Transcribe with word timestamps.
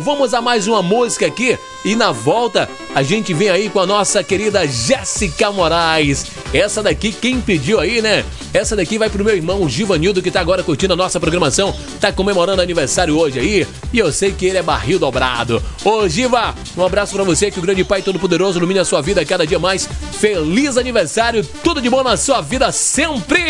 Vamos 0.00 0.34
a 0.34 0.40
mais 0.40 0.66
uma 0.66 0.82
música 0.82 1.26
aqui 1.26 1.58
e 1.84 1.94
na 1.94 2.12
volta 2.12 2.68
a 2.94 3.02
gente 3.02 3.34
vem 3.34 3.48
aí 3.48 3.68
com 3.68 3.80
a 3.80 3.86
nossa 3.86 4.22
querida 4.22 4.66
Jéssica 4.66 5.50
Moraes. 5.50 6.26
Essa 6.52 6.82
daqui, 6.82 7.12
quem 7.12 7.40
pediu 7.40 7.80
aí, 7.80 8.02
né? 8.02 8.24
Essa 8.52 8.76
daqui 8.76 8.98
vai 8.98 9.08
pro 9.08 9.24
meu 9.24 9.34
irmão 9.34 9.66
Givanildo, 9.68 10.20
que 10.20 10.30
tá 10.30 10.40
agora 10.40 10.62
curtindo 10.62 10.92
a 10.92 10.96
nossa 10.96 11.18
programação, 11.18 11.74
tá 12.00 12.12
comemorando 12.12 12.60
aniversário 12.60 13.18
hoje 13.18 13.38
aí, 13.38 13.66
e 13.92 13.98
eu 13.98 14.12
sei 14.12 14.32
que 14.32 14.46
ele 14.46 14.58
é 14.58 14.62
barril 14.62 14.98
dobrado. 14.98 15.62
Ô 15.84 16.06
Giva, 16.06 16.54
um 16.76 16.84
abraço 16.84 17.14
para 17.14 17.24
você, 17.24 17.50
que 17.50 17.58
o 17.58 17.62
grande 17.62 17.84
Pai 17.84 18.02
Todo-Poderoso 18.02 18.58
ilumine 18.58 18.80
a 18.80 18.84
sua 18.84 19.00
vida 19.00 19.24
cada 19.24 19.46
dia 19.46 19.58
mais. 19.58 19.88
Feliz 20.18 20.76
aniversário, 20.76 21.44
tudo 21.64 21.80
de 21.80 21.88
bom 21.88 22.02
na 22.02 22.16
sua 22.16 22.40
vida 22.42 22.70
sempre! 22.70 23.42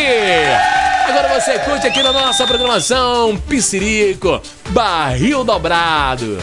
Agora 1.05 1.39
você 1.39 1.59
curte 1.59 1.85
aqui 1.85 2.01
na 2.01 2.13
nossa 2.13 2.47
programação 2.47 3.35
Piscirico, 3.37 4.41
barril 4.69 5.43
dobrado. 5.43 6.37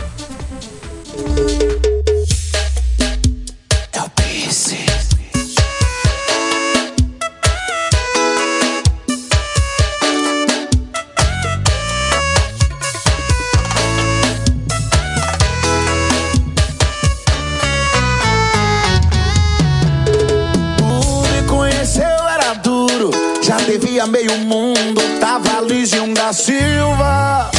Devia 24.01 24.07
meio 24.07 24.39
mundo, 24.39 25.01
tava 25.21 25.61
Lígion 25.61 26.15
da 26.15 26.33
Silva. 26.33 27.51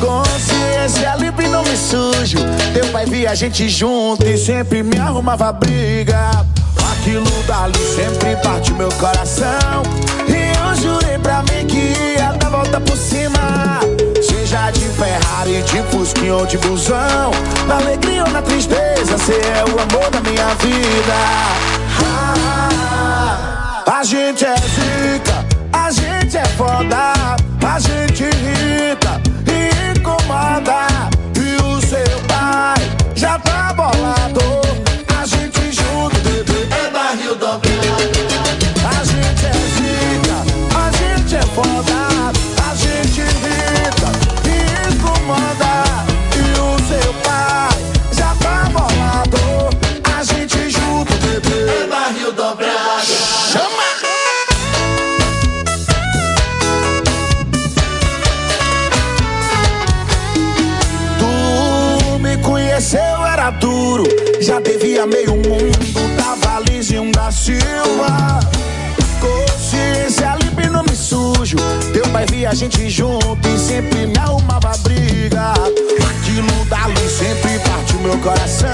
Consciência 0.00 1.14
livre, 1.18 1.48
não 1.48 1.62
me 1.62 1.76
sujo. 1.76 2.38
Teu 2.72 2.86
pai 2.92 3.04
via 3.06 3.30
a 3.32 3.34
gente 3.34 3.68
junto 3.68 4.26
e 4.26 4.38
sempre 4.38 4.82
me 4.82 4.98
arrumava 4.98 5.52
briga. 5.52 6.30
Aquilo 6.92 7.30
dali 7.46 7.78
sempre 7.94 8.36
parte 8.36 8.72
meu 8.72 8.88
coração. 8.92 9.82
E 10.28 10.56
eu 10.56 10.74
jurei 10.76 11.18
pra 11.18 11.42
mim 11.42 11.66
que 11.66 11.92
ia 12.18 12.32
dar 12.32 12.50
volta 12.50 12.80
por 12.80 12.96
cima. 12.96 13.80
Seja 14.22 14.70
de 14.70 14.80
Ferrari, 14.80 15.62
de 15.62 15.82
Fusquinha 15.90 16.36
ou 16.36 16.46
de 16.46 16.56
busão. 16.58 17.30
Na 17.66 17.76
alegria 17.76 18.24
ou 18.24 18.30
na 18.30 18.40
tristeza, 18.42 19.18
cê 19.18 19.32
é 19.32 19.64
o 19.64 19.78
amor 19.80 20.10
da 20.10 20.20
minha 20.20 20.54
vida. 20.54 21.14
Ah, 22.02 23.96
a 23.98 24.04
gente 24.04 24.44
é 24.44 24.54
zica, 24.56 25.35
gente 26.26 26.38
é 26.38 26.44
foda, 26.56 27.14
a 27.64 27.78
gente 27.78 28.24
irrita 28.24 29.20
e 29.46 29.96
incomoda. 29.96 30.88
E 31.36 31.56
o 31.62 31.80
seu 31.80 32.20
pai 32.26 32.74
já 33.14 33.38
tá 33.38 33.72
bolado. 33.72 34.40
A 35.16 35.24
gente 35.24 35.72
junto, 35.72 36.16
bebê, 36.22 36.66
é 36.74 36.90
barril 36.90 37.36
dobrado. 37.36 37.65
Gente 72.56 72.88
junto 72.88 73.46
e 73.46 73.58
sempre 73.58 74.06
me 74.06 74.18
arrumava 74.18 74.72
briga. 74.78 75.52
Aquilo 75.52 76.64
dali 76.70 77.08
sempre 77.10 77.58
partiu 77.58 77.98
meu 78.00 78.16
coração. 78.18 78.68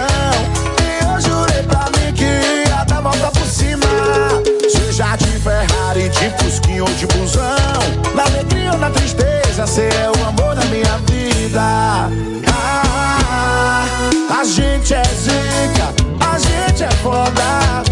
E 0.80 1.04
eu 1.04 1.20
jurei 1.20 1.62
pra 1.64 1.86
mim 1.86 2.12
que 2.14 2.22
ia 2.22 2.84
dar 2.84 3.00
volta 3.00 3.32
por 3.32 3.44
cima. 3.44 3.82
Seja 4.70 5.16
de 5.16 5.26
Ferrari, 5.26 6.08
de 6.10 6.30
Fusquinha 6.38 6.84
ou 6.84 6.90
de 6.90 7.06
busão. 7.08 7.42
Na 8.14 8.22
alegria 8.22 8.70
ou 8.70 8.78
na 8.78 8.88
tristeza, 8.90 9.66
cê 9.66 9.88
é 9.88 10.08
o 10.16 10.28
amor 10.28 10.54
da 10.54 10.64
minha 10.66 10.98
vida. 11.08 12.08
Ah, 12.54 13.84
a 14.40 14.44
gente 14.44 14.94
é 14.94 15.02
zica, 15.02 15.92
a 16.20 16.38
gente 16.38 16.84
é 16.84 16.90
foda, 17.02 17.82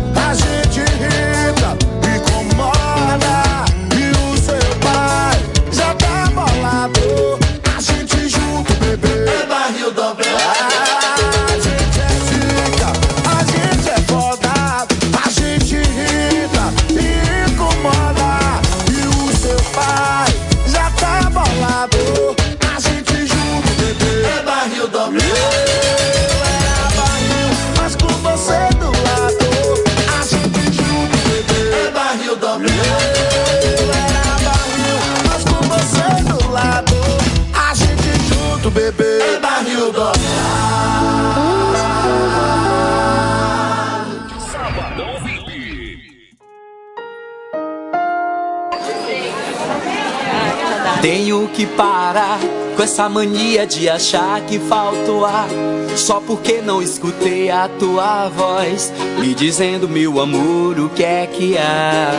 Tenho 51.30 51.46
que 51.46 51.64
parar 51.64 52.40
com 52.76 52.82
essa 52.82 53.08
mania 53.08 53.64
de 53.64 53.88
achar 53.88 54.40
que 54.46 54.58
faltou 54.58 55.24
ar. 55.24 55.48
Só 55.94 56.20
porque 56.20 56.60
não 56.60 56.82
escutei 56.82 57.48
a 57.48 57.68
tua 57.68 58.28
voz 58.28 58.92
me 59.20 59.32
dizendo, 59.32 59.88
meu 59.88 60.20
amor, 60.20 60.76
o 60.80 60.88
que 60.88 61.04
é 61.04 61.28
que 61.28 61.56
há. 61.56 62.10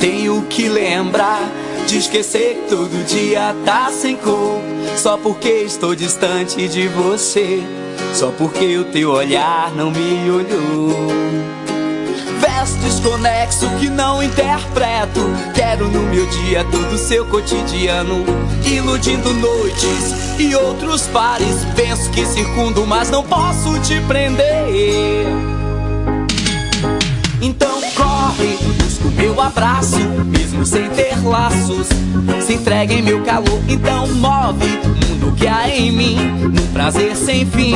Tenho 0.00 0.40
que 0.48 0.66
lembrar 0.66 1.42
de 1.86 1.98
esquecer 1.98 2.54
que 2.54 2.74
todo 2.74 3.04
dia 3.06 3.54
tá 3.66 3.90
sem 3.92 4.16
cor. 4.16 4.62
Só 4.96 5.18
porque 5.18 5.50
estou 5.50 5.94
distante 5.94 6.66
de 6.66 6.88
você. 6.88 7.62
Só 8.14 8.30
porque 8.30 8.78
o 8.78 8.84
teu 8.84 9.10
olhar 9.10 9.70
não 9.76 9.90
me 9.90 10.30
olhou. 10.30 11.34
Verso 12.64 12.78
desconexo 12.78 13.68
que 13.78 13.90
não 13.90 14.22
interpreto. 14.22 15.20
Quero 15.54 15.86
no 15.86 16.00
meu 16.04 16.26
dia 16.26 16.64
todo 16.64 16.96
seu 16.96 17.26
cotidiano, 17.26 18.24
iludindo 18.64 19.34
noites 19.34 20.38
e 20.38 20.56
outros 20.56 21.02
pares. 21.08 21.62
Penso 21.76 22.08
que 22.10 22.24
circundo, 22.24 22.86
mas 22.86 23.10
não 23.10 23.22
posso 23.22 23.78
te 23.80 24.00
prender. 24.08 25.26
Então 27.42 27.82
corre, 27.94 28.56
busca 28.82 29.10
meu 29.14 29.38
abraço, 29.42 30.00
mesmo 30.24 30.64
sem 30.64 30.88
ter 30.88 31.22
laços. 31.22 31.88
Se 32.46 32.54
entrega 32.54 32.94
em 32.94 33.02
meu 33.02 33.22
calor, 33.24 33.60
então 33.68 34.06
move 34.06 34.64
o 34.84 34.88
mundo 34.88 35.34
que 35.36 35.46
há 35.46 35.68
em 35.68 35.92
mim, 35.92 36.16
num 36.16 36.66
prazer 36.72 37.14
sem 37.14 37.44
fim. 37.44 37.74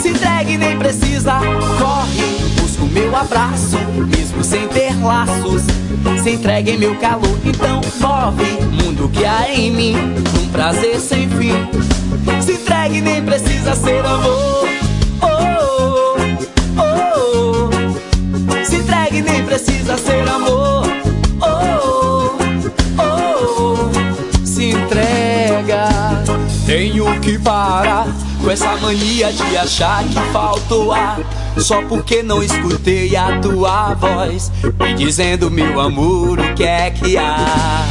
Se 0.00 0.10
entregue, 0.10 0.56
nem 0.56 0.78
precisa, 0.78 1.40
corre, 1.78 2.37
o 2.80 2.86
meu 2.86 3.14
abraço, 3.14 3.76
mesmo 4.06 4.42
sem 4.42 4.66
ter 4.68 4.94
laços. 5.02 5.62
Se 6.22 6.30
entregue 6.30 6.72
em 6.72 6.78
meu 6.78 6.94
calor, 6.96 7.38
então 7.44 7.80
move 8.00 8.44
mundo 8.70 9.08
que 9.08 9.24
há 9.24 9.52
em 9.52 9.70
mim, 9.70 9.96
num 10.34 10.48
prazer 10.50 10.98
sem 11.00 11.28
fim. 11.30 11.52
Se 12.42 12.52
entregue, 12.52 13.00
nem 13.00 13.22
precisa 13.22 13.74
ser 13.74 14.04
amor. 14.04 14.68
Oh, 15.22 16.16
oh, 16.76 17.70
oh. 17.70 18.64
Se 18.64 18.76
entregue, 18.76 19.22
nem 19.22 19.44
precisa 19.44 19.96
ser 19.98 20.28
amor. 20.28 20.86
Oh, 21.40 22.36
oh. 23.02 24.46
Se 24.46 24.70
entrega. 24.70 25.88
Tenho 26.66 27.18
que 27.20 27.38
parar 27.38 28.06
com 28.40 28.50
essa 28.50 28.76
mania 28.76 29.32
de 29.32 29.56
achar 29.56 30.04
que 30.04 30.32
faltou 30.32 30.92
ar. 30.92 31.18
Só 31.58 31.82
porque 31.82 32.22
não 32.22 32.42
escutei 32.42 33.16
a 33.16 33.40
tua 33.40 33.94
voz 33.94 34.50
me 34.80 34.94
dizendo, 34.94 35.50
meu 35.50 35.80
amor, 35.80 36.38
o 36.38 36.54
que 36.54 36.64
é 36.64 36.90
que 36.90 37.16
há. 37.16 37.86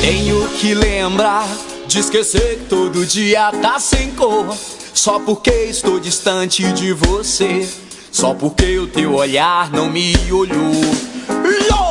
Tenho 0.00 0.48
que 0.60 0.74
lembrar 0.74 1.48
De 1.86 1.98
esquecer 1.98 2.58
que 2.58 2.64
todo 2.66 3.04
dia 3.04 3.50
tá 3.60 3.80
sem 3.80 4.10
cor. 4.12 4.56
Só 4.94 5.18
porque 5.18 5.50
estou 5.50 5.98
distante 5.98 6.62
de 6.72 6.92
você. 6.92 7.68
Só 8.12 8.32
porque 8.34 8.78
o 8.78 8.86
teu 8.86 9.14
olhar 9.14 9.70
não 9.72 9.90
me 9.90 10.14
olhou. 10.30 11.89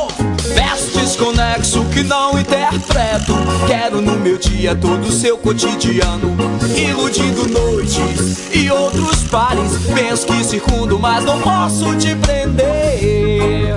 Desconexo 1.10 1.84
que 1.86 2.04
não 2.04 2.38
interpreto. 2.38 3.34
Quero 3.66 4.00
no 4.00 4.16
meu 4.20 4.38
dia 4.38 4.76
todo 4.76 5.08
o 5.08 5.10
seu 5.10 5.36
cotidiano. 5.36 6.36
Iludindo 6.76 7.48
noites 7.48 8.54
e 8.54 8.70
outros 8.70 9.24
pares. 9.24 9.72
Penso 9.92 10.24
que 10.24 10.44
circundo, 10.44 11.00
mas 11.00 11.24
não 11.24 11.40
posso 11.40 11.96
te 11.96 12.14
prender. 12.14 13.74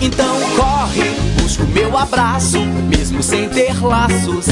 Então 0.00 0.36
corre, 0.54 1.10
busca 1.42 1.64
o 1.64 1.66
meu 1.66 1.98
abraço, 1.98 2.60
mesmo 2.88 3.20
sem 3.20 3.48
ter 3.48 3.84
laços. 3.84 4.46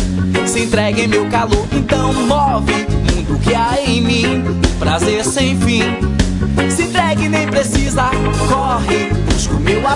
Se 0.44 0.58
entrega 0.58 1.02
em 1.02 1.06
meu 1.06 1.28
calor, 1.28 1.68
então 1.72 2.12
move 2.12 2.72
mundo 3.26 3.38
que 3.44 3.54
há 3.54 3.80
em 3.80 4.00
mim. 4.00 4.44
Prazer 4.80 5.24
sem 5.24 5.56
fim. 5.60 5.82
Se 6.68 6.82
entregue, 6.82 7.28
nem 7.28 7.46
precisa, 7.46 8.10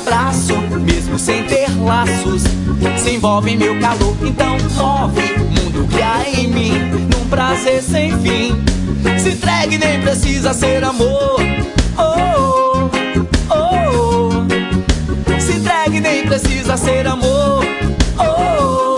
abraço, 0.01 0.57
mesmo 0.81 1.19
sem 1.19 1.45
ter 1.45 1.69
laços. 1.83 2.43
Se 3.03 3.11
envolve 3.11 3.51
em 3.51 3.57
meu 3.57 3.79
calor, 3.81 4.17
então 4.23 4.57
move 4.77 5.21
mundo 5.39 5.87
que 5.89 6.01
há 6.01 6.29
em 6.29 6.49
mim. 6.49 6.73
Num 7.13 7.29
prazer 7.29 7.83
sem 7.83 8.11
fim. 8.21 8.63
Se 9.19 9.31
entregue, 9.31 9.79
nem 9.79 10.01
precisa 10.01 10.55
ser 10.55 10.83
amor. 10.85 11.37
Oh, 11.99 12.91
oh, 13.51 14.31
oh. 15.29 15.41
Se 15.41 15.53
entregue, 15.53 16.01
nem 16.01 16.27
precisa 16.27 16.77
ser 16.77 17.07
amor. 17.07 17.65
Oh, 18.19 18.23
oh, 18.23 18.90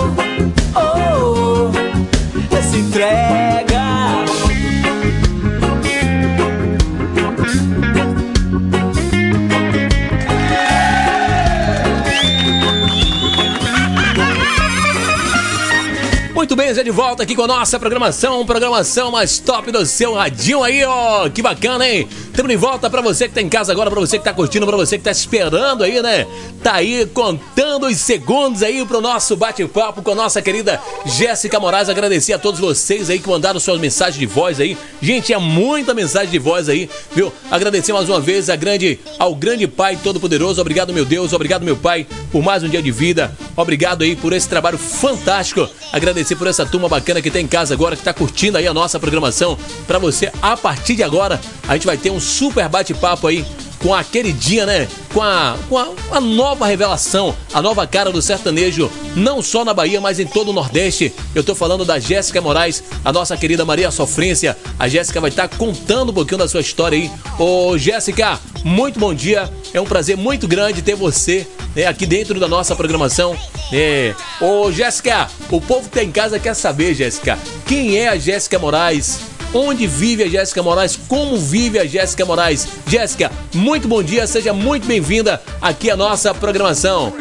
de 16.83 16.91
volta 16.91 17.23
aqui 17.23 17.37
com 17.37 17.43
a 17.43 17.47
nossa 17.47 17.79
programação, 17.79 18.45
programação 18.45 19.11
mais 19.11 19.39
top 19.39 19.71
do 19.71 19.87
seu 19.87 20.15
radinho 20.15 20.63
aí, 20.63 20.85
ó. 20.85 21.29
Que 21.29 21.41
bacana, 21.41 21.89
hein? 21.89 22.09
Estamos 22.33 22.51
de 22.51 22.57
volta 22.57 22.89
pra 22.89 23.03
você 23.03 23.29
que 23.29 23.35
tá 23.35 23.43
em 23.43 23.49
casa 23.49 23.73
agora, 23.73 23.91
pra 23.91 24.01
você 24.01 24.19
que 24.19 24.25
tá 24.25 24.33
curtindo, 24.33 24.67
pra 24.67 24.75
você 24.75 24.97
que 24.97 25.05
tá 25.05 25.11
esperando 25.11 25.85
aí, 25.85 26.01
né? 26.01 26.27
Tá 26.63 26.77
aí 26.77 27.05
contando 27.13 27.85
os 27.85 27.99
segundos 27.99 28.63
aí 28.63 28.87
pro 28.87 29.03
nosso 29.03 29.37
bate-papo 29.37 30.01
com 30.01 30.13
a 30.13 30.15
nossa 30.15 30.41
querida 30.41 30.81
Jéssica 31.05 31.61
Moraes. 31.61 31.91
Agradecer 31.91 32.33
a 32.33 32.39
todos 32.39 32.59
vocês 32.59 33.11
aí 33.11 33.19
que 33.19 33.29
mandaram 33.29 33.61
suas 33.61 33.79
mensagens 33.79 34.19
de 34.19 34.25
voz 34.25 34.61
aí. 34.61 34.79
Gente, 35.03 35.31
é 35.31 35.37
muita 35.37 35.93
mensagem 35.93 36.31
de 36.31 36.39
voz 36.39 36.71
aí, 36.71 36.89
viu? 37.15 37.31
Agradecer 37.51 37.93
mais 37.93 38.09
uma 38.09 38.19
vez 38.19 38.49
a 38.49 38.57
grande, 38.57 38.99
ao 39.19 39.35
grande 39.35 39.69
Pai 39.69 39.99
Todo-Poderoso. 40.03 40.59
Obrigado, 40.59 40.91
meu 40.91 41.05
Deus. 41.05 41.35
Obrigado, 41.35 41.65
meu 41.65 41.77
Pai, 41.77 42.07
por 42.31 42.43
mais 42.43 42.63
um 42.63 42.69
dia 42.69 42.81
de 42.81 42.91
vida. 42.91 43.37
Obrigado 43.55 44.05
aí 44.05 44.17
por 44.17 44.33
esse 44.33 44.49
trabalho 44.49 44.79
fantástico. 44.79 45.69
Agradecer 45.93 46.37
por 46.37 46.47
essa 46.47 46.65
turma 46.65 46.89
bacana 46.89 47.21
que 47.21 47.31
tá 47.31 47.39
em 47.39 47.47
casa 47.47 47.75
agora, 47.75 47.95
que 47.95 48.03
tá 48.03 48.15
curtindo 48.15 48.57
aí 48.57 48.67
a 48.67 48.73
nossa 48.73 48.99
programação. 48.99 49.59
Pra 49.87 49.99
você, 49.99 50.33
a 50.41 50.57
partir 50.57 50.95
de 50.95 51.03
agora, 51.03 51.39
a 51.69 51.75
gente 51.75 51.87
vai 51.87 51.97
ter 51.97 52.11
um 52.11 52.21
super 52.21 52.69
bate-papo 52.69 53.27
aí 53.27 53.45
com 53.83 53.93
a 53.93 54.05
queridinha, 54.05 54.65
né? 54.65 54.89
Com 55.13 55.21
a, 55.21 55.59
com 55.69 55.77
a, 55.77 55.89
a, 56.13 56.21
nova 56.21 56.67
revelação, 56.67 57.35
a 57.53 57.61
nova 57.61 57.87
cara 57.87 58.13
do 58.13 58.23
sertanejo, 58.23 58.91
não 59.17 59.43
só 59.43 59.65
na 59.65 59.75
Bahia, 59.75 60.01
mas 60.01 60.21
em 60.21 60.27
todo 60.27 60.51
o 60.51 60.53
Nordeste. 60.53 61.13
Eu 61.35 61.43
tô 61.43 61.55
falando 61.55 61.85
da 61.85 61.99
Jéssica 61.99 62.41
Moraes, 62.41 62.83
a 63.05 63.13
nossa 63.13 63.37
querida 63.37 63.65
Maria 63.65 63.91
Sofrência. 63.91 64.57
A 64.79 64.89
Jéssica 64.89 65.21
vai 65.21 65.31
estar 65.31 65.49
tá 65.49 65.57
contando 65.57 66.11
um 66.11 66.15
pouquinho 66.15 66.39
da 66.39 66.49
sua 66.49 66.61
história 66.61 66.97
aí. 66.97 67.11
Ô, 67.39 67.77
Jéssica, 67.77 68.39
muito 68.65 68.99
bom 68.99 69.13
dia. 69.13 69.51
É 69.75 69.81
um 69.81 69.87
prazer 69.87 70.17
muito 70.17 70.47
grande 70.47 70.81
ter 70.81 70.95
você 70.95 71.47
né, 71.75 71.87
aqui 71.87 72.07
dentro 72.07 72.39
da 72.39 72.47
nossa 72.47 72.77
programação. 72.77 73.37
É. 73.73 74.15
Ô, 74.41 74.71
Jéssica, 74.71 75.29
o 75.51 75.61
povo 75.61 75.89
que 75.89 75.97
tá 75.97 76.05
em 76.05 76.13
casa 76.13 76.39
quer 76.39 76.55
saber, 76.55 76.95
Jéssica, 76.95 77.39
quem 77.67 77.97
é 77.99 78.09
a 78.09 78.17
Jéssica 78.17 78.59
Moraes? 78.59 79.33
Onde 79.55 79.87
vive 79.87 80.23
a 80.23 80.29
Jéssica 80.29 80.63
Moraes? 80.63 80.99
Como 81.09 81.37
vive 81.37 81.79
a 81.79 81.87
Jéssica 81.87 82.25
Moraes? 82.25 82.67
Jéssica, 82.87 83.31
muito 83.55 83.87
bom 83.87 84.03
dia, 84.03 84.27
seja 84.27 84.53
muito 84.53 84.87
bem-vinda 84.87 85.43
aqui 85.61 85.91
à 85.91 85.97
nossa 85.97 86.33
programação. 86.33 87.13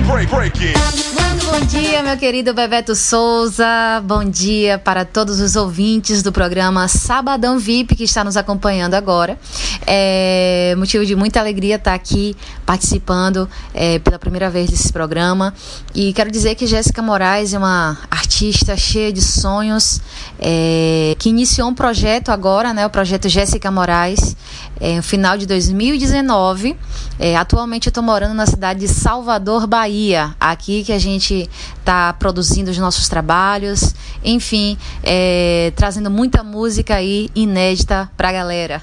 Muito 0.00 1.25
bom 1.46 1.60
dia, 1.60 2.02
meu 2.02 2.16
querido 2.16 2.52
Bebeto 2.52 2.94
Souza. 2.96 4.02
Bom 4.04 4.24
dia 4.24 4.78
para 4.78 5.04
todos 5.04 5.38
os 5.38 5.54
ouvintes 5.54 6.20
do 6.20 6.32
programa 6.32 6.88
Sabadão 6.88 7.56
VIP 7.58 7.94
que 7.94 8.04
está 8.04 8.24
nos 8.24 8.36
acompanhando 8.36 8.94
agora. 8.94 9.38
É 9.86 10.74
motivo 10.76 11.06
de 11.06 11.14
muita 11.14 11.38
alegria 11.38 11.76
estar 11.76 11.94
aqui 11.94 12.36
participando 12.64 13.48
é, 13.72 14.00
pela 14.00 14.18
primeira 14.18 14.50
vez 14.50 14.70
desse 14.70 14.92
programa. 14.92 15.54
E 15.94 16.12
quero 16.12 16.30
dizer 16.30 16.56
que 16.56 16.66
Jéssica 16.66 17.00
Moraes 17.00 17.54
é 17.54 17.58
uma 17.58 17.96
artista 18.10 18.76
cheia 18.76 19.12
de 19.12 19.22
sonhos, 19.22 20.00
é, 20.40 21.14
que 21.18 21.28
iniciou 21.28 21.68
um 21.68 21.74
projeto 21.74 22.30
agora, 22.30 22.74
né, 22.74 22.84
o 22.84 22.90
projeto 22.90 23.28
Jéssica 23.28 23.70
Moraes, 23.70 24.36
é, 24.80 24.96
no 24.96 25.02
final 25.02 25.38
de 25.38 25.46
2019. 25.46 26.76
É, 27.18 27.36
atualmente 27.36 27.86
eu 27.86 27.90
estou 27.90 28.02
morando 28.02 28.34
na 28.34 28.46
cidade 28.46 28.80
de 28.80 28.88
Salvador, 28.88 29.66
Bahia. 29.66 30.34
Aqui 30.40 30.82
que 30.84 30.92
a 30.92 30.98
gente 30.98 31.35
está 31.78 32.12
produzindo 32.12 32.70
os 32.70 32.78
nossos 32.78 33.08
trabalhos, 33.08 33.94
enfim, 34.24 34.76
é, 35.02 35.72
trazendo 35.76 36.10
muita 36.10 36.42
música 36.42 36.96
aí 36.96 37.28
inédita 37.34 38.10
para 38.16 38.28
a 38.28 38.32
galera. 38.32 38.82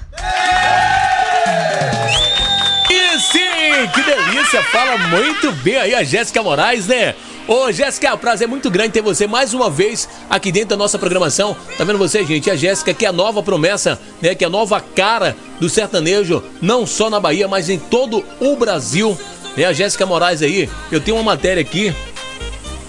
E 2.90 3.18
sim, 3.20 3.88
que 3.92 4.02
delícia! 4.02 4.62
Fala 4.64 4.96
muito 4.98 5.52
bem 5.62 5.76
aí 5.76 5.94
a 5.94 6.04
Jéssica 6.04 6.42
Moraes, 6.42 6.86
né? 6.86 7.14
Ô, 7.46 7.70
Jéssica, 7.70 8.08
é 8.08 8.16
prazer 8.16 8.48
muito 8.48 8.70
grande 8.70 8.92
ter 8.92 9.02
você 9.02 9.26
mais 9.26 9.52
uma 9.52 9.68
vez 9.68 10.08
aqui 10.30 10.50
dentro 10.50 10.70
da 10.70 10.76
nossa 10.78 10.98
programação. 10.98 11.54
Tá 11.76 11.84
vendo 11.84 11.98
você, 11.98 12.24
gente? 12.24 12.50
A 12.50 12.56
Jéssica, 12.56 12.94
que 12.94 13.04
é 13.04 13.08
a 13.08 13.12
nova 13.12 13.42
promessa, 13.42 14.00
né? 14.22 14.34
Que 14.34 14.44
é 14.44 14.46
a 14.46 14.50
nova 14.50 14.80
cara 14.80 15.36
do 15.60 15.68
sertanejo, 15.68 16.42
não 16.62 16.86
só 16.86 17.10
na 17.10 17.20
Bahia, 17.20 17.46
mas 17.46 17.68
em 17.68 17.78
todo 17.78 18.24
o 18.40 18.56
Brasil. 18.56 19.18
Né? 19.56 19.66
A 19.66 19.74
Jéssica 19.74 20.06
Moraes 20.06 20.40
aí, 20.40 20.70
eu 20.90 21.02
tenho 21.02 21.18
uma 21.18 21.22
matéria 21.22 21.60
aqui 21.60 21.94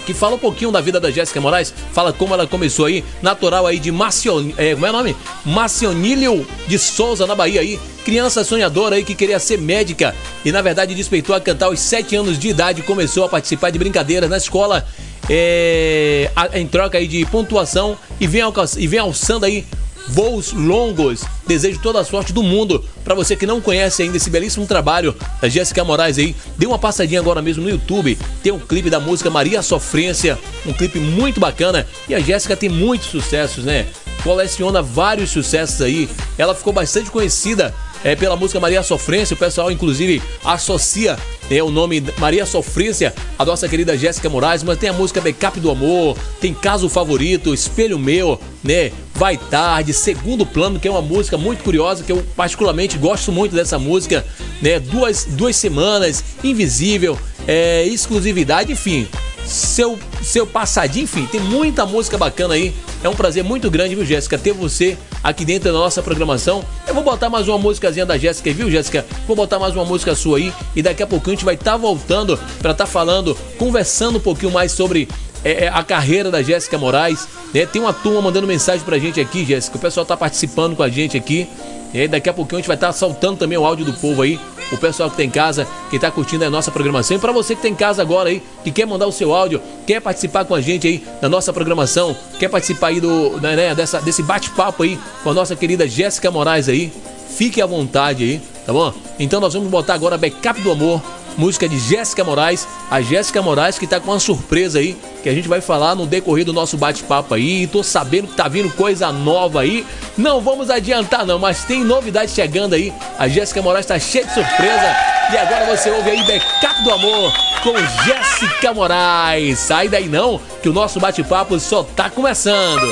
que 0.06 0.14
fala 0.14 0.36
um 0.36 0.40
pouquinho 0.40 0.72
da 0.72 0.80
vida 0.82 1.00
da 1.00 1.12
Jéssica 1.12 1.42
Moraes, 1.42 1.74
fala 1.92 2.14
como 2.14 2.34
ela 2.34 2.48
começou 2.48 2.86
aí, 2.86 3.04
natural 3.22 3.66
aí 3.66 3.80
de 3.80 3.92
Macion, 3.92 4.52
é, 4.58 4.74
como 4.74 4.86
é 4.86 4.90
o 4.90 4.94
nome? 4.94 5.16
Macionílio 5.44 6.48
de 6.68 6.78
Souza, 6.78 7.26
na 7.26 7.36
Bahia 7.36 7.62
aí, 7.62 7.80
criança 8.06 8.44
sonhadora 8.44 8.96
aí 8.96 9.04
que 9.04 9.16
queria 9.16 9.40
ser 9.40 9.58
médica 9.58 10.16
e 10.44 10.52
na 10.52 10.62
verdade 10.62 10.94
despeitou 10.94 11.36
a 11.36 11.42
cantar 11.42 11.66
aos 11.66 11.80
7 11.80 12.16
anos 12.16 12.38
de 12.38 12.50
idade, 12.50 12.84
começou 12.84 13.26
a 13.26 13.30
participar 13.30 13.72
de 13.72 13.80
brincadeiras 13.80 14.30
na 14.30 14.38
escola 14.38 14.86
é, 15.30 16.30
em 16.54 16.68
troca 16.68 16.98
aí 16.98 17.08
de 17.08 17.26
pontuação 17.26 17.98
e 18.20 18.28
vem, 18.28 18.44
e 18.78 18.88
vem 18.88 19.00
alçando 19.00 19.46
aí 19.46 19.66
voos 20.08 20.54
longos. 20.54 21.22
Desejo 21.48 21.80
toda 21.82 22.00
a 22.00 22.06
sorte 22.06 22.34
do 22.34 22.44
mundo 22.44 22.84
para 23.04 23.16
você 23.16 23.36
que 23.36 23.46
não 23.46 23.62
conhece 23.62 24.02
ainda 24.02 24.18
esse 24.18 24.30
belíssimo 24.30 24.66
trabalho 24.66 25.16
da 25.42 25.48
Jéssica 25.48 25.84
Moraes 25.84 26.18
aí. 26.18 26.36
Dê 26.58 26.66
uma 26.66 26.80
passadinha 26.80 27.20
agora 27.20 27.42
mesmo 27.42 27.64
no 27.64 27.70
YouTube. 27.70 28.18
Tem 28.42 28.52
um 28.52 28.60
clipe 28.60 28.90
da 28.90 29.00
música 29.00 29.30
Maria 29.30 29.62
Sofrência, 29.62 30.38
um 30.66 30.74
clipe 30.74 31.00
muito 31.00 31.40
bacana. 31.40 31.88
E 32.08 32.16
a 32.16 32.20
Jéssica 32.20 32.56
tem 32.56 32.70
muitos 32.70 33.08
sucessos, 33.08 33.64
né? 33.64 33.88
Coleciona 34.24 34.82
vários 34.82 35.30
sucessos 35.30 35.82
aí. 35.82 36.10
Ela 36.38 36.56
ficou 36.56 36.74
bastante 36.74 37.12
conhecida 37.12 37.74
é, 38.06 38.16
pela 38.16 38.36
música 38.36 38.60
Maria 38.60 38.84
Sofrência. 38.84 39.34
O 39.34 39.38
pessoal, 39.38 39.72
inclusive, 39.72 40.22
associa 40.44 41.18
é, 41.50 41.62
o 41.62 41.72
nome 41.72 42.04
Maria 42.20 42.46
Sofrência 42.46 43.14
à 43.38 43.44
nossa 43.44 43.68
querida 43.68 43.98
Jéssica 43.98 44.30
Moraes, 44.30 44.62
mas 44.62 44.78
tem 44.78 44.90
a 44.90 44.94
música 44.94 45.20
Backup 45.20 45.60
do 45.60 45.72
Amor, 45.72 46.16
tem 46.40 46.54
Caso 46.54 46.88
Favorito, 46.88 47.54
Espelho 47.54 47.98
Meu, 47.98 48.40
né? 48.64 48.92
Vai 49.16 49.38
Tarde, 49.38 49.92
Segundo 49.92 50.46
Plano, 50.46 50.80
que 50.80 50.88
é 50.88 50.92
uma 50.92 51.02
música 51.02 51.38
muito 51.38 51.64
curiosa, 51.64 52.04
que 52.04 52.12
eu 52.12 52.24
particularmente 52.36 52.98
gosto 52.98 53.32
muito 53.32 53.56
dessa 53.56 53.80
música, 53.80 54.24
né? 54.62 54.80
Duas, 54.80 55.26
duas 55.26 55.56
semanas, 55.56 56.24
Invisível, 56.44 57.18
é, 57.48 57.86
Exclusividade, 57.86 58.72
enfim 58.72 59.08
seu, 59.46 59.98
seu 60.22 60.46
passadinho, 60.46 61.04
enfim, 61.04 61.26
tem 61.26 61.40
muita 61.40 61.86
música 61.86 62.18
bacana 62.18 62.56
aí. 62.56 62.74
É 63.06 63.08
um 63.08 63.14
prazer 63.14 63.44
muito 63.44 63.70
grande, 63.70 63.94
viu, 63.94 64.04
Jéssica, 64.04 64.36
ter 64.36 64.52
você 64.52 64.98
aqui 65.24 65.46
dentro 65.46 65.72
da 65.72 65.78
nossa 65.78 66.02
programação. 66.02 66.66
Eu 66.88 66.94
vou 66.96 67.04
botar 67.04 67.30
mais 67.30 67.48
uma 67.48 67.56
músicazinha 67.56 68.04
da 68.04 68.18
Jéssica, 68.18 68.52
viu, 68.52 68.68
Jéssica? 68.68 69.06
Vou 69.28 69.36
botar 69.36 69.60
mais 69.60 69.76
uma 69.76 69.86
música 69.86 70.16
sua 70.16 70.40
aí 70.40 70.52
e 70.76 70.82
daqui 70.82 71.04
a 71.04 71.06
pouquinho 71.06 71.34
a 71.34 71.36
gente 71.36 71.46
vai 71.46 71.54
estar 71.54 71.74
tá 71.74 71.78
voltando 71.78 72.36
para 72.58 72.72
estar 72.72 72.86
tá 72.86 72.92
falando, 72.92 73.38
conversando 73.60 74.18
um 74.18 74.20
pouquinho 74.20 74.52
mais 74.52 74.72
sobre 74.72 75.08
é, 75.46 75.66
é, 75.66 75.68
a 75.68 75.84
carreira 75.84 76.32
da 76.32 76.42
Jéssica 76.42 76.76
Moraes. 76.76 77.28
Né? 77.54 77.68
Tem 77.68 77.80
uma 77.80 77.94
turma 77.94 78.20
mandando 78.20 78.48
mensagem 78.48 78.84
pra 78.84 78.98
gente 78.98 79.22
aqui, 79.22 79.46
Jéssica. 79.46 79.78
O 79.78 79.80
pessoal 79.80 80.04
tá 80.04 80.18
participando 80.18 80.76
com 80.76 80.82
a 80.82 80.90
gente 80.90 81.16
aqui. 81.16 81.48
E 81.94 82.08
daqui 82.08 82.28
a 82.28 82.34
pouquinho 82.34 82.58
a 82.58 82.62
gente 82.62 82.68
vai 82.68 82.76
estar 82.76 82.88
tá 82.88 82.94
soltando 82.94 83.38
também 83.38 83.58
o 83.58 83.64
áudio 83.64 83.86
do 83.86 83.94
povo 83.94 84.24
aí. 84.24 84.40
O 84.72 84.78
pessoal 84.78 85.10
que 85.12 85.16
tem 85.16 85.30
casa, 85.30 85.68
que 85.92 85.98
está 85.98 86.10
curtindo 86.10 86.44
a 86.44 86.50
nossa 86.50 86.72
programação. 86.72 87.16
E 87.16 87.20
para 87.20 87.32
você 87.32 87.56
que 87.56 87.62
tem 87.62 87.76
casa 87.76 88.02
agora 88.02 88.30
aí, 88.30 88.42
que 88.64 88.72
quer 88.72 88.88
mandar 88.88 89.06
o 89.06 89.12
seu 89.12 89.34
áudio, 89.34 89.62
quer 89.86 90.02
participar 90.02 90.44
com 90.44 90.56
a 90.56 90.60
gente 90.60 90.88
aí 90.88 91.06
da 91.22 91.30
nossa 91.30 91.54
programação, 91.54 92.18
quer 92.40 92.50
participar 92.50 92.88
aí 92.88 93.00
do, 93.00 93.40
né, 93.40 93.56
né 93.56 93.76
dessa, 93.76 94.02
desse 94.02 94.24
bate-papo 94.24 94.82
aí 94.82 95.00
com 95.24 95.30
a 95.30 95.34
nossa 95.36 95.56
querida 95.56 95.88
Jéssica 95.88 96.32
Moraes 96.32 96.68
aí, 96.68 96.92
fique 97.30 97.62
à 97.62 97.66
vontade 97.68 98.24
aí, 98.24 98.42
tá 98.66 98.74
bom? 98.74 98.92
Então 99.20 99.40
nós 99.40 99.54
vamos 99.54 99.70
botar 99.70 99.94
agora 99.94 100.18
Backup 100.18 100.60
do 100.62 100.72
Amor 100.72 101.02
música 101.38 101.68
de 101.68 101.78
Jéssica 101.80 102.24
Moraes. 102.24 102.68
A 102.90 103.02
Jéssica 103.02 103.42
Moraes 103.42 103.78
que 103.78 103.88
tá 103.88 104.00
com 104.00 104.12
uma 104.12 104.20
surpresa 104.20 104.80
aí, 104.80 104.98
que 105.24 105.30
a 105.30 105.34
gente 105.34 105.48
vai 105.48 105.62
falar 105.62 105.96
no 105.96 106.06
decorrer 106.06 106.46
do 106.46 106.54
nosso 106.54 106.78
bate-papo 106.78 107.34
aí. 107.34 107.68
Tô 107.68 107.84
sabendo 107.84 108.28
que 108.28 108.36
tá 108.36 108.48
vindo 108.48 108.70
coisa 108.76 109.12
nova 109.12 109.62
aí. 109.62 109.86
Não 110.18 110.42
vamos 110.42 110.70
adiantar 110.70 111.26
não, 111.26 111.40
mas 111.40 111.64
tem 111.64 111.84
novidade 111.84 112.32
chegando 112.32 112.74
aí. 112.74 112.94
A 113.18 113.28
Jéssica 113.28 113.62
Moraes 113.62 113.86
tá 113.86 114.00
cheia 114.00 114.26
de 114.26 114.34
surpresa. 114.34 114.96
E 115.32 115.38
agora 115.38 115.76
você 115.76 115.90
ouve 115.90 116.10
aí 116.12 116.24
Backup 116.24 116.84
do 116.84 116.92
Amor 116.92 117.34
com 117.64 117.74
Jéssica 118.06 118.74
Moraes. 118.74 119.58
Sai 119.60 119.88
daí 119.88 120.08
não, 120.08 120.40
que 120.62 120.70
o 120.70 120.74
nosso 120.74 121.00
bate-papo 121.00 121.60
só 121.60 121.84
tá 121.84 122.10
começando. 122.10 122.88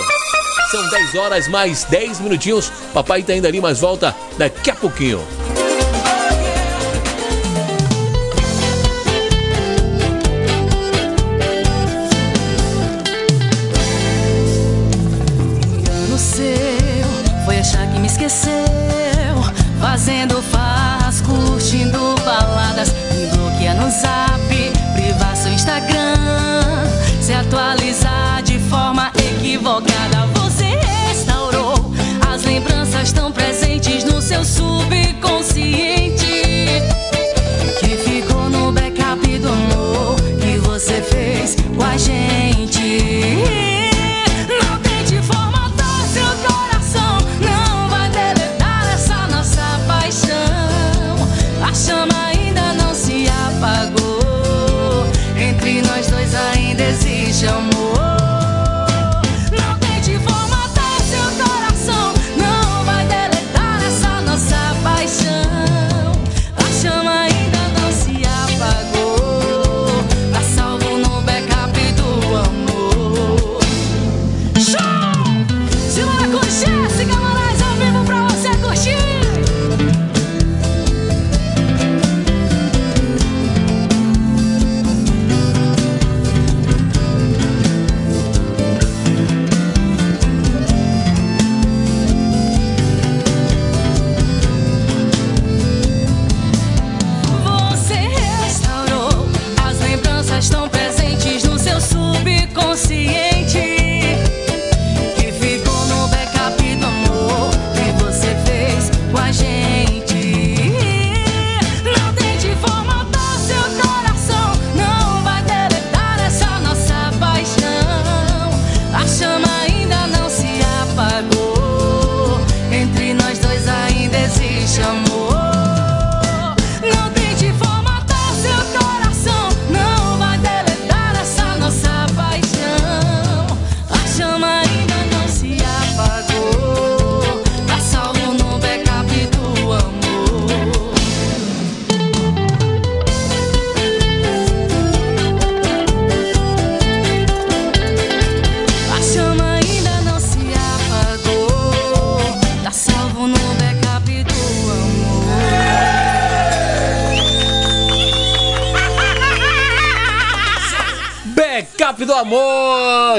São 0.72 0.90
10 0.90 1.16
horas 1.16 1.48
mais 1.48 1.84
10 1.84 2.20
minutinhos. 2.22 2.72
Papai 2.92 3.22
tá 3.22 3.36
indo 3.36 3.48
ali, 3.48 3.62
mas 3.62 3.80
volta 3.80 4.16
daqui 4.40 4.72
a 4.72 4.76
pouquinho. 4.76 5.22
Fazendo 20.04 20.42
faz, 20.42 21.22
curtindo 21.22 21.98
baladas, 22.26 22.94
me 23.16 23.26
bloqueia 23.28 23.74
no 23.74 23.90
zap, 23.90 24.42
privar 24.94 25.34
seu 25.34 25.54
Instagram, 25.54 26.86
se 27.22 27.32
atualizar 27.32 28.44
de 28.44 28.60
forma 28.60 29.14
equivocada. 29.18 30.28
Você 30.34 30.78
restaurou 31.08 31.90
as 32.30 32.44
lembranças 32.44 33.14
tão 33.14 33.32
presentes 33.32 34.04
no 34.04 34.22
seu 34.22 34.44
subconsciente. 34.44 36.28
Que 37.80 37.96
ficou 37.96 38.50
no 38.50 38.74
backup 38.74 39.26
do 39.40 39.48
amor 39.48 40.18
que 40.42 40.58
você 40.58 41.02
fez 41.02 41.56
com 41.78 41.82
a 41.82 41.96
gente. 41.96 42.43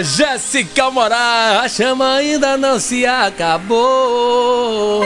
Jéssica 0.02 0.90
Moraes, 0.90 1.64
a 1.64 1.68
chama 1.68 2.14
ainda 2.14 2.56
não 2.56 2.78
se 2.78 3.04
acabou. 3.04 5.02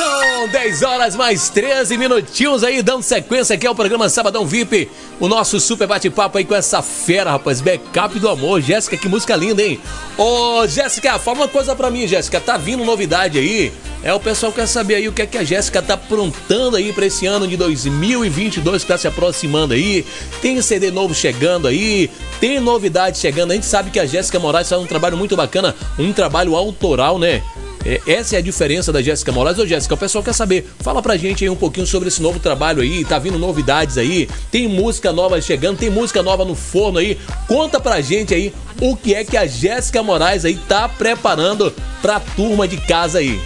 São 0.00 0.48
10 0.48 0.82
horas 0.82 1.14
mais 1.14 1.50
13 1.50 1.98
minutinhos 1.98 2.64
aí, 2.64 2.80
dando 2.82 3.02
sequência 3.02 3.54
aqui 3.54 3.66
ao 3.66 3.74
programa 3.74 4.08
Sabadão 4.08 4.46
VIP. 4.46 4.88
O 5.20 5.28
nosso 5.28 5.60
super 5.60 5.86
bate-papo 5.86 6.38
aí 6.38 6.44
com 6.46 6.54
essa 6.54 6.80
fera, 6.80 7.32
rapaz. 7.32 7.60
Backup 7.60 8.18
do 8.18 8.30
amor. 8.30 8.62
Jéssica, 8.62 8.96
que 8.96 9.10
música 9.10 9.36
linda, 9.36 9.62
hein? 9.62 9.78
Ô, 10.16 10.66
Jéssica, 10.66 11.18
fala 11.18 11.40
uma 11.40 11.48
coisa 11.48 11.76
pra 11.76 11.90
mim, 11.90 12.08
Jéssica. 12.08 12.40
Tá 12.40 12.56
vindo 12.56 12.82
novidade 12.82 13.38
aí? 13.38 13.70
É, 14.02 14.14
o 14.14 14.18
pessoal 14.18 14.50
quer 14.50 14.66
saber 14.66 14.94
aí 14.94 15.06
o 15.06 15.12
que 15.12 15.20
é 15.20 15.26
que 15.26 15.36
a 15.36 15.44
Jéssica 15.44 15.82
tá 15.82 15.92
aprontando 15.92 16.78
aí 16.78 16.94
para 16.94 17.04
esse 17.04 17.26
ano 17.26 17.46
de 17.46 17.58
2022 17.58 18.82
que 18.82 18.88
tá 18.88 18.96
se 18.96 19.06
aproximando 19.06 19.74
aí. 19.74 20.06
Tem 20.40 20.62
CD 20.62 20.90
novo 20.90 21.14
chegando 21.14 21.68
aí, 21.68 22.08
tem 22.40 22.58
novidade 22.58 23.18
chegando. 23.18 23.50
A 23.50 23.54
gente 23.54 23.66
sabe 23.66 23.90
que 23.90 24.00
a 24.00 24.06
Jéssica 24.06 24.38
Moraes 24.38 24.66
faz 24.66 24.80
um 24.80 24.86
trabalho 24.86 25.18
muito 25.18 25.36
bacana, 25.36 25.76
um 25.98 26.10
trabalho 26.10 26.56
autoral, 26.56 27.18
né? 27.18 27.42
É, 27.84 28.00
essa 28.06 28.36
é 28.36 28.38
a 28.38 28.42
diferença 28.42 28.92
da 28.92 29.00
Jéssica 29.00 29.32
Moraes. 29.32 29.58
Ô 29.58 29.66
Jéssica, 29.66 29.94
o 29.94 29.98
pessoal 29.98 30.22
quer 30.22 30.34
saber. 30.34 30.68
Fala 30.80 31.00
pra 31.02 31.16
gente 31.16 31.44
aí 31.44 31.50
um 31.50 31.56
pouquinho 31.56 31.86
sobre 31.86 32.08
esse 32.08 32.20
novo 32.20 32.38
trabalho 32.38 32.82
aí. 32.82 33.04
Tá 33.04 33.18
vindo 33.18 33.38
novidades 33.38 33.96
aí. 33.96 34.28
Tem 34.50 34.68
música 34.68 35.12
nova 35.12 35.40
chegando, 35.40 35.78
tem 35.78 35.90
música 35.90 36.22
nova 36.22 36.44
no 36.44 36.54
forno 36.54 36.98
aí. 36.98 37.18
Conta 37.48 37.80
pra 37.80 38.00
gente 38.00 38.34
aí 38.34 38.52
o 38.80 38.96
que 38.96 39.14
é 39.14 39.24
que 39.24 39.36
a 39.36 39.46
Jéssica 39.46 40.02
Moraes 40.02 40.44
aí 40.44 40.56
tá 40.68 40.88
preparando 40.88 41.72
pra 42.00 42.20
turma 42.20 42.66
de 42.66 42.76
casa 42.78 43.18
aí. 43.18 43.40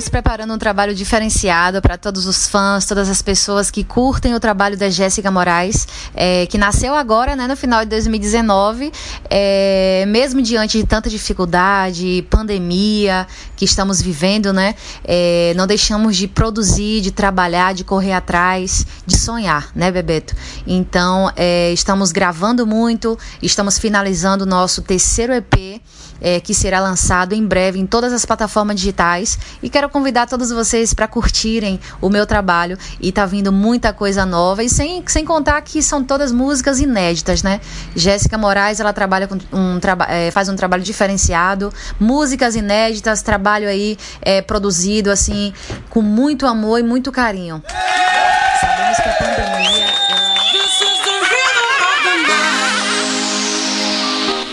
Estamos 0.00 0.08
preparando 0.08 0.54
um 0.54 0.58
trabalho 0.58 0.94
diferenciado 0.94 1.82
para 1.82 1.98
todos 1.98 2.24
os 2.24 2.48
fãs, 2.48 2.86
todas 2.86 3.10
as 3.10 3.20
pessoas 3.20 3.70
que 3.70 3.84
curtem 3.84 4.34
o 4.34 4.40
trabalho 4.40 4.74
da 4.74 4.88
Jéssica 4.88 5.30
Moraes, 5.30 5.86
é, 6.14 6.46
que 6.46 6.56
nasceu 6.56 6.94
agora, 6.94 7.36
né, 7.36 7.46
no 7.46 7.54
final 7.54 7.80
de 7.80 7.90
2019, 7.90 8.90
é, 9.28 10.06
mesmo 10.08 10.40
diante 10.40 10.78
de 10.78 10.86
tanta 10.86 11.10
dificuldade, 11.10 12.26
pandemia 12.30 13.26
que 13.54 13.66
estamos 13.66 14.00
vivendo, 14.00 14.54
né, 14.54 14.74
é, 15.04 15.52
não 15.54 15.66
deixamos 15.66 16.16
de 16.16 16.26
produzir, 16.26 17.02
de 17.02 17.10
trabalhar, 17.10 17.74
de 17.74 17.84
correr 17.84 18.12
atrás, 18.12 18.86
de 19.04 19.18
sonhar, 19.18 19.70
né, 19.74 19.92
Bebeto? 19.92 20.34
Então, 20.66 21.30
é, 21.36 21.72
estamos 21.74 22.10
gravando 22.10 22.66
muito, 22.66 23.18
estamos 23.42 23.78
finalizando 23.78 24.44
o 24.44 24.46
nosso 24.46 24.80
terceiro 24.80 25.34
EP 25.34 25.82
é, 26.20 26.40
que 26.40 26.54
será 26.54 26.80
lançado 26.80 27.32
em 27.34 27.46
breve 27.46 27.78
em 27.78 27.86
todas 27.86 28.12
as 28.12 28.24
plataformas 28.24 28.76
digitais. 28.76 29.38
E 29.62 29.68
quero 29.68 29.88
convidar 29.88 30.26
todos 30.26 30.50
vocês 30.50 30.92
para 30.92 31.06
curtirem 31.06 31.80
o 32.00 32.08
meu 32.08 32.26
trabalho. 32.26 32.78
E 33.00 33.10
tá 33.10 33.26
vindo 33.26 33.52
muita 33.52 33.92
coisa 33.92 34.26
nova. 34.26 34.62
E 34.62 34.68
sem, 34.68 35.02
sem 35.06 35.24
contar 35.24 35.60
que 35.62 35.82
são 35.82 36.02
todas 36.04 36.32
músicas 36.32 36.80
inéditas, 36.80 37.42
né? 37.42 37.60
Jéssica 37.94 38.36
Moraes, 38.36 38.80
ela 38.80 38.92
trabalha 38.92 39.26
com 39.26 39.36
um, 39.52 39.80
é, 40.08 40.30
faz 40.30 40.48
um 40.48 40.56
trabalho 40.56 40.82
diferenciado, 40.82 41.72
músicas 41.98 42.54
inéditas, 42.54 43.22
trabalho 43.22 43.68
aí 43.68 43.96
é, 44.22 44.42
produzido 44.42 45.10
assim 45.10 45.52
com 45.88 46.02
muito 46.02 46.46
amor 46.46 46.80
e 46.80 46.82
muito 46.82 47.10
carinho. 47.12 47.62
Sabemos 48.60 48.96
que 48.96 49.08
a 49.08 49.12
pandemia 49.14 49.90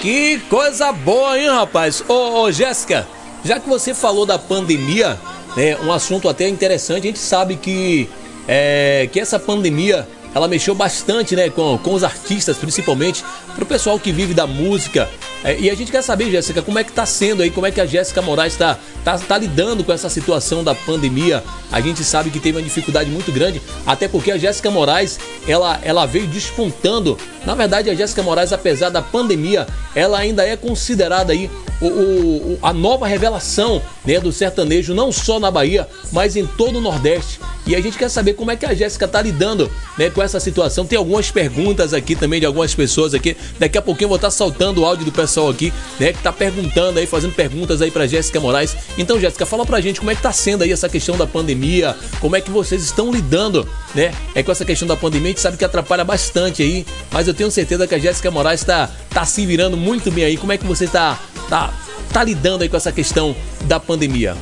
Que 0.07 0.39
coisa 0.49 0.93
boa, 0.93 1.37
hein, 1.37 1.49
rapaz? 1.49 2.01
Ô, 2.07 2.43
ô 2.43 2.49
Jéssica, 2.49 3.05
já 3.43 3.59
que 3.59 3.67
você 3.67 3.93
falou 3.93 4.25
da 4.25 4.39
pandemia, 4.39 5.19
né, 5.53 5.75
um 5.83 5.91
assunto 5.91 6.29
até 6.29 6.47
interessante, 6.47 7.03
a 7.03 7.07
gente 7.07 7.19
sabe 7.19 7.57
que, 7.57 8.09
é, 8.47 9.09
que 9.11 9.19
essa 9.19 9.37
pandemia 9.37 10.07
ela 10.33 10.47
mexeu 10.47 10.73
bastante 10.73 11.35
né, 11.35 11.49
com, 11.49 11.77
com 11.79 11.93
os 11.93 12.05
artistas, 12.05 12.55
principalmente, 12.55 13.21
para 13.57 13.63
o 13.63 13.67
pessoal 13.67 13.99
que 13.99 14.11
vive 14.11 14.35
da 14.35 14.45
música. 14.45 15.09
É, 15.43 15.59
e 15.59 15.69
a 15.69 15.75
gente 15.75 15.91
quer 15.91 16.03
saber, 16.03 16.29
Jéssica, 16.29 16.61
como 16.61 16.77
é 16.77 16.83
que 16.83 16.91
está 16.91 17.05
sendo 17.05 17.41
aí, 17.41 17.49
como 17.49 17.65
é 17.65 17.71
que 17.71 17.81
a 17.81 17.85
Jéssica 17.85 18.21
Moraes 18.21 18.53
está 18.53 18.77
tá, 19.03 19.17
tá 19.17 19.37
lidando 19.37 19.83
com 19.83 19.91
essa 19.91 20.09
situação 20.09 20.63
da 20.63 20.75
pandemia. 20.75 21.43
A 21.71 21.81
gente 21.81 22.03
sabe 22.03 22.29
que 22.29 22.39
teve 22.39 22.57
uma 22.57 22.63
dificuldade 22.63 23.09
muito 23.09 23.31
grande, 23.31 23.61
até 23.85 24.07
porque 24.07 24.31
a 24.31 24.37
Jéssica 24.37 24.69
Moraes, 24.69 25.19
ela, 25.47 25.79
ela 25.83 26.05
veio 26.05 26.27
despontando. 26.27 27.17
Na 27.45 27.55
verdade, 27.55 27.89
a 27.89 27.95
Jéssica 27.95 28.21
Moraes, 28.21 28.53
apesar 28.53 28.89
da 28.89 29.01
pandemia, 29.01 29.65
ela 29.95 30.19
ainda 30.19 30.45
é 30.45 30.55
considerada 30.55 31.33
aí 31.33 31.49
o, 31.81 31.85
o, 31.87 32.59
a 32.61 32.73
nova 32.73 33.07
revelação 33.07 33.81
né, 34.05 34.19
do 34.19 34.31
sertanejo, 34.31 34.93
não 34.93 35.11
só 35.11 35.39
na 35.39 35.49
Bahia, 35.51 35.87
mas 36.11 36.35
em 36.35 36.45
todo 36.45 36.77
o 36.77 36.81
Nordeste. 36.81 37.39
E 37.65 37.75
a 37.75 37.81
gente 37.81 37.97
quer 37.97 38.09
saber 38.09 38.33
como 38.33 38.49
é 38.49 38.55
que 38.55 38.65
a 38.65 38.73
Jéssica 38.73 39.05
está 39.05 39.21
lidando 39.21 39.69
né, 39.97 40.09
com 40.09 40.21
essa 40.21 40.39
situação. 40.39 40.85
Tem 40.85 40.97
algumas 40.97 41.29
perguntas 41.29 41.93
aqui 41.93 42.15
também 42.15 42.39
de 42.39 42.45
algumas 42.45 42.73
pessoas 42.73 43.13
aqui. 43.13 43.35
Daqui 43.59 43.77
a 43.77 43.81
pouquinho 43.81 44.05
eu 44.05 44.09
vou 44.09 44.15
estar 44.17 44.27
tá 44.27 44.31
soltando 44.31 44.81
o 44.81 44.85
áudio 44.85 45.05
do 45.05 45.11
pessoal 45.11 45.49
aqui, 45.49 45.73
né, 45.99 46.11
que 46.11 46.19
está 46.19 46.31
perguntando 46.31 46.99
aí, 46.99 47.05
fazendo 47.05 47.33
perguntas 47.33 47.81
aí 47.81 47.91
para 47.91 48.07
Jéssica 48.07 48.39
Moraes. 48.39 48.75
Então, 48.97 49.19
Jéssica, 49.19 49.45
fala 49.45 49.65
pra 49.65 49.81
gente 49.81 49.99
como 49.99 50.11
é 50.11 50.15
que 50.15 50.21
tá 50.21 50.31
sendo 50.31 50.63
aí 50.63 50.71
essa 50.71 50.89
questão 50.89 51.17
da 51.17 51.25
pandemia, 51.25 51.95
como 52.19 52.35
é 52.35 52.41
que 52.41 52.51
vocês 52.51 52.83
estão 52.83 53.11
lidando, 53.11 53.67
né, 53.93 54.13
é 54.35 54.43
com 54.43 54.51
essa 54.51 54.65
questão 54.65 54.87
da 54.87 54.95
pandemia. 54.95 55.27
A 55.27 55.31
gente 55.31 55.41
sabe 55.41 55.57
que 55.57 55.65
atrapalha 55.65 56.03
bastante 56.03 56.61
aí, 56.61 56.85
mas 57.11 57.27
eu 57.27 57.33
tenho 57.33 57.51
certeza 57.51 57.87
que 57.87 57.95
a 57.95 57.99
Jéssica 57.99 58.31
Moraes 58.31 58.61
está 58.61 58.89
tá 59.09 59.25
se 59.25 59.45
virando 59.45 59.77
muito 59.77 60.11
bem 60.11 60.23
aí. 60.23 60.37
Como 60.37 60.51
é 60.51 60.57
que 60.57 60.65
você 60.65 60.85
está 60.85 61.19
tá, 61.49 61.73
tá 62.11 62.23
lidando 62.23 62.63
aí 62.63 62.69
com 62.69 62.77
essa 62.77 62.91
questão 62.91 63.35
da 63.65 63.79
pandemia? 63.79 64.35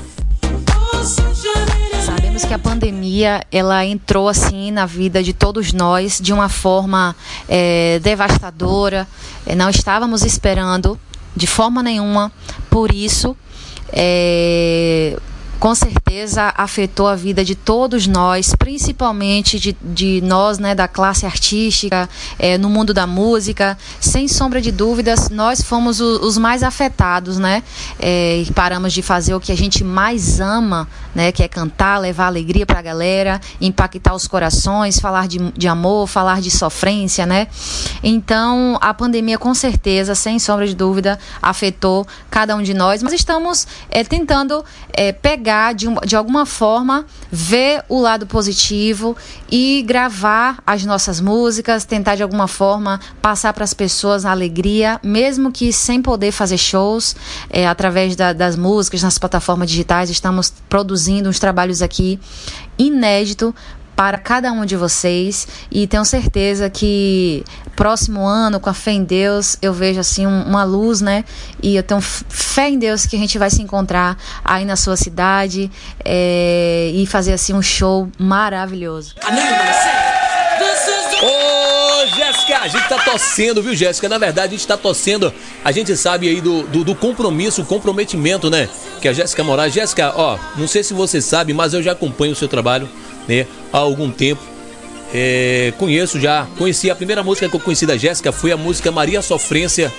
Sabemos 2.35 2.49
que 2.49 2.53
a 2.53 2.59
pandemia 2.59 3.45
ela 3.49 3.85
entrou 3.85 4.27
assim 4.27 4.69
na 4.69 4.85
vida 4.85 5.23
de 5.23 5.31
todos 5.31 5.71
nós 5.71 6.19
de 6.21 6.33
uma 6.33 6.49
forma 6.49 7.15
é, 7.47 7.97
devastadora. 7.99 9.07
É, 9.45 9.55
não 9.55 9.69
estávamos 9.69 10.21
esperando 10.21 10.99
de 11.33 11.47
forma 11.47 11.81
nenhuma. 11.81 12.29
Por 12.69 12.93
isso, 12.93 13.37
é, 13.87 15.17
com 15.59 15.73
certeza 15.73 16.53
afetou 16.55 17.07
a 17.07 17.15
vida 17.15 17.43
de 17.43 17.55
todos 17.55 18.07
nós, 18.07 18.53
principalmente 18.55 19.59
de, 19.59 19.75
de 19.81 20.21
nós, 20.21 20.59
né, 20.59 20.75
da 20.75 20.87
classe 20.87 21.25
artística, 21.25 22.09
é, 22.37 22.57
no 22.57 22.69
mundo 22.69 22.93
da 22.93 23.07
música. 23.07 23.77
Sem 23.99 24.27
sombra 24.27 24.61
de 24.61 24.71
dúvidas, 24.71 25.29
nós 25.29 25.61
fomos 25.61 25.99
o, 25.99 26.25
os 26.25 26.37
mais 26.37 26.61
afetados, 26.61 27.37
né? 27.37 27.63
É, 27.99 28.43
paramos 28.53 28.93
de 28.93 29.01
fazer 29.01 29.33
o 29.33 29.39
que 29.39 29.51
a 29.51 29.57
gente 29.57 29.83
mais 29.83 30.39
ama, 30.39 30.87
né, 31.13 31.31
que 31.31 31.41
é 31.41 31.47
cantar, 31.47 31.99
levar 31.99 32.27
alegria 32.27 32.65
para 32.65 32.79
a 32.79 32.81
galera, 32.81 33.39
impactar 33.59 34.13
os 34.13 34.27
corações, 34.27 34.99
falar 34.99 35.27
de, 35.27 35.39
de 35.51 35.67
amor, 35.67 36.07
falar 36.07 36.41
de 36.41 36.51
sofrência, 36.51 37.25
né? 37.25 37.47
Então, 38.03 38.77
a 38.81 38.93
pandemia, 38.93 39.37
com 39.37 39.53
certeza, 39.53 40.15
sem 40.15 40.37
sombra 40.37 40.67
de 40.67 40.75
dúvida, 40.75 41.17
afetou 41.41 42.05
cada 42.29 42.55
um 42.55 42.61
de 42.61 42.73
nós, 42.73 43.01
mas 43.01 43.13
estamos 43.13 43.65
é, 43.89 44.03
tentando 44.03 44.63
pegar 45.21 45.44
pegar 45.45 45.73
de, 45.73 45.85
de 46.07 46.15
alguma 46.15 46.43
forma, 46.43 47.05
ver 47.31 47.83
o 47.87 48.01
lado 48.01 48.25
positivo 48.25 49.15
e 49.51 49.83
gravar 49.85 50.57
as 50.65 50.83
nossas 50.83 51.21
músicas, 51.21 51.85
tentar 51.85 52.15
de 52.15 52.23
alguma 52.23 52.47
forma 52.47 52.99
passar 53.21 53.53
para 53.53 53.63
as 53.63 53.71
pessoas 53.71 54.25
a 54.25 54.31
alegria, 54.31 54.99
mesmo 55.03 55.51
que 55.51 55.71
sem 55.71 56.01
poder 56.01 56.31
fazer 56.31 56.57
shows, 56.57 57.15
é, 57.47 57.67
através 57.67 58.15
da, 58.15 58.33
das 58.33 58.55
músicas 58.55 59.03
nas 59.03 59.19
plataformas 59.19 59.69
digitais, 59.69 60.09
estamos 60.09 60.51
produzindo 60.67 61.29
uns 61.29 61.37
trabalhos 61.37 61.83
aqui 61.83 62.19
inédito 62.75 63.53
para 63.95 64.17
cada 64.17 64.51
um 64.51 64.65
de 64.65 64.75
vocês 64.75 65.47
e 65.71 65.87
tenho 65.87 66.03
certeza 66.03 66.69
que 66.69 67.43
próximo 67.75 68.25
ano, 68.25 68.59
com 68.59 68.69
a 68.69 68.73
fé 68.73 68.91
em 68.91 69.03
Deus, 69.03 69.57
eu 69.61 69.73
vejo 69.73 69.99
assim 69.99 70.27
um, 70.27 70.43
uma 70.43 70.63
luz, 70.63 71.01
né? 71.01 71.23
E 71.61 71.75
eu 71.75 71.83
tenho 71.83 72.01
fé 72.01 72.69
em 72.69 72.77
Deus 72.77 73.05
que 73.05 73.15
a 73.15 73.19
gente 73.19 73.37
vai 73.37 73.49
se 73.49 73.61
encontrar 73.61 74.17
aí 74.43 74.65
na 74.65 74.75
sua 74.75 74.97
cidade 74.97 75.71
é, 76.03 76.91
e 76.93 77.05
fazer 77.05 77.33
assim 77.33 77.53
um 77.53 77.61
show 77.61 78.09
maravilhoso. 78.17 79.15
Ô, 81.21 82.07
Jéssica, 82.07 82.59
a 82.59 82.67
gente 82.67 82.87
tá 82.87 82.99
torcendo, 82.99 83.63
viu, 83.63 83.73
Jéssica? 83.73 84.09
Na 84.09 84.17
verdade, 84.17 84.53
a 84.53 84.57
gente 84.57 84.67
tá 84.67 84.77
torcendo. 84.77 85.33
A 85.63 85.71
gente 85.71 85.95
sabe 85.95 86.27
aí 86.27 86.41
do, 86.41 86.63
do, 86.63 86.83
do 86.83 86.95
compromisso, 86.95 87.63
comprometimento, 87.63 88.49
né? 88.49 88.69
Que 89.01 89.07
a 89.07 89.13
Jéssica 89.13 89.43
Moraes. 89.43 89.73
Jéssica, 89.73 90.13
ó, 90.15 90.37
não 90.55 90.67
sei 90.67 90.83
se 90.83 90.93
você 90.93 91.21
sabe, 91.21 91.53
mas 91.53 91.73
eu 91.73 91.81
já 91.81 91.93
acompanho 91.93 92.33
o 92.33 92.35
seu 92.35 92.47
trabalho 92.47 92.87
né, 93.27 93.45
há 93.71 93.77
algum 93.77 94.11
tempo. 94.11 94.41
É, 95.13 95.71
conheço 95.77 96.19
já, 96.19 96.47
conheci 96.57 96.89
a 96.89 96.95
primeira 96.95 97.23
música 97.23 97.47
que 97.47 97.55
eu 97.55 97.59
conheci 97.59 97.85
da 97.85 97.95
Jéssica 97.95 98.31
foi 98.31 98.51
a 98.51 98.57
música 98.57 98.91
Maria 98.91 99.21
Sofrência, 99.21 99.93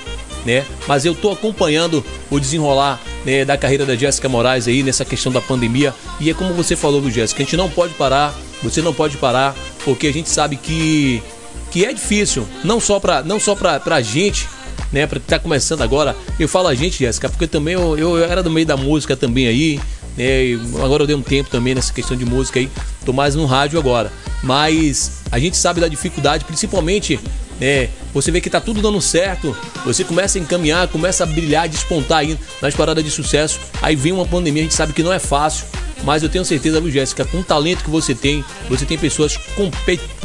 né? 0.44 0.64
Mas 0.86 1.04
eu 1.04 1.14
tô 1.14 1.30
acompanhando 1.30 2.04
o 2.30 2.38
desenrolar 2.38 3.00
né, 3.24 3.44
da 3.44 3.56
carreira 3.56 3.86
da 3.86 3.96
Jéssica 3.96 4.28
Moraes 4.28 4.68
aí 4.68 4.82
nessa 4.82 5.04
questão 5.04 5.32
da 5.32 5.40
pandemia 5.40 5.94
e 6.20 6.28
é 6.28 6.34
como 6.34 6.52
você 6.54 6.76
falou, 6.76 7.00
do 7.00 7.10
Jéssica, 7.10 7.42
a 7.42 7.44
gente 7.44 7.56
não 7.56 7.70
pode 7.70 7.94
parar, 7.94 8.34
você 8.62 8.82
não 8.82 8.92
pode 8.92 9.16
parar, 9.16 9.54
porque 9.84 10.06
a 10.06 10.12
gente 10.12 10.28
sabe 10.28 10.56
que 10.56 11.22
que 11.70 11.84
é 11.84 11.92
difícil, 11.92 12.46
não 12.62 12.78
só 12.80 13.00
para 13.00 13.22
não 13.22 13.40
só 13.40 13.54
para 13.54 13.80
pra 13.80 14.00
gente, 14.00 14.48
né, 14.92 15.06
para 15.06 15.18
que 15.18 15.26
tá 15.26 15.38
começando 15.38 15.82
agora. 15.82 16.16
Eu 16.38 16.48
falo 16.48 16.68
a 16.68 16.74
gente, 16.74 16.98
Jéssica, 16.98 17.28
porque 17.28 17.46
também 17.46 17.74
eu, 17.74 17.98
eu 17.98 18.24
era 18.24 18.42
do 18.42 18.50
meio 18.50 18.66
da 18.66 18.76
música 18.76 19.16
também 19.16 19.46
aí, 19.46 19.80
né? 20.16 20.55
Agora 20.83 21.02
eu 21.02 21.07
dei 21.07 21.16
um 21.16 21.22
tempo 21.22 21.50
também 21.50 21.74
nessa 21.74 21.92
questão 21.92 22.16
de 22.16 22.24
música 22.24 22.59
aí, 22.59 22.70
tô 23.05 23.12
mais 23.12 23.35
no 23.35 23.44
rádio 23.44 23.79
agora. 23.79 24.12
Mas 24.42 25.22
a 25.31 25.38
gente 25.38 25.57
sabe 25.57 25.81
da 25.81 25.88
dificuldade, 25.88 26.44
principalmente, 26.44 27.18
né? 27.61 27.88
Você 28.12 28.31
vê 28.31 28.40
que 28.40 28.48
tá 28.48 28.61
tudo 28.61 28.81
dando 28.81 29.00
certo, 29.00 29.57
você 29.85 30.05
começa 30.05 30.38
a 30.38 30.40
encaminhar, 30.40 30.88
começa 30.88 31.24
a 31.24 31.26
brilhar, 31.26 31.68
despontar 31.68 32.18
aí 32.18 32.38
nas 32.62 32.74
paradas 32.74 33.05
de 33.05 33.11
sucesso. 33.11 33.61
Aí 33.83 33.96
vem 33.96 34.12
uma 34.12 34.26
pandemia, 34.26 34.62
a 34.62 34.64
gente 34.64 34.74
sabe 34.74 34.92
que 34.92 35.02
não 35.02 35.12
é 35.12 35.18
fácil, 35.18 35.66
mas 36.05 36.22
eu 36.22 36.29
tenho 36.29 36.44
certeza, 36.44 36.81
Jéssica, 36.90 37.24
com 37.24 37.38
o 37.38 37.44
talento 37.44 37.85
que 37.85 37.90
você 37.90 38.14
tem, 38.14 38.44
você 38.68 38.85
tem 38.85 38.98
pessoas 38.98 39.38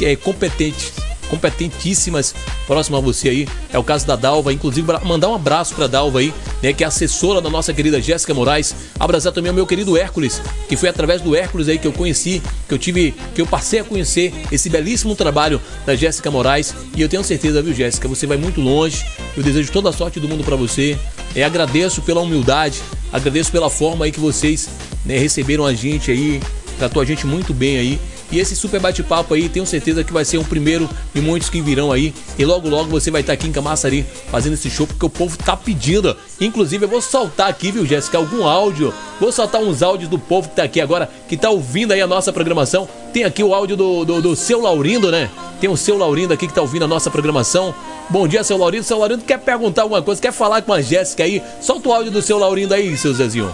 é, 0.01 0.15
competentes 0.15 0.93
competentíssimas 1.31 2.35
próximo 2.67 2.97
a 2.97 2.99
você 2.99 3.29
aí. 3.29 3.47
É 3.71 3.79
o 3.79 3.83
caso 3.83 4.05
da 4.05 4.17
Dalva, 4.17 4.51
inclusive 4.51 4.85
mandar 5.03 5.29
um 5.29 5.35
abraço 5.35 5.73
para 5.73 5.87
Dalva 5.87 6.19
aí, 6.19 6.33
né, 6.61 6.73
que 6.73 6.83
é 6.83 6.87
assessora 6.87 7.39
da 7.39 7.49
nossa 7.49 7.73
querida 7.73 8.01
Jéssica 8.01 8.33
Moraes. 8.33 8.75
Abraçar 8.99 9.31
também 9.31 9.49
o 9.49 9.55
meu 9.55 9.65
querido 9.65 9.97
Hércules, 9.97 10.41
que 10.67 10.75
foi 10.75 10.89
através 10.89 11.21
do 11.21 11.33
Hércules 11.33 11.69
aí 11.69 11.79
que 11.79 11.87
eu 11.87 11.93
conheci, 11.93 12.43
que 12.67 12.73
eu 12.73 12.77
tive, 12.77 13.15
que 13.33 13.41
eu 13.41 13.47
passei 13.47 13.79
a 13.79 13.83
conhecer 13.83 14.33
esse 14.51 14.69
belíssimo 14.69 15.15
trabalho 15.15 15.61
da 15.85 15.95
Jéssica 15.95 16.29
Moraes. 16.29 16.75
E 16.95 17.01
eu 17.01 17.07
tenho 17.07 17.23
certeza, 17.23 17.61
viu, 17.61 17.73
Jéssica, 17.73 18.07
você 18.07 18.27
vai 18.27 18.37
muito 18.37 18.59
longe. 18.59 19.03
Eu 19.35 19.41
desejo 19.41 19.71
toda 19.71 19.89
a 19.89 19.93
sorte 19.93 20.19
do 20.19 20.27
mundo 20.27 20.43
para 20.43 20.57
você. 20.57 20.97
É, 21.33 21.43
agradeço 21.45 22.01
pela 22.01 22.19
humildade, 22.19 22.81
agradeço 23.11 23.51
pela 23.51 23.69
forma 23.69 24.03
aí 24.03 24.11
que 24.11 24.19
vocês 24.19 24.67
né, 25.05 25.17
receberam 25.17 25.65
a 25.65 25.73
gente 25.73 26.11
aí, 26.11 26.41
tratou 26.77 27.01
a 27.01 27.05
gente 27.05 27.25
muito 27.25 27.53
bem 27.53 27.77
aí. 27.77 27.99
E 28.31 28.39
esse 28.39 28.55
super 28.55 28.79
bate-papo 28.79 29.33
aí, 29.33 29.49
tenho 29.49 29.65
certeza 29.65 30.05
que 30.05 30.13
vai 30.13 30.23
ser 30.23 30.37
o 30.37 30.43
primeiro 30.45 30.89
de 31.13 31.19
muitos 31.19 31.49
que 31.49 31.59
virão 31.59 31.91
aí. 31.91 32.13
E 32.39 32.45
logo, 32.45 32.69
logo 32.69 32.89
você 32.89 33.11
vai 33.11 33.19
estar 33.19 33.33
aqui 33.33 33.45
em 33.45 33.51
Camaçari 33.51 34.05
fazendo 34.31 34.53
esse 34.53 34.69
show, 34.69 34.87
porque 34.87 35.05
o 35.05 35.09
povo 35.09 35.37
tá 35.37 35.57
pedindo. 35.57 36.15
Inclusive, 36.39 36.85
eu 36.85 36.89
vou 36.89 37.01
soltar 37.01 37.49
aqui, 37.49 37.71
viu, 37.71 37.85
Jéssica, 37.85 38.17
algum 38.17 38.47
áudio. 38.47 38.93
Vou 39.19 39.33
soltar 39.33 39.61
uns 39.61 39.83
áudios 39.83 40.09
do 40.09 40.17
povo 40.17 40.47
que 40.47 40.55
tá 40.55 40.63
aqui 40.63 40.79
agora, 40.79 41.09
que 41.27 41.35
tá 41.35 41.49
ouvindo 41.49 41.91
aí 41.91 41.99
a 41.99 42.07
nossa 42.07 42.31
programação. 42.31 42.87
Tem 43.11 43.25
aqui 43.25 43.43
o 43.43 43.53
áudio 43.53 43.75
do, 43.75 44.05
do, 44.05 44.21
do 44.21 44.35
seu 44.35 44.61
Laurindo, 44.61 45.11
né? 45.11 45.29
Tem 45.59 45.69
o 45.69 45.75
seu 45.75 45.97
Laurindo 45.97 46.33
aqui 46.33 46.47
que 46.47 46.53
tá 46.53 46.61
ouvindo 46.61 46.85
a 46.85 46.87
nossa 46.87 47.11
programação. 47.11 47.75
Bom 48.09 48.29
dia, 48.29 48.45
seu 48.45 48.57
Laurindo. 48.57 48.85
Seu 48.85 48.97
Laurindo 48.97 49.25
quer 49.25 49.39
perguntar 49.39 49.81
alguma 49.81 50.01
coisa, 50.01 50.21
quer 50.21 50.31
falar 50.31 50.61
com 50.61 50.71
a 50.71 50.81
Jéssica 50.81 51.25
aí? 51.25 51.43
Solta 51.59 51.89
o 51.89 51.93
áudio 51.93 52.11
do 52.11 52.21
seu 52.21 52.37
Laurindo 52.37 52.73
aí, 52.73 52.95
seu 52.95 53.13
Zezinho. 53.13 53.51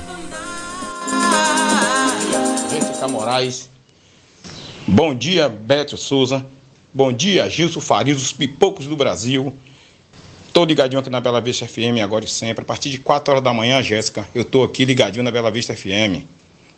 Jéssica 2.70 3.08
Moraes 3.08 3.77
Bom 4.90 5.14
dia, 5.14 5.50
Beto 5.50 5.98
Souza. 5.98 6.46
Bom 6.94 7.12
dia, 7.12 7.50
Gilson 7.50 7.82
Farias, 7.82 8.22
os 8.22 8.32
pipocos 8.32 8.88
do 8.88 8.96
Brasil. 8.96 9.54
Estou 10.48 10.64
ligadinho 10.64 11.02
aqui 11.02 11.10
na 11.10 11.20
Bela 11.20 11.42
Vista 11.42 11.68
FM 11.68 12.02
agora 12.02 12.24
e 12.24 12.28
sempre. 12.30 12.62
A 12.62 12.66
partir 12.66 12.90
de 12.90 12.98
4 12.98 13.34
horas 13.34 13.44
da 13.44 13.54
manhã, 13.54 13.84
Jéssica, 13.84 14.26
eu 14.34 14.44
estou 14.44 14.64
aqui 14.64 14.86
ligadinho 14.86 15.26
na 15.26 15.30
Bela 15.30 15.52
Vista 15.52 15.76
FM. 15.76 16.24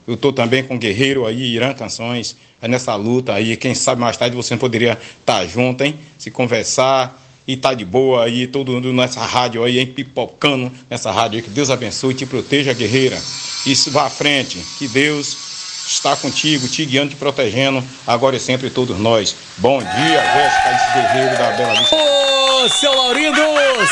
Eu 0.08 0.16
estou 0.16 0.34
também 0.34 0.64
com 0.64 0.74
o 0.74 0.80
Guerreiro 0.80 1.28
aí, 1.28 1.54
Irã 1.54 1.72
Canções, 1.72 2.36
é 2.60 2.68
nessa 2.68 2.96
luta 2.96 3.36
aí. 3.36 3.56
Quem 3.56 3.76
sabe 3.76 4.02
mais 4.02 4.18
tarde 4.18 4.36
você 4.36 4.58
poderia 4.58 4.94
estar 4.94 5.42
tá 5.42 5.46
junto, 5.46 5.84
hein? 5.84 5.94
Se 6.18 6.32
conversar 6.32 7.24
e 7.48 7.56
tá 7.56 7.76
de 7.76 7.86
boa 7.86 8.24
aí, 8.24 8.48
todo 8.48 8.72
mundo 8.72 8.92
nessa 8.92 9.24
rádio 9.24 9.64
aí, 9.64 9.78
hein? 9.78 9.86
Pipocando 9.86 10.72
nessa 10.90 11.12
rádio 11.12 11.38
aí. 11.38 11.44
Que 11.44 11.52
Deus 11.52 11.70
abençoe 11.70 12.14
e 12.14 12.18
te 12.18 12.26
proteja, 12.26 12.74
guerreira. 12.74 13.22
Isso 13.68 13.92
vá 13.92 14.08
à 14.08 14.10
frente. 14.10 14.58
Que 14.80 14.88
Deus 14.88 15.49
está 15.94 16.16
contigo, 16.16 16.68
te 16.68 16.86
guiando, 16.86 17.10
te 17.10 17.16
protegendo, 17.16 17.84
agora 18.06 18.36
e 18.36 18.40
sempre 18.40 18.70
todos 18.70 18.98
nós. 19.00 19.36
Bom 19.58 19.80
dia, 19.80 19.90
Jéssica, 19.90 20.76
esse 20.76 20.94
guerreiro 20.94 21.38
da 21.38 21.52
Bela 21.52 21.80
Vista. 21.80 21.96
Ô, 21.96 22.70
seu 22.70 22.94
Laurindo! 22.94 23.42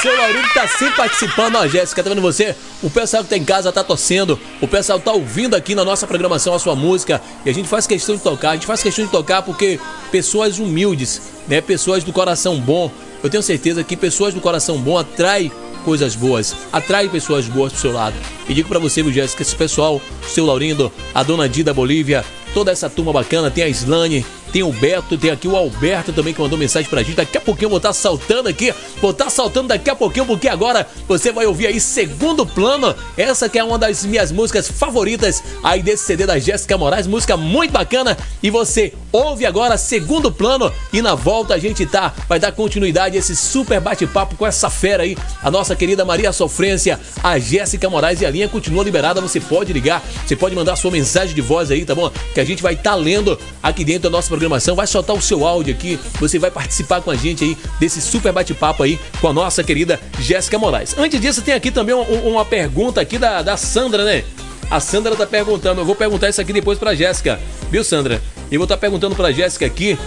Seu 0.01 0.15
Laurindo 0.15 0.47
tá 0.53 0.67
sempre 0.67 0.95
participando, 0.95 1.55
ó, 1.55 1.67
Jéssica, 1.67 2.03
tá 2.03 2.09
vendo 2.09 2.21
você? 2.21 2.55
O 2.83 2.89
pessoal 2.89 3.23
que 3.23 3.29
tá 3.29 3.37
em 3.37 3.43
casa 3.43 3.71
tá 3.71 3.83
torcendo, 3.83 4.39
o 4.61 4.67
pessoal 4.67 4.99
tá 4.99 5.11
ouvindo 5.11 5.55
aqui 5.55 5.73
na 5.73 5.83
nossa 5.83 6.05
programação 6.05 6.53
a 6.53 6.59
sua 6.59 6.75
música 6.75 7.19
e 7.43 7.49
a 7.49 7.53
gente 7.53 7.67
faz 7.67 7.87
questão 7.87 8.15
de 8.15 8.21
tocar, 8.21 8.51
a 8.51 8.53
gente 8.53 8.67
faz 8.67 8.83
questão 8.83 9.05
de 9.05 9.11
tocar 9.11 9.41
porque 9.41 9.79
pessoas 10.11 10.59
humildes, 10.59 11.21
né, 11.47 11.61
pessoas 11.61 12.03
do 12.03 12.13
coração 12.13 12.59
bom, 12.59 12.91
eu 13.23 13.29
tenho 13.29 13.41
certeza 13.41 13.83
que 13.83 13.97
pessoas 13.97 14.33
do 14.33 14.41
coração 14.41 14.77
bom 14.77 14.97
atraem 14.97 15.51
coisas 15.87 16.17
boas, 16.17 16.53
atrai 16.73 17.07
pessoas 17.07 17.47
boas 17.47 17.71
pro 17.71 17.81
seu 17.81 17.93
lado. 17.93 18.13
E 18.49 18.53
digo 18.53 18.67
para 18.67 18.77
você, 18.77 19.01
viu, 19.01 19.13
Jéssica, 19.13 19.41
esse 19.41 19.55
pessoal, 19.55 20.01
o 20.21 20.29
seu 20.29 20.45
Laurindo, 20.45 20.91
a 21.15 21.23
dona 21.23 21.47
Dida 21.47 21.73
Bolívia, 21.73 22.25
toda 22.53 22.71
essa 22.71 22.89
turma 22.89 23.13
bacana, 23.13 23.51
tem 23.51 23.63
a 23.63 23.69
Slane, 23.69 24.25
tem 24.51 24.63
o 24.63 24.71
Beto, 24.71 25.17
tem 25.17 25.31
aqui 25.31 25.47
o 25.47 25.55
Alberto 25.55 26.13
também 26.13 26.33
que 26.33 26.41
mandou 26.41 26.57
mensagem 26.57 26.89
pra 26.89 27.03
gente. 27.03 27.15
Daqui 27.15 27.37
a 27.37 27.41
pouquinho 27.41 27.65
eu 27.65 27.69
vou 27.71 27.77
estar 27.77 27.89
tá 27.89 27.93
saltando 27.93 28.49
aqui, 28.49 28.73
vou 29.01 29.11
estar 29.11 29.25
tá 29.25 29.29
saltando 29.29 29.67
daqui 29.67 29.89
a 29.89 29.95
pouquinho, 29.95 30.25
porque 30.25 30.47
agora 30.47 30.87
você 31.07 31.31
vai 31.31 31.45
ouvir 31.45 31.67
aí 31.67 31.79
Segundo 31.79 32.45
Plano. 32.45 32.95
Essa 33.17 33.49
que 33.49 33.59
é 33.59 33.63
uma 33.63 33.77
das 33.77 34.05
minhas 34.05 34.31
músicas 34.31 34.67
favoritas 34.67 35.43
aí 35.63 35.81
desse 35.81 36.05
CD 36.05 36.25
da 36.25 36.39
Jéssica 36.39 36.77
Moraes, 36.77 37.07
música 37.07 37.35
muito 37.35 37.71
bacana. 37.71 38.17
E 38.41 38.49
você 38.49 38.93
ouve 39.11 39.45
agora 39.45 39.77
Segundo 39.77 40.31
Plano 40.31 40.71
e 40.93 41.01
na 41.01 41.15
volta 41.15 41.53
a 41.53 41.57
gente 41.57 41.85
tá, 41.85 42.13
vai 42.27 42.39
dar 42.39 42.51
continuidade 42.51 43.15
a 43.15 43.19
esse 43.19 43.35
super 43.35 43.79
bate-papo 43.79 44.35
com 44.35 44.45
essa 44.45 44.69
fera 44.69 45.03
aí, 45.03 45.17
a 45.41 45.51
nossa 45.51 45.75
querida 45.75 46.05
Maria 46.05 46.31
Sofrência, 46.31 46.99
a 47.23 47.37
Jéssica 47.39 47.89
Moraes 47.89 48.21
e 48.21 48.25
a 48.25 48.29
linha 48.29 48.47
continua 48.47 48.83
liberada, 48.83 49.21
você 49.21 49.39
pode 49.39 49.73
ligar, 49.73 50.03
você 50.25 50.35
pode 50.35 50.55
mandar 50.55 50.75
sua 50.75 50.91
mensagem 50.91 51.35
de 51.35 51.41
voz 51.41 51.71
aí, 51.71 51.85
tá 51.85 51.95
bom? 51.95 52.11
Que 52.37 52.41
a 52.41 52.45
gente 52.45 52.61
vai 52.61 52.73
estar 52.73 52.91
tá 52.91 52.95
lendo 52.95 53.35
aqui 53.63 53.83
dentro 53.83 54.03
do 54.03 54.11
nosso 54.11 54.27
programação, 54.27 54.75
vai 54.75 54.85
soltar 54.85 55.15
o 55.15 55.19
seu 55.19 55.47
áudio 55.47 55.73
aqui, 55.73 55.99
você 56.19 56.37
vai 56.37 56.51
participar 56.51 57.01
com 57.01 57.09
a 57.09 57.15
gente 57.15 57.43
aí 57.43 57.57
desse 57.79 57.99
super 57.99 58.31
bate-papo 58.31 58.83
aí 58.83 58.99
com 59.19 59.29
a 59.29 59.33
nossa 59.33 59.63
querida 59.63 59.99
Jéssica 60.19 60.59
Moraes. 60.59 60.95
Antes 60.99 61.19
disso, 61.19 61.41
tem 61.41 61.55
aqui 61.55 61.71
também 61.71 61.95
uma, 61.95 62.03
uma 62.03 62.45
pergunta 62.45 63.01
aqui 63.01 63.17
da, 63.17 63.41
da 63.41 63.57
Sandra, 63.57 64.03
né? 64.03 64.23
A 64.69 64.79
Sandra 64.79 65.15
tá 65.15 65.25
perguntando, 65.25 65.81
eu 65.81 65.85
vou 65.85 65.95
perguntar 65.95 66.29
isso 66.29 66.39
aqui 66.39 66.53
depois 66.53 66.77
pra 66.77 66.93
Jéssica, 66.93 67.39
viu, 67.71 67.83
Sandra? 67.83 68.21
Eu 68.51 68.59
vou 68.59 68.65
estar 68.65 68.75
tá 68.75 68.81
perguntando 68.81 69.15
pra 69.15 69.31
Jéssica 69.31 69.65
aqui. 69.65 69.97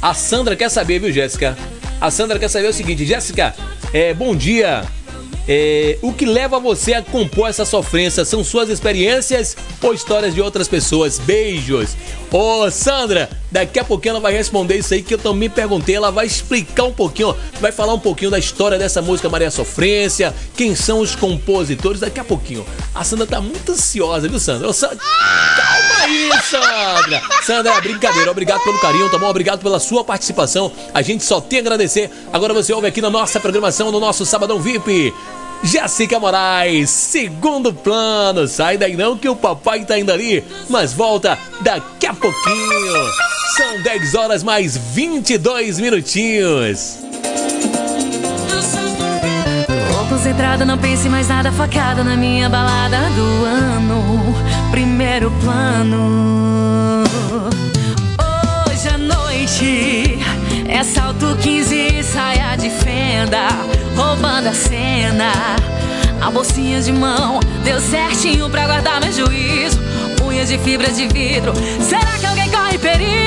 A 0.00 0.14
Sandra 0.14 0.54
quer 0.54 0.68
saber, 0.68 1.00
viu, 1.00 1.10
Jéssica? 1.10 1.58
A 2.00 2.08
Sandra 2.12 2.38
quer 2.38 2.46
saber 2.46 2.68
o 2.68 2.72
seguinte, 2.72 3.04
Jéssica, 3.04 3.52
é, 3.92 4.14
bom 4.14 4.36
dia. 4.36 4.84
É, 5.52 5.98
o 6.00 6.12
que 6.12 6.24
leva 6.24 6.60
você 6.60 6.94
a 6.94 7.02
compor 7.02 7.48
essa 7.48 7.64
sofrência? 7.64 8.24
São 8.24 8.44
suas 8.44 8.68
experiências 8.68 9.56
ou 9.82 9.92
histórias 9.92 10.32
de 10.32 10.40
outras 10.40 10.68
pessoas? 10.68 11.18
Beijos. 11.18 11.96
Ô, 12.30 12.70
Sandra, 12.70 13.28
daqui 13.50 13.80
a 13.80 13.84
pouquinho 13.84 14.12
ela 14.12 14.20
vai 14.20 14.32
responder 14.32 14.76
isso 14.76 14.94
aí 14.94 15.02
que 15.02 15.12
eu 15.12 15.18
também 15.18 15.50
perguntei. 15.50 15.96
Ela 15.96 16.12
vai 16.12 16.24
explicar 16.24 16.84
um 16.84 16.92
pouquinho, 16.92 17.34
vai 17.60 17.72
falar 17.72 17.92
um 17.94 17.98
pouquinho 17.98 18.30
da 18.30 18.38
história 18.38 18.78
dessa 18.78 19.02
música 19.02 19.28
Maria 19.28 19.50
Sofrência, 19.50 20.32
quem 20.56 20.76
são 20.76 21.00
os 21.00 21.16
compositores. 21.16 21.98
Daqui 21.98 22.20
a 22.20 22.24
pouquinho. 22.24 22.64
A 22.94 23.02
Sandra 23.02 23.26
tá 23.26 23.40
muito 23.40 23.72
ansiosa, 23.72 24.28
viu, 24.28 24.38
Sandra? 24.38 24.68
Ô, 24.68 24.72
Sandra... 24.72 24.98
Calma 24.98 26.04
aí, 26.04 26.30
Sandra. 26.48 27.22
Sandra, 27.42 27.80
brincadeira. 27.80 28.30
Obrigado 28.30 28.62
pelo 28.62 28.78
carinho, 28.78 29.10
tá 29.10 29.18
bom? 29.18 29.28
Obrigado 29.28 29.60
pela 29.60 29.80
sua 29.80 30.04
participação. 30.04 30.70
A 30.94 31.02
gente 31.02 31.24
só 31.24 31.40
tem 31.40 31.58
a 31.58 31.62
agradecer. 31.62 32.08
Agora 32.32 32.54
você 32.54 32.72
ouve 32.72 32.86
aqui 32.86 33.00
na 33.00 33.10
nossa 33.10 33.40
programação, 33.40 33.90
no 33.90 33.98
nosso 33.98 34.24
Sabadão 34.24 34.60
VIP. 34.60 35.12
Jéssica 35.62 36.18
Moraes, 36.18 36.90
segundo 36.90 37.72
plano. 37.72 38.48
Sai 38.48 38.78
daí 38.78 38.96
não 38.96 39.16
que 39.16 39.28
o 39.28 39.36
papai 39.36 39.84
tá 39.84 39.98
indo 39.98 40.12
ali, 40.12 40.44
mas 40.68 40.92
volta 40.92 41.38
daqui 41.60 42.06
a 42.06 42.14
pouquinho. 42.14 43.06
São 43.56 43.82
10 43.82 44.14
horas 44.14 44.42
mais 44.42 44.76
22 44.76 45.78
minutinhos. 45.78 46.98
Concentrada, 50.08 50.66
não 50.66 50.76
pense 50.76 51.08
mais 51.08 51.28
nada, 51.28 51.50
focada 51.50 52.04
na 52.04 52.14
minha 52.14 52.48
balada 52.48 52.98
do 53.10 53.44
ano. 53.46 54.34
Primeiro 54.70 55.30
plano. 55.42 57.04
Hoje 58.68 58.88
à 58.88 58.98
noite 58.98 60.18
é 60.68 60.84
salto 60.84 61.36
15 61.40 62.02
saia 62.02 62.54
de 62.56 62.68
fenda 62.68 63.79
roubando 63.96 64.48
a 64.48 64.54
cena. 64.54 65.32
A 66.20 66.30
bolsinha 66.30 66.80
de 66.80 66.92
mão 66.92 67.40
deu 67.64 67.80
certinho 67.80 68.48
pra 68.50 68.66
guardar 68.66 69.00
meu 69.00 69.12
juízo. 69.12 69.80
Unhas 70.22 70.48
de 70.48 70.58
fibra 70.58 70.92
de 70.92 71.08
vidro. 71.08 71.52
Será 71.80 72.18
que 72.18 72.26
alguém 72.26 72.50
corre 72.50 72.78
perigo? 72.78 73.19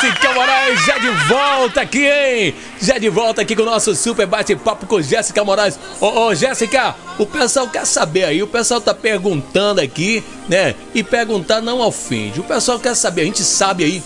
Jéssica 0.00 0.32
Moraes 0.32 0.84
já 0.86 0.98
de 0.98 1.10
volta 1.28 1.80
aqui, 1.82 2.06
hein? 2.06 2.54
Já 2.80 2.98
de 2.98 3.08
volta 3.08 3.42
aqui 3.42 3.54
com 3.54 3.62
o 3.62 3.66
nosso 3.66 3.94
super 3.94 4.26
bate-papo 4.26 4.86
com 4.86 5.00
Jéssica 5.02 5.44
Moraes. 5.44 5.78
Ô, 6.00 6.26
ô, 6.26 6.34
Jéssica, 6.34 6.94
o 7.18 7.26
pessoal 7.26 7.68
quer 7.68 7.86
saber 7.86 8.24
aí, 8.24 8.42
o 8.42 8.46
pessoal 8.46 8.80
tá 8.80 8.94
perguntando 8.94 9.80
aqui, 9.80 10.24
né? 10.48 10.74
E 10.94 11.02
perguntar 11.02 11.60
não 11.60 11.80
ofende. 11.80 12.40
O 12.40 12.44
pessoal 12.44 12.78
quer 12.78 12.94
saber, 12.96 13.22
a 13.22 13.24
gente 13.26 13.42
sabe 13.42 13.84
aí 13.84 14.02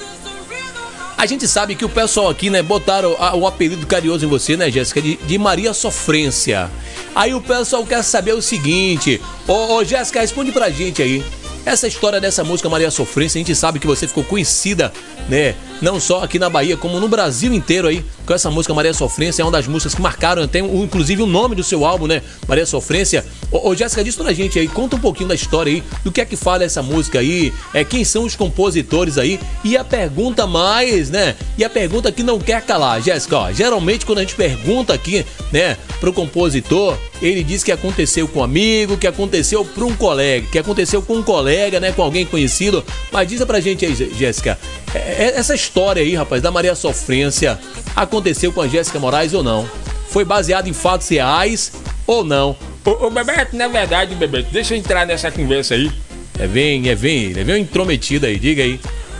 a 1.18 1.24
gente 1.24 1.48
sabe 1.48 1.74
que 1.74 1.84
o 1.84 1.88
pessoal 1.88 2.28
aqui, 2.28 2.50
né, 2.50 2.60
botaram 2.62 3.16
o 3.38 3.46
apelido 3.46 3.86
carinhoso 3.86 4.26
em 4.26 4.28
você, 4.28 4.54
né, 4.54 4.70
Jéssica, 4.70 5.00
de, 5.00 5.16
de, 5.16 5.38
Maria 5.38 5.72
Sofrência. 5.72 6.70
Aí 7.14 7.32
o 7.32 7.40
pessoal 7.40 7.86
quer 7.86 8.02
saber 8.04 8.34
o 8.34 8.42
seguinte: 8.42 9.18
Ô, 9.48 9.76
ô 9.76 9.84
Jéssica, 9.84 10.20
responde 10.20 10.52
pra 10.52 10.68
gente 10.68 11.00
aí. 11.00 11.24
Essa 11.66 11.88
história 11.88 12.20
dessa 12.20 12.44
música 12.44 12.68
Maria 12.68 12.92
Sofrência, 12.92 13.40
a 13.40 13.44
gente 13.44 13.52
sabe 13.56 13.80
que 13.80 13.88
você 13.88 14.06
ficou 14.06 14.22
conhecida, 14.22 14.92
né? 15.28 15.56
Não 15.82 15.98
só 15.98 16.22
aqui 16.22 16.38
na 16.38 16.48
Bahia, 16.48 16.76
como 16.76 17.00
no 17.00 17.08
Brasil 17.08 17.52
inteiro 17.52 17.88
aí, 17.88 18.04
com 18.24 18.32
essa 18.32 18.48
música 18.48 18.72
Maria 18.72 18.94
Sofrência, 18.94 19.42
é 19.42 19.44
uma 19.44 19.50
das 19.50 19.66
músicas 19.66 19.92
que 19.92 20.00
marcaram 20.00 20.44
até, 20.44 20.60
inclusive, 20.60 21.22
o 21.22 21.26
nome 21.26 21.56
do 21.56 21.64
seu 21.64 21.84
álbum, 21.84 22.06
né? 22.06 22.22
Maria 22.46 22.64
Sofrência. 22.64 23.26
Ô, 23.50 23.70
ô 23.70 23.74
Jéssica, 23.74 24.04
diz 24.04 24.14
pra 24.14 24.32
gente 24.32 24.60
aí, 24.60 24.68
conta 24.68 24.94
um 24.94 25.00
pouquinho 25.00 25.28
da 25.28 25.34
história 25.34 25.72
aí, 25.72 25.82
do 26.04 26.12
que 26.12 26.20
é 26.20 26.24
que 26.24 26.36
fala 26.36 26.62
essa 26.62 26.84
música 26.84 27.18
aí, 27.18 27.52
é, 27.74 27.82
quem 27.82 28.04
são 28.04 28.22
os 28.22 28.36
compositores 28.36 29.18
aí, 29.18 29.40
e 29.64 29.76
a 29.76 29.82
pergunta 29.82 30.46
mais, 30.46 31.10
né? 31.10 31.34
E 31.58 31.64
a 31.64 31.68
pergunta 31.68 32.12
que 32.12 32.22
não 32.22 32.38
quer 32.38 32.62
calar, 32.62 33.02
Jéssica, 33.02 33.38
ó, 33.38 33.52
geralmente 33.52 34.06
quando 34.06 34.18
a 34.18 34.20
gente 34.22 34.36
pergunta 34.36 34.94
aqui, 34.94 35.26
né, 35.50 35.76
pro 35.98 36.12
compositor, 36.12 36.96
ele 37.20 37.42
diz 37.42 37.64
que 37.64 37.72
aconteceu 37.72 38.28
com 38.28 38.38
um 38.38 38.44
amigo, 38.44 38.96
que 38.96 39.06
aconteceu 39.06 39.64
para 39.64 39.84
um 39.84 39.96
colega, 39.96 40.46
que 40.52 40.58
aconteceu 40.58 41.02
com 41.02 41.14
um 41.14 41.22
colega, 41.22 41.55
né, 41.80 41.92
com 41.92 42.02
alguém 42.02 42.24
conhecido. 42.24 42.84
Mas 43.10 43.28
diz 43.28 43.44
pra 43.44 43.60
gente 43.60 43.84
aí, 43.84 43.94
Jéssica, 43.94 44.58
é, 44.94 44.98
é, 44.98 45.38
essa 45.38 45.54
história 45.54 46.02
aí, 46.02 46.14
rapaz, 46.14 46.42
da 46.42 46.50
Maria 46.50 46.74
Sofrência, 46.74 47.58
aconteceu 47.94 48.52
com 48.52 48.60
a 48.60 48.68
Jéssica 48.68 48.98
Moraes 48.98 49.34
ou 49.34 49.42
não? 49.42 49.68
Foi 50.08 50.24
baseado 50.24 50.68
em 50.68 50.72
fatos 50.72 51.08
reais 51.08 51.72
ou 52.06 52.24
não? 52.24 52.56
Ô, 52.84 53.06
ô 53.06 53.10
Bebeto, 53.10 53.56
na 53.56 53.68
verdade, 53.68 54.14
Bebeto, 54.14 54.48
deixa 54.52 54.74
eu 54.74 54.78
entrar 54.78 55.06
nessa 55.06 55.30
conversa 55.30 55.74
aí. 55.74 55.90
É 56.38 56.46
vem, 56.46 56.88
é 56.88 56.94
vem, 56.94 57.32
é 57.36 57.44
vem 57.44 57.62
intrometido 57.62 58.26
aí, 58.26 58.38
diga 58.38 58.62
aí. 58.62 58.78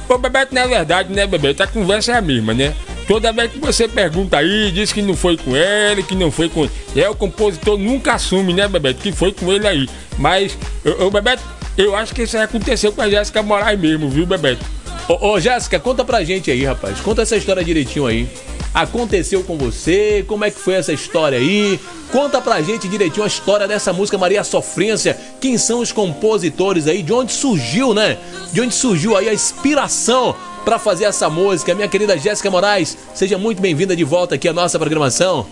Ô 0.09 0.19
Bebeto, 0.19 0.55
na 0.55 0.67
verdade, 0.67 1.13
né, 1.13 1.27
Bebeto, 1.27 1.63
a 1.63 1.67
conversa 1.67 2.13
é 2.13 2.17
a 2.17 2.21
mesma, 2.21 2.55
né? 2.55 2.75
Toda 3.09 3.33
vez 3.33 3.53
que 3.53 3.59
você 3.59 3.87
pergunta 3.87 4.37
aí, 4.37 4.71
diz 4.73 4.93
que 4.93 5.01
não 5.01 5.15
foi 5.15 5.37
com 5.37 5.57
ele, 5.57 6.03
que 6.03 6.15
não 6.15 6.31
foi 6.31 6.49
com. 6.49 6.69
É, 6.95 7.09
o 7.09 7.15
compositor 7.15 7.79
nunca 7.79 8.15
assume, 8.15 8.53
né, 8.53 8.67
Bebeto, 8.67 9.01
que 9.01 9.13
foi 9.13 9.33
com 9.33 9.53
ele 9.53 9.67
aí. 9.67 9.89
Mas, 10.19 10.59
ô, 11.01 11.11
Bebeto, 11.11 11.43
eu 11.77 11.95
acho 11.95 12.15
que 12.15 12.23
isso 12.23 12.37
aí 12.37 12.43
aconteceu 12.43 12.93
com 12.93 13.03
a 13.03 13.09
Jéssica 13.09 13.43
Moraes 13.43 13.79
mesmo, 13.79 14.09
viu, 14.09 14.27
Bebeto? 14.27 14.65
Ô, 15.09 15.33
ô 15.33 15.41
Jéssica, 15.41 15.79
conta 15.79 16.05
pra 16.05 16.25
gente 16.25 16.51
aí, 16.51 16.65
rapaz. 16.65 17.01
Conta 17.01 17.23
essa 17.23 17.37
história 17.37 17.63
direitinho 17.65 18.07
aí. 18.07 18.29
Aconteceu 18.75 19.43
com 19.43 19.57
você? 19.57 20.25
Como 20.27 20.45
é 20.45 20.51
que 20.51 20.59
foi 20.59 20.75
essa 20.75 20.93
história 20.93 21.39
aí? 21.39 21.81
Conta 22.13 22.41
pra 22.41 22.61
gente 22.61 22.87
direitinho 22.89 23.25
a 23.25 23.27
história 23.27 23.67
dessa 23.67 23.93
música 23.93 24.19
Maria 24.19 24.45
Sofrência. 24.45 25.17
Quem 25.41 25.57
são 25.57 25.81
os 25.81 25.93
compositores 25.93 26.87
aí? 26.87 27.03
De 27.03 27.13
onde 27.13 27.33
surgiu, 27.33 27.95
né? 27.95 28.19
De 28.53 28.61
onde 28.61 28.75
surgiu 28.75 29.17
aí 29.17 29.29
a 29.29 29.35
inspiração 29.35 30.35
para 30.65 30.79
fazer 30.79 31.05
essa 31.05 31.31
música. 31.31 31.75
Minha 31.75 31.89
querida 31.89 32.19
Jéssica 32.19 32.51
Moraes, 32.51 32.99
seja 33.15 33.39
muito 33.39 33.63
bem-vinda 33.63 33.95
de 33.95 34.05
volta 34.05 34.35
aqui 34.35 34.49
à 34.49 34.53
nossa 34.53 34.79
programação. 34.79 35.47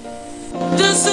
This 0.77 1.07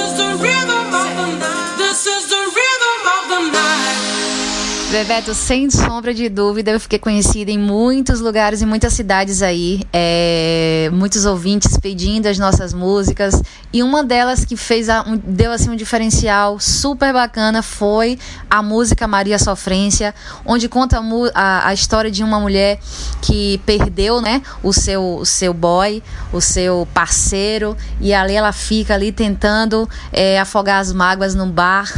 Bebeto, 4.91 5.33
sem 5.33 5.69
sombra 5.69 6.13
de 6.13 6.27
dúvida, 6.27 6.71
eu 6.71 6.79
fiquei 6.79 6.99
conhecida 6.99 7.49
em 7.49 7.57
muitos 7.57 8.19
lugares, 8.19 8.61
em 8.61 8.65
muitas 8.65 8.91
cidades 8.91 9.41
aí. 9.41 9.79
É, 9.93 10.89
muitos 10.91 11.25
ouvintes 11.25 11.77
pedindo 11.77 12.27
as 12.27 12.37
nossas 12.37 12.73
músicas. 12.73 13.41
E 13.71 13.81
uma 13.81 14.03
delas 14.03 14.43
que 14.43 14.57
fez 14.57 14.89
a, 14.89 15.01
um, 15.07 15.15
deu 15.15 15.53
assim 15.53 15.69
um 15.69 15.77
diferencial 15.77 16.59
super 16.59 17.13
bacana 17.13 17.63
foi 17.63 18.19
a 18.49 18.61
música 18.61 19.07
Maria 19.07 19.39
Sofrência, 19.39 20.13
onde 20.45 20.67
conta 20.67 20.99
a, 20.99 21.01
a, 21.33 21.67
a 21.69 21.73
história 21.73 22.11
de 22.11 22.21
uma 22.21 22.39
mulher 22.41 22.77
que 23.21 23.61
perdeu 23.65 24.19
né, 24.19 24.41
o, 24.61 24.73
seu, 24.73 25.19
o 25.19 25.25
seu 25.25 25.53
boy, 25.53 26.03
o 26.33 26.41
seu 26.41 26.85
parceiro, 26.93 27.77
e 28.01 28.13
ali 28.13 28.33
ela 28.33 28.51
fica 28.51 28.93
ali 28.93 29.13
tentando 29.13 29.87
é, 30.11 30.37
afogar 30.37 30.81
as 30.81 30.91
mágoas 30.91 31.33
num 31.33 31.49
bar. 31.49 31.89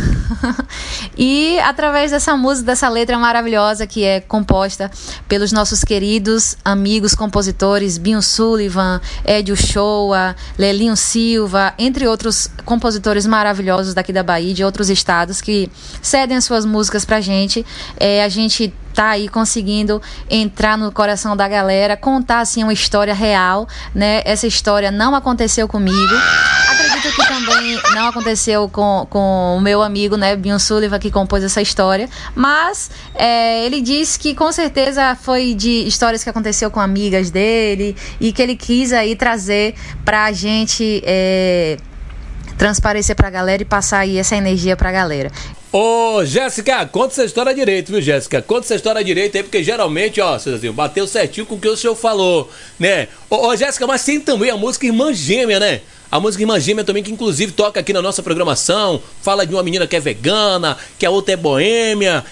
e 1.17 1.60
através 1.62 2.12
dessa 2.12 2.38
música, 2.38 2.67
dessa 2.67 2.82
essa 2.83 2.89
letra 2.89 3.17
maravilhosa 3.17 3.87
que 3.87 4.03
é 4.03 4.19
composta 4.19 4.91
pelos 5.25 5.53
nossos 5.53 5.85
queridos 5.85 6.57
amigos 6.65 7.15
compositores 7.15 7.97
Binho 7.97 8.21
Sullivan, 8.21 8.99
Edio 9.23 9.55
Shoa, 9.55 10.35
Lelinho 10.57 10.97
Silva, 10.97 11.73
entre 11.79 12.05
outros 12.05 12.49
compositores 12.65 13.25
maravilhosos 13.25 13.93
daqui 13.93 14.11
da 14.11 14.21
Bahia 14.21 14.51
e 14.51 14.53
de 14.53 14.65
outros 14.65 14.89
estados 14.89 15.39
que 15.39 15.71
cedem 16.01 16.35
as 16.35 16.43
suas 16.43 16.65
músicas 16.65 17.05
pra 17.05 17.21
gente. 17.21 17.65
É, 17.97 18.21
a 18.21 18.27
gente 18.27 18.73
tá 18.93 19.10
aí 19.10 19.27
conseguindo 19.27 20.01
entrar 20.29 20.77
no 20.77 20.91
coração 20.91 21.36
da 21.36 21.47
galera, 21.47 21.97
contar 21.97 22.39
assim 22.39 22.63
uma 22.63 22.73
história 22.73 23.13
real, 23.13 23.67
né? 23.93 24.21
Essa 24.25 24.47
história 24.47 24.91
não 24.91 25.15
aconteceu 25.15 25.67
comigo. 25.67 26.13
Acredito 26.69 27.15
que 27.15 27.27
também 27.27 27.79
não 27.93 28.08
aconteceu 28.08 28.69
com, 28.69 29.06
com 29.10 29.58
o 29.58 29.62
meu 29.62 29.82
amigo, 29.82 30.15
né, 30.15 30.36
Bion 30.36 30.60
Sullivan, 30.60 30.99
que 30.99 31.12
compôs 31.12 31.43
essa 31.43 31.62
história, 31.62 32.10
mas 32.36 32.89
é, 33.15 33.65
ele 33.65 33.82
disse 33.82 34.17
que 34.17 34.34
com 34.36 34.51
certeza 34.51 35.15
foi 35.15 35.53
de 35.53 35.88
histórias 35.88 36.23
que 36.23 36.29
aconteceu 36.29 36.69
com 36.71 36.79
amigas 36.79 37.29
dele 37.29 37.95
e 38.19 38.32
que 38.32 38.41
ele 38.41 38.56
quis 38.56 38.93
aí 38.93 39.15
trazer 39.15 39.75
pra 40.06 40.32
gente 40.32 41.01
é, 41.06 41.77
transparecer 42.57 43.15
pra 43.15 43.29
galera 43.29 43.61
e 43.61 43.65
passar 43.65 43.99
aí 43.99 44.17
essa 44.17 44.35
energia 44.35 44.75
pra 44.75 44.91
galera. 44.91 45.31
Ô, 45.71 46.23
Jéssica, 46.23 46.85
conta 46.85 47.13
essa 47.13 47.25
história 47.25 47.53
direito, 47.53 47.91
viu, 47.91 47.99
Jéssica? 47.99 48.43
Conta 48.43 48.67
essa 48.67 48.75
história 48.75 49.03
direito 49.03 49.35
aí, 49.35 49.43
porque 49.43 49.63
geralmente, 49.63 50.21
ó, 50.21 50.37
Cezinho, 50.37 50.71
bateu 50.71 51.07
certinho 51.07 51.47
com 51.47 51.55
o 51.55 51.59
que 51.59 51.67
o 51.67 51.75
senhor 51.75 51.95
falou, 51.95 52.51
né? 52.79 53.07
Ô, 53.27 53.47
ô, 53.47 53.55
Jéssica, 53.55 53.87
mas 53.87 54.05
tem 54.05 54.19
também 54.19 54.51
a 54.51 54.57
música 54.57 54.85
Irmã 54.85 55.11
Gêmea, 55.11 55.59
né? 55.59 55.81
A 56.13 56.19
música 56.19 56.43
Irmã 56.43 56.60
Gêmea 56.60 56.84
também, 56.84 57.02
que 57.02 57.12
inclusive 57.12 57.54
toca 57.54 57.80
aqui 57.80 57.91
na 57.91 57.99
nossa 57.99 58.21
programação, 58.21 59.02
fala 59.23 59.47
de 59.47 59.54
uma 59.56 59.63
menina 59.63 59.88
que 59.88 59.95
é 59.95 59.99
vegana, 59.99 60.78
que 60.99 61.08
a 61.08 61.10
outra 61.10 61.34
é 61.34 61.36
boêmia. 61.36 62.23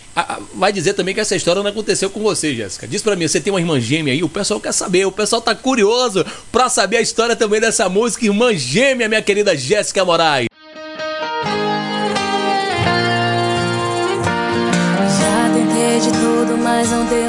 vai 0.54 0.72
dizer 0.72 0.94
também 0.94 1.16
que 1.16 1.20
essa 1.20 1.36
história 1.36 1.64
não 1.64 1.70
aconteceu 1.72 2.08
com 2.08 2.20
você, 2.20 2.54
Jéssica. 2.54 2.88
Diz 2.88 3.02
pra 3.02 3.16
mim, 3.16 3.28
você 3.28 3.42
tem 3.42 3.52
uma 3.52 3.60
irmã 3.60 3.80
gêmea 3.80 4.14
aí? 4.14 4.22
O 4.22 4.30
pessoal 4.30 4.60
quer 4.60 4.72
saber, 4.72 5.08
o 5.08 5.12
pessoal 5.12 5.42
tá 5.42 5.56
curioso 5.56 6.24
pra 6.52 6.70
saber 6.70 6.98
a 6.98 7.02
história 7.02 7.36
também 7.36 7.60
dessa 7.60 7.90
música 7.90 8.24
Irmã 8.24 8.54
Gêmea, 8.54 9.10
minha 9.10 9.22
querida 9.24 9.58
Jéssica 9.58 10.06
Moraes. 10.06 10.51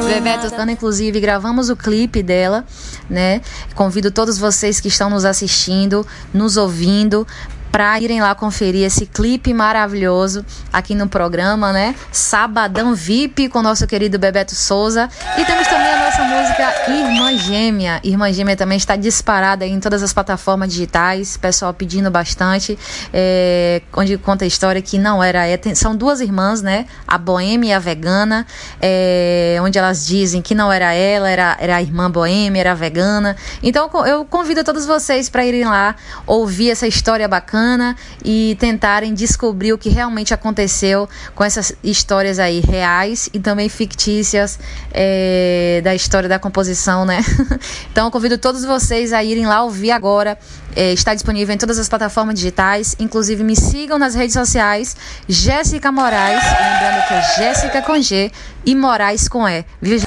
Bebeto 0.07 0.50
Tana, 0.50 0.72
inclusive, 0.72 1.20
gravamos 1.20 1.68
o 1.68 1.76
clipe 1.76 2.22
dela, 2.22 2.64
né? 3.09 3.40
Convido 3.74 4.11
todos 4.11 4.38
vocês 4.38 4.81
que 4.81 4.88
estão 4.88 5.09
nos 5.11 5.24
assistindo, 5.24 6.07
nos 6.33 6.57
ouvindo, 6.57 7.26
para 7.72 7.98
irem 7.98 8.20
lá 8.20 8.35
conferir 8.35 8.85
esse 8.85 9.06
clipe 9.06 9.54
maravilhoso 9.54 10.44
aqui 10.70 10.94
no 10.94 11.08
programa, 11.08 11.72
né? 11.72 11.94
Sabadão 12.12 12.94
VIP 12.94 13.48
com 13.48 13.62
nosso 13.62 13.87
querido 13.87 14.18
Bebeto 14.18 14.54
Souza. 14.54 15.08
E 15.38 15.44
temos 15.46 15.66
também 15.66 15.90
a 15.90 16.04
nossa 16.04 16.22
música 16.22 16.92
Irmã 16.92 17.35
Gêmea. 17.38 17.98
Irmã 18.04 18.30
Gêmea 18.30 18.56
também 18.58 18.76
está 18.76 18.94
disparada 18.94 19.66
em 19.66 19.80
todas 19.80 20.02
as 20.02 20.12
plataformas 20.12 20.70
digitais, 20.70 21.38
pessoal 21.38 21.72
pedindo 21.72 22.11
bastante, 22.11 22.78
é, 23.11 23.80
onde 23.94 24.18
conta 24.18 24.44
a 24.44 24.46
história 24.46 24.82
que 24.82 24.98
não 24.98 25.24
era. 25.24 25.48
É, 25.48 25.58
são 25.74 25.96
duas 25.96 26.20
irmãs, 26.20 26.61
né? 26.61 26.85
A 27.08 27.16
boêmia 27.16 27.70
e 27.70 27.72
a 27.72 27.78
vegana, 27.78 28.46
é, 28.82 29.56
onde 29.62 29.78
elas 29.78 30.06
dizem 30.06 30.42
que 30.42 30.54
não 30.54 30.70
era 30.70 30.92
ela, 30.92 31.30
era, 31.30 31.56
era 31.58 31.76
a 31.76 31.82
irmã 31.82 32.11
boêmia, 32.11 32.61
era 32.61 32.72
a 32.72 32.74
vegana. 32.74 33.35
Então 33.62 33.90
eu 34.04 34.26
convido 34.26 34.62
todos 34.62 34.85
vocês 34.85 35.30
para 35.30 35.46
irem 35.46 35.64
lá 35.64 35.96
ouvir 36.26 36.70
essa 36.70 36.87
história 36.87 37.26
bacana 37.26 37.62
bacana 37.62 37.96
e 38.25 38.57
tentarem 38.59 39.14
descobrir 39.14 39.72
o 39.72 39.79
que 39.79 39.88
realmente 39.88 40.35
aconteceu 40.35 41.09
com 41.35 41.44
essas 41.44 41.72
histórias 41.83 42.38
aí 42.38 42.61
reais 42.61 43.29
e 43.33 43.38
também 43.38 43.68
fictícias 43.68 44.59
é, 44.92 45.81
da 45.83 45.94
história 45.94 46.29
da 46.29 46.38
composição, 46.38 47.05
né? 47.05 47.25
então 47.90 48.11
convido 48.11 48.37
todos 48.37 48.64
vocês 48.64 49.12
a 49.12 49.22
irem 49.22 49.46
lá 49.46 49.62
ouvir 49.62 49.92
agora. 49.92 50.37
É, 50.75 50.92
está 50.92 51.14
disponível 51.14 51.55
em 51.55 51.59
todas 51.59 51.79
as 51.79 51.88
plataformas 51.88 52.35
digitais. 52.35 52.96
Inclusive 52.98 53.44
me 53.44 53.55
sigam 53.55 53.98
nas 53.98 54.14
redes 54.14 54.33
sociais. 54.33 54.96
Jéssica 55.29 55.92
Moraes, 55.92 56.42
lembrando 56.42 57.07
que 57.07 57.14
é 57.14 57.22
Jéssica 57.37 57.83
com 57.83 58.01
G 58.01 58.33
e 58.64 58.75
Moraes 58.75 59.29
com 59.29 59.46
E. 59.46 59.64
Viu? 59.81 59.98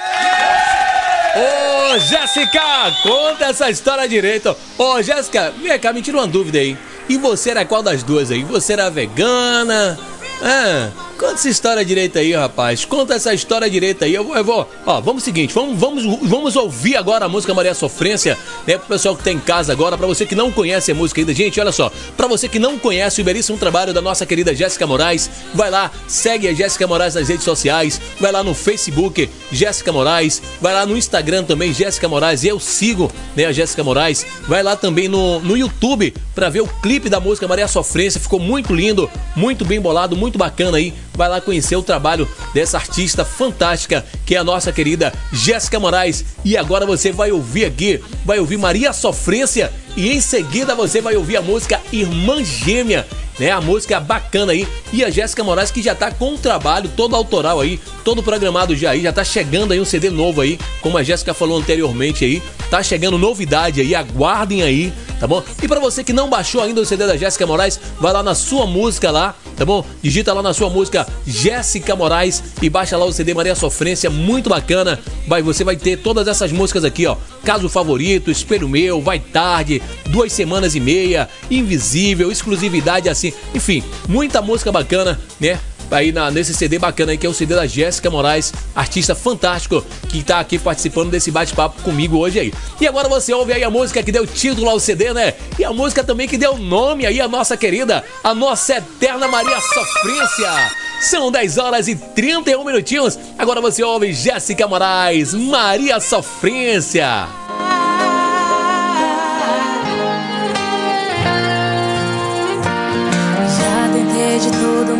Ô, 1.35 1.99
Jéssica, 1.99 2.61
conta 3.03 3.45
essa 3.45 3.69
história 3.69 4.07
direito. 4.07 4.55
Ô, 4.77 5.01
Jéssica, 5.03 5.53
vem 5.61 5.77
cá, 5.77 5.93
me 5.93 6.01
tira 6.01 6.17
uma 6.17 6.27
dúvida 6.27 6.57
aí. 6.57 6.75
E 7.07 7.17
você 7.17 7.51
era 7.51 7.65
qual 7.65 7.83
das 7.83 8.03
duas 8.03 8.31
aí? 8.31 8.43
Você 8.43 8.73
era 8.73 8.89
vegana? 8.89 9.97
Ah, 10.41 10.89
Conta 11.17 11.35
essa 11.35 11.49
história 11.49 11.85
direita 11.85 12.19
aí, 12.19 12.33
rapaz. 12.33 12.83
Conta 12.83 13.13
essa 13.13 13.33
história 13.33 13.69
direita 13.69 14.03
aí. 14.03 14.13
Eu 14.13 14.25
vou, 14.25 14.35
eu 14.35 14.43
vou. 14.43 14.69
Ó, 14.85 14.99
vamos 14.99 15.23
seguinte, 15.23 15.53
vamos, 15.53 15.79
vamos, 15.79 16.03
vamos 16.23 16.55
ouvir 16.57 16.97
agora 16.97 17.25
a 17.25 17.29
música 17.29 17.53
Maria 17.53 17.73
Sofrência, 17.73 18.37
né? 18.67 18.77
Pro 18.77 18.87
pessoal 18.87 19.15
que 19.15 19.23
tá 19.23 19.31
em 19.31 19.39
casa 19.39 19.71
agora, 19.71 19.97
para 19.97 20.05
você 20.05 20.25
que 20.25 20.35
não 20.35 20.51
conhece 20.51 20.91
a 20.91 20.95
música 20.95 21.21
ainda, 21.21 21.33
gente, 21.33 21.57
olha 21.59 21.71
só. 21.71 21.89
Para 22.17 22.27
você 22.27 22.49
que 22.49 22.59
não 22.59 22.77
conhece 22.77 23.21
o 23.21 23.23
belíssimo 23.23 23.57
trabalho 23.57 23.93
da 23.93 24.01
nossa 24.01 24.25
querida 24.25 24.53
Jéssica 24.53 24.85
Moraes, 24.85 25.29
vai 25.53 25.71
lá, 25.71 25.89
segue 26.05 26.49
a 26.49 26.53
Jéssica 26.53 26.85
Moraes 26.85 27.15
nas 27.15 27.29
redes 27.29 27.45
sociais, 27.45 28.01
vai 28.19 28.33
lá 28.33 28.43
no 28.43 28.53
Facebook, 28.53 29.29
Jéssica 29.53 29.93
Moraes, 29.93 30.41
vai 30.59 30.73
lá 30.73 30.85
no 30.85 30.97
Instagram 30.97 31.45
também, 31.45 31.73
Jéssica 31.73 32.09
Moraes, 32.09 32.43
eu 32.43 32.59
sigo, 32.59 33.09
né, 33.37 33.45
a 33.45 33.53
Jéssica 33.53 33.83
Moraes. 33.85 34.25
Vai 34.49 34.61
lá 34.61 34.75
também 34.75 35.07
no, 35.07 35.39
no 35.39 35.55
YouTube 35.55 36.13
para 36.33 36.49
ver 36.49 36.61
o 36.61 36.67
clipe 36.67 37.09
da 37.09 37.21
música 37.21 37.47
Maria 37.47 37.69
Sofrência, 37.69 38.19
ficou 38.19 38.39
muito 38.39 38.73
lindo, 38.73 39.09
muito 39.33 39.63
bem 39.63 39.79
bolado, 39.79 40.15
muito 40.17 40.37
bacana 40.37 40.77
aí 40.77 40.93
vai 41.15 41.29
lá 41.29 41.41
conhecer 41.41 41.75
o 41.75 41.83
trabalho 41.83 42.27
dessa 42.53 42.77
artista 42.77 43.23
fantástica 43.23 44.05
que 44.25 44.35
é 44.35 44.37
a 44.37 44.43
nossa 44.43 44.71
querida 44.71 45.13
Jéssica 45.31 45.79
Moraes. 45.79 46.25
E 46.43 46.57
agora 46.57 46.85
você 46.85 47.11
vai 47.11 47.31
ouvir 47.31 47.65
aqui, 47.65 48.01
vai 48.23 48.39
ouvir 48.39 48.57
Maria 48.57 48.93
Sofrência 48.93 49.71
e 49.95 50.11
em 50.11 50.19
seguida 50.19 50.75
você 50.75 50.99
vai 50.99 51.15
ouvir 51.15 51.37
a 51.37 51.41
música 51.41 51.81
Irmã 51.91 52.43
Gêmea, 52.43 53.07
né? 53.39 53.51
A 53.51 53.61
música 53.61 53.99
bacana 53.99 54.51
aí. 54.51 54.67
E 54.91 55.03
a 55.03 55.09
Jéssica 55.09 55.43
Moraes 55.43 55.71
que 55.71 55.81
já 55.81 55.95
tá 55.95 56.11
com 56.11 56.31
um 56.31 56.37
trabalho 56.37 56.89
todo 56.95 57.15
autoral 57.15 57.61
aí, 57.61 57.79
todo 58.03 58.21
programado 58.21 58.75
já 58.75 58.91
aí, 58.91 59.01
já 59.01 59.13
tá 59.13 59.23
chegando 59.23 59.71
aí 59.71 59.79
um 59.79 59.85
CD 59.85 60.09
novo 60.09 60.41
aí, 60.41 60.59
como 60.81 60.97
a 60.97 61.03
Jéssica 61.03 61.33
falou 61.33 61.57
anteriormente 61.57 62.25
aí. 62.25 62.41
Tá 62.69 62.83
chegando 62.83 63.17
novidade 63.17 63.79
aí, 63.79 63.95
aguardem 63.95 64.63
aí, 64.63 64.91
tá 65.19 65.27
bom? 65.27 65.41
E 65.61 65.67
para 65.67 65.79
você 65.79 66.03
que 66.03 66.11
não 66.11 66.29
baixou 66.29 66.61
ainda 66.61 66.81
o 66.81 66.85
CD 66.85 67.07
da 67.07 67.15
Jéssica 67.15 67.47
Moraes, 67.47 67.79
vai 67.99 68.11
lá 68.11 68.21
na 68.21 68.35
sua 68.35 68.65
música 68.65 69.11
lá, 69.11 69.35
tá 69.55 69.65
bom? 69.65 69.85
Digita 70.01 70.33
lá 70.33 70.41
na 70.41 70.53
sua 70.53 70.69
música 70.69 71.07
Jéssica 71.25 71.95
Moraes 71.95 72.43
e 72.61 72.69
baixa 72.69 72.97
lá 72.97 73.05
o 73.05 73.11
CD 73.11 73.33
Maria 73.33 73.55
Sofrência, 73.55 74.09
muito 74.09 74.49
bacana. 74.49 74.99
Vai, 75.27 75.41
você 75.41 75.63
vai 75.63 75.75
ter 75.75 75.97
todas 75.97 76.27
essas 76.27 76.51
músicas 76.51 76.83
aqui, 76.83 77.05
ó. 77.05 77.15
Caso 77.43 77.69
Favorito, 77.69 78.31
Espelho 78.31 78.67
Meu, 78.67 79.01
Vai 79.01 79.19
Tarde, 79.19 79.81
Duas 80.07 80.33
Semanas 80.33 80.75
e 80.75 80.79
Meia, 80.79 81.29
Invisível, 81.49 82.31
Exclusividade 82.31 83.09
assim, 83.09 83.33
enfim, 83.53 83.83
muita 84.07 84.41
música 84.41 84.71
bacana, 84.71 85.19
né? 85.39 85.59
Aí 85.91 86.11
na, 86.11 86.31
nesse 86.31 86.53
CD 86.53 86.79
bacana 86.79 87.11
aí, 87.11 87.17
que 87.17 87.25
é 87.25 87.29
o 87.29 87.33
CD 87.33 87.55
da 87.55 87.65
Jéssica 87.65 88.09
Moraes, 88.09 88.53
artista 88.75 89.15
fantástico, 89.15 89.83
que 90.09 90.23
tá 90.23 90.39
aqui 90.39 90.57
participando 90.57 91.11
desse 91.11 91.31
bate-papo 91.31 91.81
comigo 91.81 92.17
hoje 92.17 92.39
aí. 92.39 92.53
E 92.79 92.87
agora 92.87 93.07
você 93.07 93.33
ouve 93.33 93.53
aí 93.53 93.63
a 93.63 93.69
música 93.69 94.03
que 94.03 94.11
deu 94.11 94.25
título 94.25 94.69
ao 94.69 94.79
CD, 94.79 95.13
né? 95.13 95.33
E 95.57 95.63
a 95.63 95.71
música 95.71 96.03
também 96.03 96.27
que 96.27 96.37
deu 96.37 96.57
nome 96.57 97.05
aí 97.05 97.21
à 97.21 97.27
nossa 97.27 97.55
querida, 97.57 98.03
a 98.23 98.33
nossa 98.33 98.77
eterna 98.77 99.27
Maria 99.27 99.59
Sofrência. 99.61 100.71
São 101.01 101.31
10 101.31 101.57
horas 101.57 101.87
e 101.87 101.95
31 101.95 102.63
minutinhos. 102.63 103.19
Agora 103.37 103.61
você 103.61 103.83
ouve 103.83 104.13
Jéssica 104.13 104.67
Moraes, 104.67 105.33
Maria 105.33 105.99
Sofrência. 105.99 107.27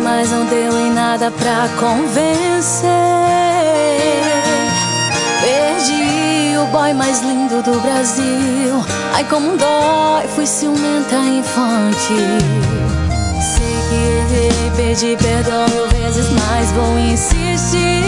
Mas 0.06 0.30
não 0.30 0.44
deu 0.46 0.78
em 0.78 0.92
nada 0.92 1.32
pra 1.32 1.68
convencer. 1.80 2.88
Perdi 5.40 6.56
o 6.58 6.66
boy 6.66 6.94
mais 6.94 7.20
lindo 7.22 7.60
do 7.60 7.80
Brasil. 7.80 8.84
Ai, 9.12 9.24
como 9.24 9.56
dói, 9.56 10.28
fui 10.36 10.46
ciumenta 10.46 11.16
infantil. 11.16 12.38
Sei 13.42 13.76
que 13.88 13.96
errei, 13.96 14.72
pedi 14.76 15.16
perdão 15.16 15.66
mil 15.70 15.88
vezes, 15.88 16.28
mas 16.30 16.70
vou 16.70 16.96
insistir. 17.00 18.04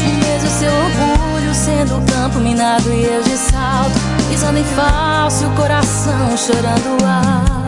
Mesmo 0.00 0.50
seu 0.58 0.72
orgulho 0.72 1.54
sendo 1.54 2.02
campo 2.10 2.38
minado 2.38 2.90
e 2.90 3.04
eu 3.04 3.22
de 3.22 3.36
salto, 3.36 4.00
pisando 4.30 4.58
em 4.58 4.64
falso, 4.64 5.46
o 5.46 5.50
coração 5.50 6.34
chorando 6.38 7.04
alto. 7.04 7.65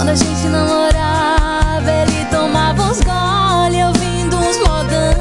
Quando 0.00 0.12
a 0.12 0.14
gente 0.14 0.46
namorava, 0.48 1.90
ele 1.90 2.24
tomava 2.30 2.84
uns 2.84 3.00
gole 3.02 3.84
ouvindo 3.84 4.34
uns 4.34 4.56
modão. 4.56 5.12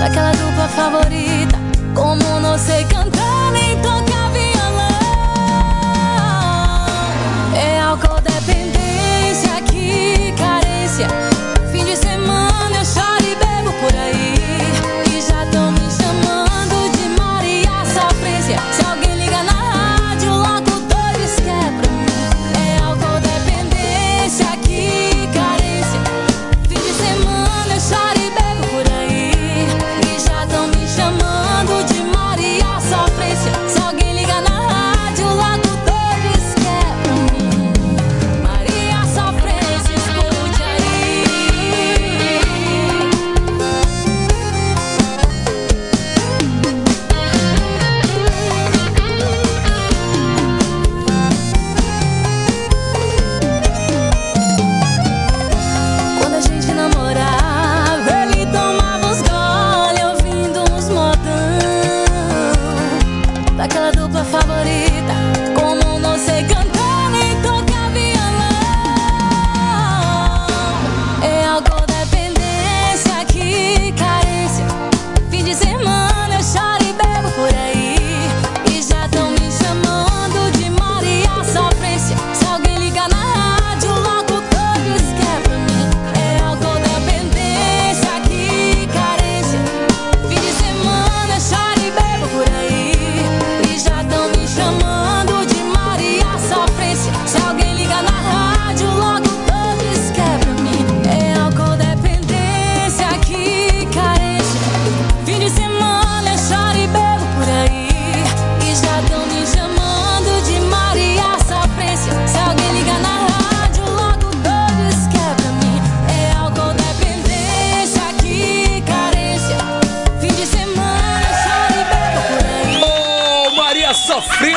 Daquela 0.00 0.30
dupla 0.32 0.66
favorita, 0.68 1.58
como 1.94 2.40
não 2.40 2.56
sei 2.56 2.84
cantar 2.84 3.52
nem 3.52 3.76
tocar 3.82 4.13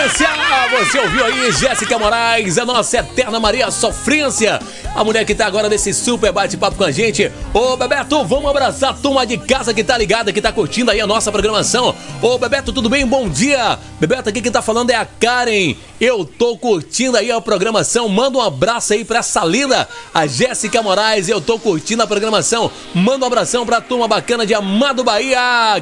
Sofrência! 0.08 0.47
Você 0.78 1.00
ouviu 1.00 1.26
aí 1.26 1.52
Jéssica 1.54 1.98
Moraes, 1.98 2.60
a 2.60 2.64
nossa 2.64 3.00
eterna 3.00 3.40
Maria 3.40 3.72
Sofrência, 3.72 4.60
a 4.96 5.04
mulher 5.04 5.26
que 5.26 5.34
tá 5.34 5.48
agora 5.48 5.68
nesse 5.68 5.92
super 5.92 6.32
bate-papo 6.32 6.78
com 6.78 6.84
a 6.84 6.92
gente. 6.92 7.32
Ô, 7.52 7.76
Bebeto, 7.76 8.24
vamos 8.24 8.48
abraçar 8.48 8.92
a 8.92 8.94
turma 8.94 9.26
de 9.26 9.40
casa 9.40 9.74
que 9.74 9.84
tá 9.84 9.98
ligada, 9.98 10.32
que 10.32 10.40
tá 10.40 10.52
curtindo 10.52 10.92
aí 10.92 11.02
a 11.02 11.08
nossa 11.08 11.32
programação. 11.32 11.96
Ô, 12.22 12.38
Bebeto, 12.38 12.72
tudo 12.72 12.90
bem? 12.90 13.08
Bom 13.08 13.28
dia! 13.28 13.80
Bebeto, 14.00 14.30
aqui 14.30 14.40
quem 14.40 14.52
tá 14.52 14.62
falando 14.62 14.92
é 14.92 14.96
a 14.96 15.06
Karen. 15.06 15.76
Eu 16.00 16.24
tô 16.24 16.56
curtindo 16.56 17.18
aí 17.18 17.32
a 17.32 17.42
programação. 17.42 18.08
Manda 18.08 18.38
um 18.38 18.42
abraço 18.42 18.94
aí 18.94 19.04
pra 19.04 19.20
essa 19.20 19.44
linda, 19.44 19.90
a 20.14 20.28
Jéssica 20.28 20.84
Moraes. 20.84 21.28
Eu 21.28 21.42
tô 21.42 21.58
curtindo 21.58 22.04
a 22.04 22.08
programação. 22.08 22.70
Manda 22.94 23.26
um 23.26 23.28
abração 23.28 23.66
pra 23.66 23.82
turma 23.82 24.08
bacana 24.08 24.46
de 24.46 24.54
Amado 24.54 25.04
Bahia. 25.04 25.40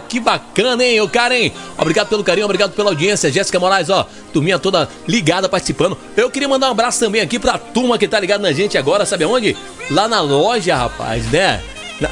Que 0.08 0.22
bacana, 0.22 0.86
hein, 0.86 1.02
ô 1.02 1.10
Karen? 1.10 1.52
Obrigado 1.78 2.08
pelo 2.08 2.24
carinho, 2.24 2.46
obrigado 2.46 2.72
pela 2.72 2.92
audiência. 2.92 3.30
Jéssica 3.30 3.60
Moraes 3.60 3.90
ó. 3.90 4.08
Turminha 4.32 4.58
toda 4.58 4.85
ligada, 5.08 5.50
participando. 5.50 5.98
Eu 6.16 6.30
queria 6.30 6.48
mandar 6.48 6.68
um 6.68 6.72
abraço 6.72 7.00
também 7.00 7.22
aqui 7.22 7.40
pra 7.40 7.58
turma 7.58 7.98
que 7.98 8.08
tá 8.08 8.20
ligada 8.20 8.42
na 8.42 8.52
gente 8.52 8.78
agora, 8.78 9.06
sabe 9.06 9.24
aonde? 9.24 9.56
Lá 9.90 10.08
na 10.08 10.22
loja, 10.22 10.76
rapaz, 10.76 11.26
né? 11.32 11.62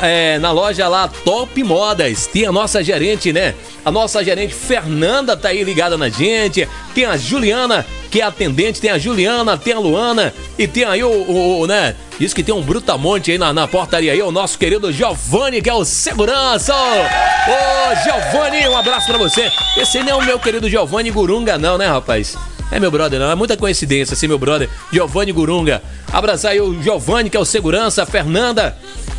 é, 0.02 0.40
na 0.40 0.52
loja 0.52 0.88
lá 0.88 1.08
Top 1.08 1.62
Modas. 1.64 2.28
Tem 2.28 2.46
a 2.46 2.52
nossa 2.52 2.84
gerente, 2.84 3.34
né? 3.34 3.54
A 3.84 3.92
nossa 3.92 4.24
gerente 4.24 4.54
Fernanda 4.54 5.36
tá 5.36 5.50
aí 5.50 5.64
ligada 5.64 5.98
na 5.98 6.10
gente. 6.10 6.68
Tem 6.96 7.06
a 7.06 7.18
Juliana, 7.18 7.86
que 8.10 8.22
é 8.22 8.24
atendente. 8.24 8.80
Tem 8.80 8.92
a 8.92 8.98
Juliana, 8.98 9.58
tem 9.58 9.74
a 9.74 9.80
Luana. 9.80 10.34
E 10.58 10.68
tem 10.68 10.86
aí 10.86 11.04
o, 11.04 11.10
o, 11.10 11.60
o 11.62 11.68
né? 11.68 11.96
Diz 12.20 12.34
que 12.34 12.44
tem 12.44 12.54
um 12.54 12.62
brutamonte 12.62 13.32
aí 13.32 13.38
na, 13.38 13.52
na 13.52 13.68
portaria 13.68 14.14
aí. 14.14 14.22
O 14.22 14.32
nosso 14.32 14.58
querido 14.58 14.92
Giovanni, 14.92 15.62
que 15.62 15.70
é 15.70 15.74
o 15.74 15.84
segurança. 15.84 16.74
Ô, 16.74 18.04
Giovanni, 18.04 18.68
um 18.68 18.78
abraço 18.78 19.08
pra 19.08 19.18
você. 19.18 19.52
Esse 19.76 20.00
não 20.00 20.12
é 20.12 20.16
o 20.16 20.26
meu 20.26 20.40
querido 20.40 20.70
Giovanni 20.70 21.12
Gurunga, 21.12 21.58
não, 21.58 21.78
né, 21.78 21.88
rapaz? 21.88 22.38
É 22.74 22.80
meu 22.80 22.90
brother, 22.90 23.20
não. 23.20 23.30
É 23.30 23.36
muita 23.36 23.56
coincidência, 23.56 24.16
assim, 24.16 24.28
meu 24.28 24.40
brother. 24.40 24.68
Giovanni 24.92 25.32
Gurunga. 25.32 25.80
Abraçar 26.12 26.52
aí 26.52 26.60
o 26.60 26.82
Giovanni, 26.82 27.30
que 27.30 27.38
é 27.38 27.40
o 27.40 27.46
segurança, 27.46 28.04
Fernanda, 28.04 28.76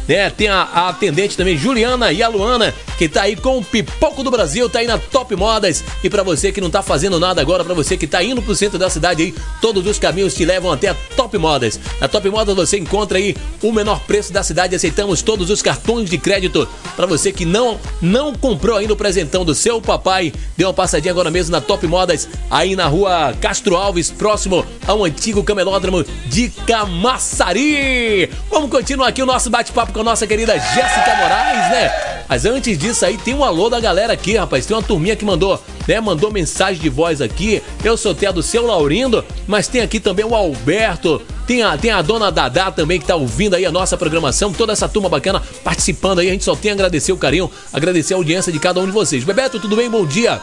né? 0.06 0.30
Tem 0.30 0.48
a, 0.48 0.62
a, 0.62 0.88
atendente 0.90 1.36
também, 1.36 1.56
Juliana 1.56 2.12
e 2.12 2.22
a 2.22 2.28
Luana, 2.28 2.72
que 2.96 3.08
tá 3.08 3.22
aí 3.22 3.34
com 3.34 3.58
o 3.58 3.64
pipoco 3.64 4.22
do 4.22 4.30
Brasil, 4.30 4.68
tá 4.68 4.78
aí 4.78 4.86
na 4.86 4.98
Top 4.98 5.34
Modas. 5.34 5.82
E 6.02 6.08
para 6.08 6.22
você 6.22 6.52
que 6.52 6.60
não 6.60 6.70
tá 6.70 6.82
fazendo 6.82 7.18
nada 7.18 7.40
agora, 7.40 7.64
para 7.64 7.74
você 7.74 7.96
que 7.96 8.06
tá 8.06 8.22
indo 8.22 8.40
pro 8.40 8.54
centro 8.54 8.78
da 8.78 8.88
cidade 8.88 9.22
aí, 9.22 9.34
todos 9.60 9.86
os 9.86 9.98
caminhos 9.98 10.34
te 10.34 10.44
levam 10.44 10.70
até 10.70 10.88
a 10.88 10.94
Top 11.16 11.36
Modas. 11.36 11.80
Na 12.00 12.06
Top 12.06 12.28
Modas 12.28 12.54
você 12.54 12.78
encontra 12.78 13.18
aí 13.18 13.36
o 13.62 13.72
menor 13.72 14.00
preço 14.00 14.32
da 14.32 14.42
cidade, 14.42 14.76
aceitamos 14.76 15.22
todos 15.22 15.50
os 15.50 15.62
cartões 15.62 16.08
de 16.08 16.18
crédito. 16.18 16.68
Para 16.94 17.06
você 17.06 17.32
que 17.32 17.44
não 17.44 17.80
não 18.00 18.34
comprou 18.34 18.76
ainda 18.76 18.92
o 18.92 18.96
presentão 18.96 19.44
do 19.44 19.54
seu 19.54 19.80
papai, 19.80 20.32
dê 20.56 20.64
uma 20.64 20.72
passadinha 20.72 21.12
agora 21.12 21.30
mesmo 21.30 21.50
na 21.50 21.60
Top 21.60 21.86
Modas, 21.86 22.28
aí 22.50 22.76
na 22.76 22.86
rua 22.86 23.34
Castro 23.40 23.76
Alves, 23.76 24.10
próximo 24.10 24.64
ao 24.86 25.04
antigo 25.04 25.42
camelódromo 25.42 26.04
de 26.26 26.50
Cam 26.66 26.84
Camaçari. 26.84 28.28
Vamos 28.50 28.70
continuar 28.70 29.08
aqui 29.08 29.22
o 29.22 29.26
nosso 29.26 29.48
bate-papo 29.48 29.92
com 29.94 30.00
a 30.00 30.04
nossa 30.04 30.26
querida 30.26 30.58
Jéssica 30.58 31.14
Moraes, 31.16 31.70
né? 31.70 32.24
Mas 32.28 32.44
antes 32.44 32.76
disso 32.76 33.06
aí, 33.06 33.16
tem 33.16 33.32
um 33.32 33.44
alô 33.44 33.70
da 33.70 33.78
galera 33.78 34.12
aqui, 34.12 34.36
rapaz. 34.36 34.66
Tem 34.66 34.76
uma 34.76 34.82
turminha 34.82 35.14
que 35.14 35.24
mandou, 35.24 35.62
né? 35.86 36.00
Mandou 36.00 36.32
mensagem 36.32 36.82
de 36.82 36.88
voz 36.88 37.20
aqui. 37.20 37.62
Eu 37.84 37.96
sou 37.96 38.10
até 38.10 38.32
do 38.32 38.42
seu 38.42 38.66
Laurindo, 38.66 39.24
mas 39.46 39.68
tem 39.68 39.82
aqui 39.82 40.00
também 40.00 40.24
o 40.24 40.34
Alberto. 40.34 41.22
Tem 41.46 41.62
a, 41.62 41.76
tem 41.78 41.92
a 41.92 42.02
dona 42.02 42.32
Dadá 42.32 42.72
também 42.72 42.98
que 42.98 43.06
tá 43.06 43.14
ouvindo 43.14 43.54
aí 43.54 43.64
a 43.64 43.70
nossa 43.70 43.96
programação. 43.96 44.52
Toda 44.52 44.72
essa 44.72 44.88
turma 44.88 45.08
bacana 45.08 45.40
participando 45.62 46.18
aí. 46.18 46.28
A 46.28 46.32
gente 46.32 46.44
só 46.44 46.56
tem 46.56 46.72
a 46.72 46.74
agradecer 46.74 47.12
o 47.12 47.16
carinho, 47.16 47.48
agradecer 47.72 48.14
a 48.14 48.16
audiência 48.16 48.50
de 48.50 48.58
cada 48.58 48.80
um 48.80 48.86
de 48.86 48.92
vocês. 48.92 49.22
Bebeto, 49.22 49.60
tudo 49.60 49.76
bem? 49.76 49.88
Bom 49.88 50.04
dia. 50.04 50.40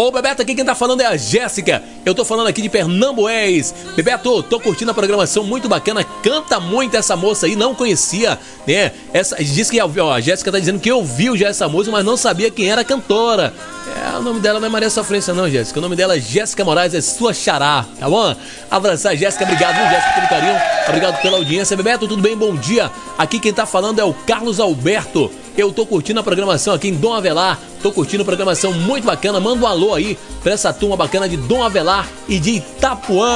Ô, 0.00 0.12
Bebeto, 0.12 0.42
aqui 0.42 0.54
quem 0.54 0.64
tá 0.64 0.76
falando 0.76 1.00
é 1.00 1.06
a 1.06 1.16
Jéssica. 1.16 1.82
Eu 2.06 2.14
tô 2.14 2.24
falando 2.24 2.46
aqui 2.46 2.62
de 2.62 2.68
Pernambués. 2.68 3.74
Bebeto, 3.96 4.44
tô 4.44 4.60
curtindo 4.60 4.92
a 4.92 4.94
programação 4.94 5.42
muito 5.42 5.68
bacana. 5.68 6.04
Canta 6.22 6.60
muito 6.60 6.96
essa 6.96 7.16
moça 7.16 7.46
aí, 7.46 7.56
não 7.56 7.74
conhecia, 7.74 8.38
né? 8.64 8.92
Essa, 9.12 9.34
diz 9.42 9.68
que 9.68 9.80
ó, 9.80 10.12
a 10.12 10.20
Jéssica 10.20 10.52
tá 10.52 10.60
dizendo 10.60 10.78
que 10.78 10.92
ouviu 10.92 11.36
já 11.36 11.48
essa 11.48 11.68
música, 11.68 11.90
mas 11.90 12.04
não 12.04 12.16
sabia 12.16 12.48
quem 12.48 12.70
era 12.70 12.82
a 12.82 12.84
cantora. 12.84 13.52
É, 13.88 14.16
o 14.18 14.22
nome 14.22 14.38
dela 14.38 14.60
não 14.60 14.68
é 14.68 14.70
Maria 14.70 14.88
Sofrência, 14.88 15.34
não, 15.34 15.50
Jéssica. 15.50 15.80
O 15.80 15.82
nome 15.82 15.96
dela 15.96 16.16
é 16.16 16.20
Jéssica 16.20 16.64
Moraes, 16.64 16.94
é 16.94 17.00
sua 17.00 17.34
xará, 17.34 17.84
tá 17.98 18.08
bom? 18.08 18.36
Abraçar, 18.70 19.16
Jéssica, 19.16 19.42
obrigado, 19.42 19.78
viu, 19.78 19.90
Jéssica, 19.90 20.12
pelo 20.14 20.28
carinho. 20.28 20.60
Obrigado 20.86 21.22
pela 21.22 21.38
audiência. 21.38 21.76
Bebeto, 21.76 22.06
tudo 22.06 22.22
bem? 22.22 22.36
Bom 22.36 22.54
dia. 22.54 22.88
Aqui 23.18 23.40
quem 23.40 23.52
tá 23.52 23.66
falando 23.66 23.98
é 23.98 24.04
o 24.04 24.14
Carlos 24.14 24.60
Alberto. 24.60 25.28
Eu 25.58 25.72
tô 25.72 25.84
curtindo 25.84 26.20
a 26.20 26.22
programação 26.22 26.72
aqui 26.72 26.86
em 26.86 26.94
Dom 26.94 27.12
Avelar. 27.12 27.58
Tô 27.82 27.90
curtindo 27.90 28.22
a 28.22 28.24
programação 28.24 28.72
muito 28.72 29.04
bacana. 29.04 29.40
Manda 29.40 29.64
um 29.64 29.66
alô 29.66 29.92
aí 29.92 30.16
pra 30.40 30.52
essa 30.52 30.72
turma 30.72 30.96
bacana 30.96 31.28
de 31.28 31.36
Dom 31.36 31.64
Avelar 31.64 32.08
e 32.28 32.38
de 32.38 32.58
Itapuã. 32.58 33.28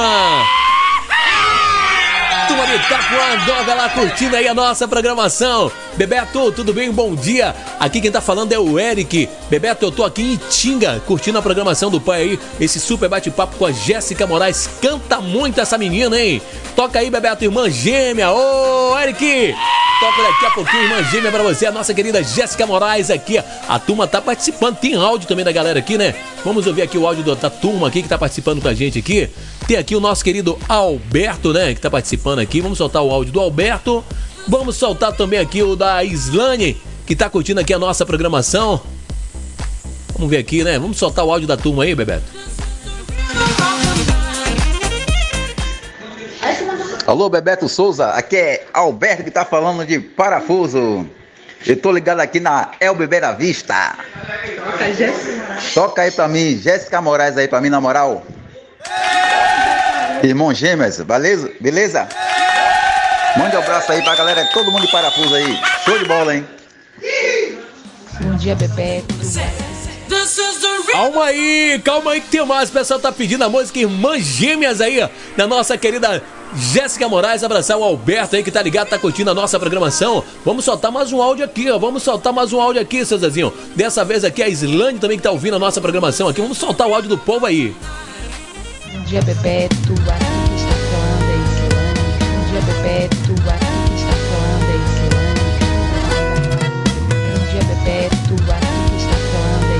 Turma 2.63 3.37
de 3.37 3.45
Dom 3.45 3.55
Avelar 3.55 3.93
curtindo 3.93 4.37
aí 4.37 4.47
a 4.47 4.53
nossa 4.53 4.87
programação. 4.87 5.69
Bebeto, 5.97 6.49
tudo 6.53 6.73
bem? 6.73 6.89
Bom 6.91 7.13
dia. 7.13 7.53
Aqui 7.77 7.99
quem 7.99 8.09
tá 8.09 8.21
falando 8.21 8.53
é 8.53 8.57
o 8.57 8.79
Eric. 8.79 9.27
Bebeto, 9.49 9.83
eu 9.83 9.91
tô 9.91 10.05
aqui 10.05 10.21
em 10.21 10.33
Itinga, 10.33 11.01
curtindo 11.05 11.37
a 11.37 11.41
programação 11.41 11.91
do 11.91 11.99
pai 11.99 12.21
aí. 12.21 12.39
Esse 12.61 12.79
super 12.79 13.09
bate-papo 13.09 13.57
com 13.57 13.65
a 13.65 13.71
Jéssica 13.73 14.25
Moraes. 14.25 14.69
Canta 14.81 15.19
muito 15.19 15.59
essa 15.59 15.77
menina, 15.77 16.17
hein? 16.17 16.41
Toca 16.73 16.99
aí, 16.99 17.09
Bebeto, 17.09 17.43
irmã 17.43 17.69
gêmea. 17.69 18.31
Ô, 18.31 18.97
Eric! 18.97 19.53
Toca 19.99 20.23
daqui 20.23 20.45
a 20.45 20.51
pouquinho, 20.51 20.83
irmã 20.83 21.03
gêmea 21.03 21.31
pra 21.31 21.43
você, 21.43 21.65
a 21.65 21.71
nossa 21.71 21.93
querida 21.93 22.23
Jéssica 22.23 22.65
Moraes 22.65 23.09
aqui. 23.09 23.41
A 23.67 23.79
turma 23.79 24.07
tá 24.07 24.21
participando, 24.21 24.77
tem 24.77 24.95
áudio 24.95 25.27
também 25.27 25.45
da 25.45 25.51
galera 25.51 25.79
aqui, 25.79 25.97
né? 25.97 26.15
Vamos 26.43 26.67
ouvir 26.67 26.81
aqui 26.81 26.97
o 26.97 27.07
áudio 27.07 27.23
da 27.35 27.49
turma 27.49 27.87
aqui 27.87 28.01
que 28.01 28.09
tá 28.09 28.17
participando 28.17 28.61
com 28.61 28.67
a 28.67 28.73
gente 28.73 28.99
aqui. 28.99 29.29
Tem 29.65 29.77
aqui 29.77 29.95
o 29.95 30.01
nosso 30.01 30.21
querido 30.23 30.59
Alberto, 30.67 31.53
né? 31.53 31.73
Que 31.73 31.79
tá 31.79 31.89
participando 31.89 32.39
aqui. 32.39 32.52
Vamos 32.61 32.77
soltar 32.77 33.01
o 33.01 33.11
áudio 33.11 33.33
do 33.33 33.39
Alberto. 33.39 34.03
Vamos 34.47 34.75
soltar 34.75 35.13
também 35.13 35.39
aqui 35.39 35.63
o 35.63 35.75
da 35.75 36.03
Islane, 36.03 36.81
que 37.05 37.15
tá 37.15 37.29
curtindo 37.29 37.59
aqui 37.59 37.73
a 37.73 37.79
nossa 37.79 38.05
programação. 38.05 38.81
Vamos 40.13 40.29
ver 40.29 40.37
aqui, 40.37 40.63
né? 40.63 40.77
Vamos 40.77 40.97
soltar 40.97 41.25
o 41.25 41.31
áudio 41.31 41.47
da 41.47 41.57
turma 41.57 41.83
aí, 41.83 41.95
Bebeto. 41.95 42.23
Alô, 47.05 47.29
Bebeto 47.29 47.67
Souza, 47.67 48.11
aqui 48.11 48.37
é 48.37 48.65
Alberto 48.73 49.23
que 49.23 49.31
tá 49.31 49.43
falando 49.43 49.85
de 49.85 49.99
parafuso. 49.99 51.05
Eu 51.65 51.77
tô 51.77 51.91
ligado 51.91 52.19
aqui 52.19 52.39
na 52.39 52.71
El 52.79 52.95
Bebeira 52.95 53.33
Vista. 53.33 53.97
Toca 55.73 56.01
aí 56.01 56.11
pra 56.11 56.27
mim, 56.27 56.57
Jéssica 56.57 57.01
Moraes 57.01 57.37
aí 57.37 57.47
pra 57.47 57.59
mim, 57.59 57.69
na 57.69 57.81
moral. 57.81 58.25
Irmão 60.23 60.53
Gêmeas, 60.53 61.01
beleza? 61.01 61.51
Beleza? 61.59 62.07
Mande 63.35 63.57
um 63.57 63.59
abraço 63.59 63.91
aí 63.91 64.01
pra 64.01 64.15
galera, 64.15 64.47
todo 64.53 64.71
mundo 64.71 64.85
de 64.85 64.91
parafuso 64.91 65.35
aí. 65.35 65.59
Show 65.83 65.99
de 65.99 66.05
bola, 66.05 66.33
hein? 66.33 66.45
Bom 68.21 68.35
dia, 68.35 68.55
Bebeto. 68.55 69.13
Calma 70.93 71.25
aí, 71.25 71.81
calma 71.83 72.11
aí 72.11 72.21
que 72.21 72.29
tem 72.29 72.45
mais. 72.45 72.69
O 72.69 72.71
pessoal 72.71 73.01
tá 73.01 73.11
pedindo 73.11 73.43
a 73.43 73.49
música 73.49 73.79
Irmãs 73.79 74.23
Gêmeas 74.23 74.79
aí, 74.79 75.01
ó, 75.01 75.09
da 75.35 75.45
nossa 75.45 75.77
querida 75.77 76.23
Jéssica 76.55 77.09
Moraes. 77.09 77.43
Abraçar 77.43 77.77
o 77.77 77.83
Alberto 77.83 78.37
aí 78.37 78.43
que 78.43 78.51
tá 78.51 78.61
ligado, 78.61 78.89
tá 78.89 78.97
curtindo 78.97 79.29
a 79.29 79.33
nossa 79.33 79.59
programação. 79.59 80.23
Vamos 80.45 80.63
soltar 80.63 80.89
mais 80.89 81.11
um 81.11 81.21
áudio 81.21 81.43
aqui, 81.43 81.69
ó. 81.69 81.77
Vamos 81.77 82.01
soltar 82.01 82.31
mais 82.31 82.53
um 82.53 82.61
áudio 82.61 82.81
aqui, 82.81 83.03
seu 83.03 83.17
Zezinho. 83.17 83.51
Dessa 83.75 84.05
vez 84.05 84.23
aqui 84.23 84.41
a 84.41 84.47
Islândia 84.47 85.01
também 85.01 85.17
que 85.17 85.23
tá 85.23 85.31
ouvindo 85.31 85.57
a 85.57 85.59
nossa 85.59 85.81
programação 85.81 86.29
aqui. 86.29 86.39
Vamos 86.39 86.57
soltar 86.57 86.87
o 86.87 86.93
áudio 86.93 87.09
do 87.09 87.17
povo 87.17 87.45
aí. 87.45 87.75
Dia, 89.13 89.21
Bebeto. 89.21 89.93
Aqui 89.93 90.25
que 90.49 90.55
está 90.55 90.73
falando 90.89 91.29
é 91.29 91.37
Islândia. 91.45 92.25
Bom 92.33 92.43
dia, 92.49 92.61
Bebeto. 92.61 93.33
Aqui 93.47 93.73
que 93.85 93.93
está 93.93 94.15
falando 94.25 94.65
é 94.65 94.77
Islândia. 94.89 95.69
Bom 97.29 97.41
dia, 97.51 97.63
Bebeto. 97.69 98.33
Aqui 98.51 98.73
que 98.89 98.97
está 98.97 99.17
falando 99.29 99.69
é 99.69 99.77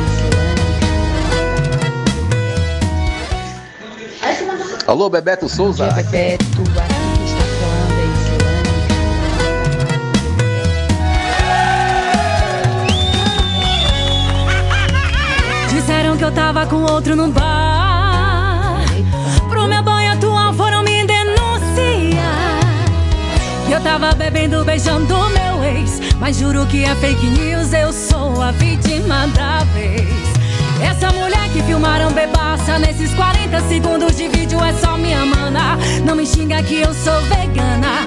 Islândia. 4.22 4.78
Alô, 4.86 5.10
Bebeto 5.10 5.50
Souza. 5.50 5.88
Bom 5.88 5.94
dia, 5.96 6.04
Bebeto. 6.04 6.44
Aqui 6.44 6.54
que 7.18 7.26
está 7.26 7.46
falando 7.58 7.98
é 7.98 8.04
Disseram 15.74 16.18
que 16.18 16.24
eu 16.24 16.32
tava 16.32 16.68
com 16.68 16.84
outro 16.84 17.16
no 17.16 17.32
bar. 17.32 17.62
Tava 23.94 24.16
bebendo, 24.16 24.64
beijando 24.66 25.16
meu 25.30 25.64
ex. 25.64 26.00
Mas 26.20 26.38
juro 26.38 26.66
que 26.66 26.84
é 26.84 26.96
fake 26.96 27.28
news, 27.28 27.72
eu 27.74 27.94
sou 27.94 28.41
a 28.41 28.52
vítima 28.52 29.28
da 29.28 29.60
vez. 29.66 30.08
Essa 30.82 31.12
mulher 31.12 31.48
que 31.50 31.62
filmaram 31.62 32.12
bebaça 32.12 32.80
nesses 32.80 33.14
40 33.14 33.62
segundos 33.68 34.18
de 34.18 34.28
vídeo 34.30 34.60
é 34.64 34.74
só 34.74 34.98
minha 34.98 35.24
mana. 35.24 35.78
Não 36.04 36.16
me 36.16 36.26
xinga 36.26 36.64
que 36.64 36.82
eu 36.82 36.91
sou 36.91 37.22
vegana. 37.24 38.04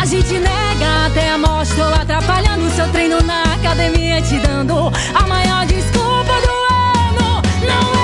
A 0.00 0.04
gente 0.04 0.40
nega 0.40 1.06
até 1.06 1.30
a 1.30 1.38
morte, 1.38 1.72
tô 1.74 1.82
atrapalhando 1.82 2.68
seu 2.74 2.88
treino 2.88 3.22
na 3.22 3.44
academia, 3.44 4.20
te 4.20 4.38
dando 4.40 4.92
a 5.14 5.26
maior 5.28 5.66
desculpa 5.66 6.32
do 6.44 6.52
ano. 6.74 7.42
Não 7.64 7.95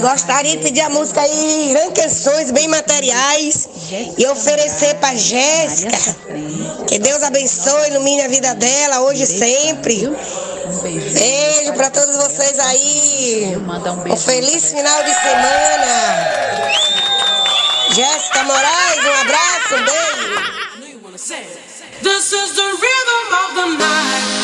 Eu 0.00 0.08
gostaria 0.08 0.56
de 0.56 0.62
pedir 0.62 0.80
a 0.80 0.88
música 0.88 1.20
aí, 1.20 1.74
Canções 1.94 2.50
Bem 2.52 2.66
Materiais, 2.68 3.68
e 4.16 4.26
oferecer 4.28 4.94
pra 4.94 5.14
Jéssica. 5.14 6.16
Que 6.88 6.98
Deus 6.98 7.22
abençoe, 7.22 7.90
ilumine 7.90 8.22
a 8.22 8.28
vida 8.28 8.54
dela, 8.54 9.00
hoje 9.02 9.24
e 9.24 9.26
sempre. 9.26 10.10
Beijo 11.12 11.74
pra 11.74 11.90
todos 11.90 12.16
vocês 12.16 12.58
aí. 12.60 13.54
Um 14.10 14.16
feliz 14.16 14.70
final 14.70 15.02
de 15.02 15.12
semana. 15.12 16.16
Jéssica 17.90 18.42
Moraes, 18.44 19.04
um 19.04 19.20
abraço, 19.20 19.74
um 19.74 19.84
beijo. 19.84 20.30
This 22.02 22.32
is 22.32 22.52
the 22.54 22.62
rhythm 22.62 23.34
of 23.34 23.54
the 23.54 23.66
night. 23.76 24.40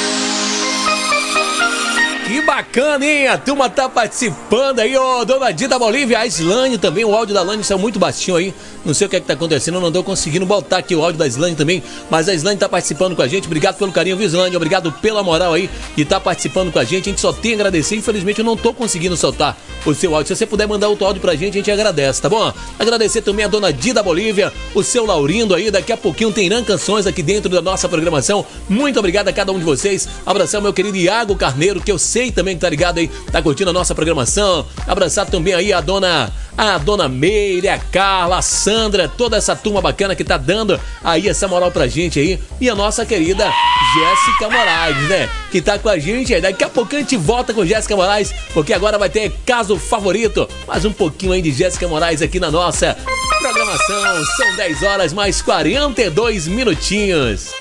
Que 2.26 2.40
bacana, 2.42 2.86
hein? 3.05 3.28
A 3.28 3.38
turma 3.38 3.68
tá 3.68 3.88
participando 3.88 4.80
aí, 4.80 4.97
ó. 4.97 5.24
Dona 5.24 5.53
Dida 5.53 5.78
Bolívia, 5.78 6.18
a 6.18 6.26
Islane 6.26 6.78
também. 6.78 7.05
O 7.05 7.14
áudio 7.14 7.34
da 7.34 7.42
Lane 7.42 7.62
está 7.62 7.76
muito 7.76 7.99
baixinho 7.99 8.36
aí. 8.36 8.55
Não 8.84 8.94
sei 8.94 9.07
o 9.07 9.11
que 9.11 9.16
é 9.16 9.20
que 9.20 9.26
tá 9.26 9.34
acontecendo, 9.34 9.80
não 9.80 9.90
tô 9.90 10.03
conseguindo 10.05 10.47
botar 10.47 10.78
aqui 10.78 10.94
o 10.94 11.03
áudio 11.03 11.18
da 11.18 11.26
Islane 11.26 11.57
também. 11.57 11.82
Mas 12.09 12.28
a 12.28 12.34
Islane 12.34 12.59
tá 12.59 12.68
participando 12.68 13.16
com 13.16 13.22
a 13.22 13.28
gente. 13.28 13.47
Obrigado 13.47 13.76
pelo 13.76 13.90
carinho, 13.90 14.16
viu, 14.16 14.26
Islane? 14.26 14.55
Obrigado 14.57 14.92
pela 14.92 15.22
moral 15.22 15.55
aí 15.55 15.68
de 15.97 16.05
tá 16.05 16.20
participando 16.20 16.72
com 16.72 16.78
a 16.78 16.84
gente. 16.84 17.09
A 17.09 17.11
gente 17.11 17.20
só 17.20 17.32
tem 17.32 17.53
a 17.53 17.55
agradecer. 17.55 17.97
Infelizmente, 17.97 18.38
eu 18.38 18.44
não 18.44 18.57
tô 18.57 18.72
conseguindo 18.72 19.16
soltar 19.16 19.57
o 19.84 19.94
seu 19.94 20.14
áudio. 20.14 20.28
Se 20.28 20.38
você 20.38 20.47
puder 20.47 20.68
mandar 20.68 20.88
outro 20.88 21.07
áudio 21.07 21.20
pra 21.20 21.34
gente, 21.34 21.55
a 21.55 21.59
gente 21.59 21.70
agradece, 21.70 22.22
tá 22.22 22.28
bom? 22.28 22.53
Agradecer 22.78 23.22
também 23.22 23.44
a 23.44 23.49
Dona 23.49 23.72
Dida 23.72 24.03
Bolívia, 24.03 24.53
o 24.74 24.82
seu 24.82 25.05
Laurindo 25.05 25.55
aí. 25.55 25.70
Daqui 25.70 25.92
a 25.92 25.97
pouquinho 25.97 26.32
tem 26.32 26.47
Irã 26.47 26.62
Canções 26.62 27.07
aqui 27.07 27.22
dentro 27.22 27.51
da 27.51 27.61
nossa 27.61 27.88
programação. 27.88 28.47
Muito 28.68 28.99
obrigado 28.99 29.28
a 29.28 29.32
cada 29.32 29.51
um 29.53 29.59
de 29.59 29.64
vocês. 29.64 30.09
Abração, 30.24 30.61
meu 30.61 30.72
querido 30.72 30.97
Iago 30.97 31.34
Carneiro, 31.34 31.80
que 31.80 31.90
eu 31.90 31.99
sei 31.99 32.30
também 32.30 32.55
que 32.55 32.61
tá 32.61 32.70
ligado 32.70 32.86
aí, 32.95 33.09
tá 33.30 33.43
curtindo 33.43 33.70
a 33.70 33.72
nossa 33.72 33.95
programação. 33.95 34.66
Abraçar 34.87 35.26
também 35.26 35.55
aí 35.55 35.72
a 35.72 35.80
dona 35.80 36.32
a 36.57 36.78
dona 36.78 37.09
Meire, 37.09 37.68
a 37.68 37.78
Carla, 37.78 38.39
a 38.39 38.43
Sandra, 38.43 39.09
toda 39.09 39.37
essa 39.37 39.55
turma 39.55 39.80
bacana 39.82 40.14
que 40.14 40.24
tá 40.24 40.37
dando 40.37 40.80
aí 41.05 41.28
essa 41.28 41.47
moral 41.47 41.70
pra 41.70 41.87
gente 41.87 42.18
aí. 42.18 42.41
E 42.61 42.70
a 42.70 42.74
nossa 42.74 43.05
querida 43.05 43.53
Jéssica 43.95 44.49
Moraes, 44.49 45.09
né? 45.09 45.28
Que 45.51 45.61
tá 45.61 45.78
com 45.78 45.89
a 45.89 45.99
gente 45.99 46.34
aí. 46.34 46.41
Daqui 46.41 46.64
a 46.64 46.68
pouco 46.68 46.97
a 46.97 46.99
gente 46.99 47.16
volta 47.16 47.53
com 47.53 47.66
Jéssica 47.66 47.95
Moraes, 47.95 48.32
porque 48.55 48.72
agora 48.72 48.99
vai 48.99 49.11
ter 49.11 49.30
caso 49.45 49.76
favorito. 49.76 50.49
Mais 50.66 50.84
um 50.84 50.93
pouquinho 50.93 51.32
aí 51.32 51.43
de 51.43 51.53
Jéssica 51.53 51.87
Moraes 51.87 52.22
aqui 52.22 52.41
na 52.41 52.51
nossa 52.51 52.97
programação. 53.39 54.24
São 54.37 54.57
10 54.57 54.82
horas 54.82 55.12
mais 55.12 55.43
42 55.43 56.49
minutinhos. 56.49 57.53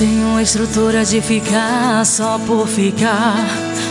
Tenho 0.00 0.40
estrutura 0.40 1.04
de 1.04 1.20
ficar 1.20 2.06
só 2.06 2.38
por 2.46 2.66
ficar. 2.66 3.36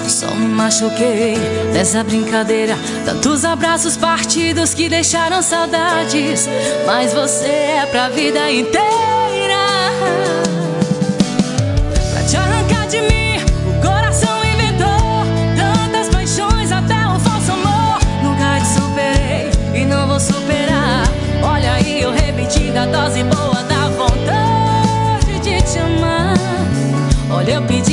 Só 0.08 0.26
me 0.34 0.48
machuquei 0.48 1.38
nessa 1.72 2.04
brincadeira. 2.04 2.76
Tantos 3.06 3.46
abraços 3.46 3.96
partidos 3.96 4.74
que 4.74 4.90
deixaram 4.90 5.44
saudades. 5.44 6.50
Mas 6.88 7.14
você 7.14 7.46
é 7.46 7.88
pra 7.92 8.10
vida 8.10 8.52
inteira. 8.52 8.82
Pra 12.12 12.24
te 12.24 12.38
arrancar 12.38 12.88
de 12.88 13.02
mim, 13.02 13.38
o 13.68 13.80
coração 13.80 14.44
inventou 14.44 15.24
tantas 15.56 16.10
paixões, 16.10 16.72
até 16.72 17.08
um 17.08 17.20
falso 17.20 17.52
amor. 17.52 18.00
Nunca 18.24 18.60
te 18.60 18.68
superei 18.68 19.80
e 19.80 19.86
não 19.86 20.08
vou 20.08 20.20
superar. 20.20 21.04
Olha 21.44 21.74
aí, 21.74 22.02
eu 22.02 22.12
repeti 22.12 22.72
da 22.72 22.88
dose 22.88 23.24
eu 27.50 27.64
pedindo 27.64 27.89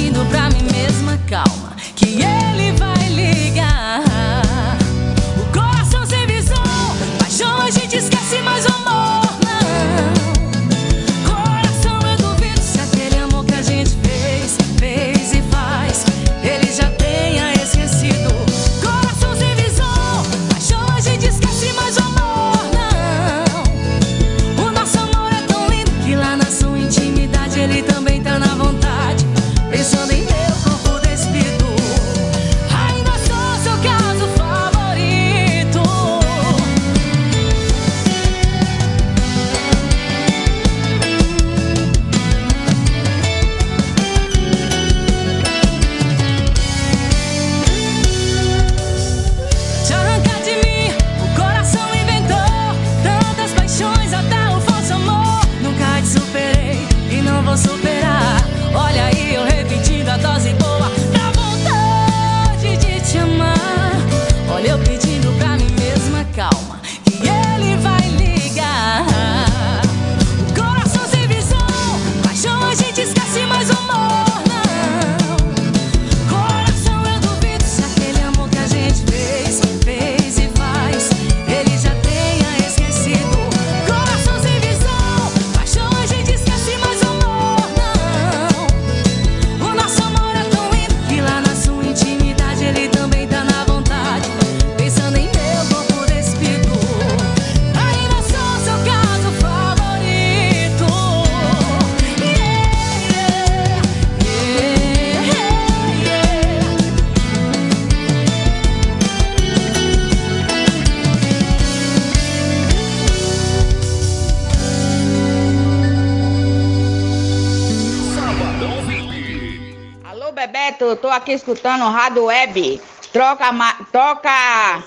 escutando 121.37 121.85
Rádio 121.85 122.25
Web. 122.25 122.81
Troca, 123.13 123.51
toca 123.93 124.83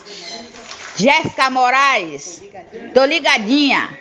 Jéssica 0.98 1.50
Moraes. 1.50 2.42
Tô 2.94 3.06
ligadinha. 3.06 3.98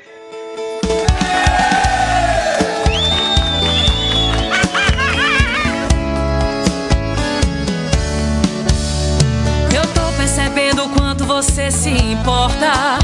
Eu 9.74 9.82
tô 9.94 10.12
percebendo 10.16 10.84
o 10.84 10.88
quanto 10.90 11.24
você 11.24 11.70
se 11.70 11.90
importa. 11.90 12.98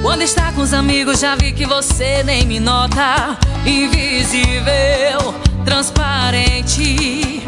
Quando 0.00 0.22
está 0.22 0.52
com 0.52 0.60
os 0.60 0.72
amigos, 0.72 1.20
já 1.20 1.34
vi 1.34 1.52
que 1.52 1.66
você 1.66 2.22
nem 2.22 2.44
me 2.46 2.60
nota. 2.60 3.38
Invisível, 3.66 5.34
transparente. 5.64 7.42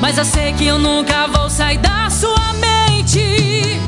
Mas 0.00 0.16
eu 0.16 0.24
sei 0.24 0.52
que 0.52 0.66
eu 0.66 0.78
nunca 0.78 1.26
vou 1.26 1.50
sair 1.50 1.78
da 1.78 2.08
sua 2.08 2.52
mente. 2.54 3.80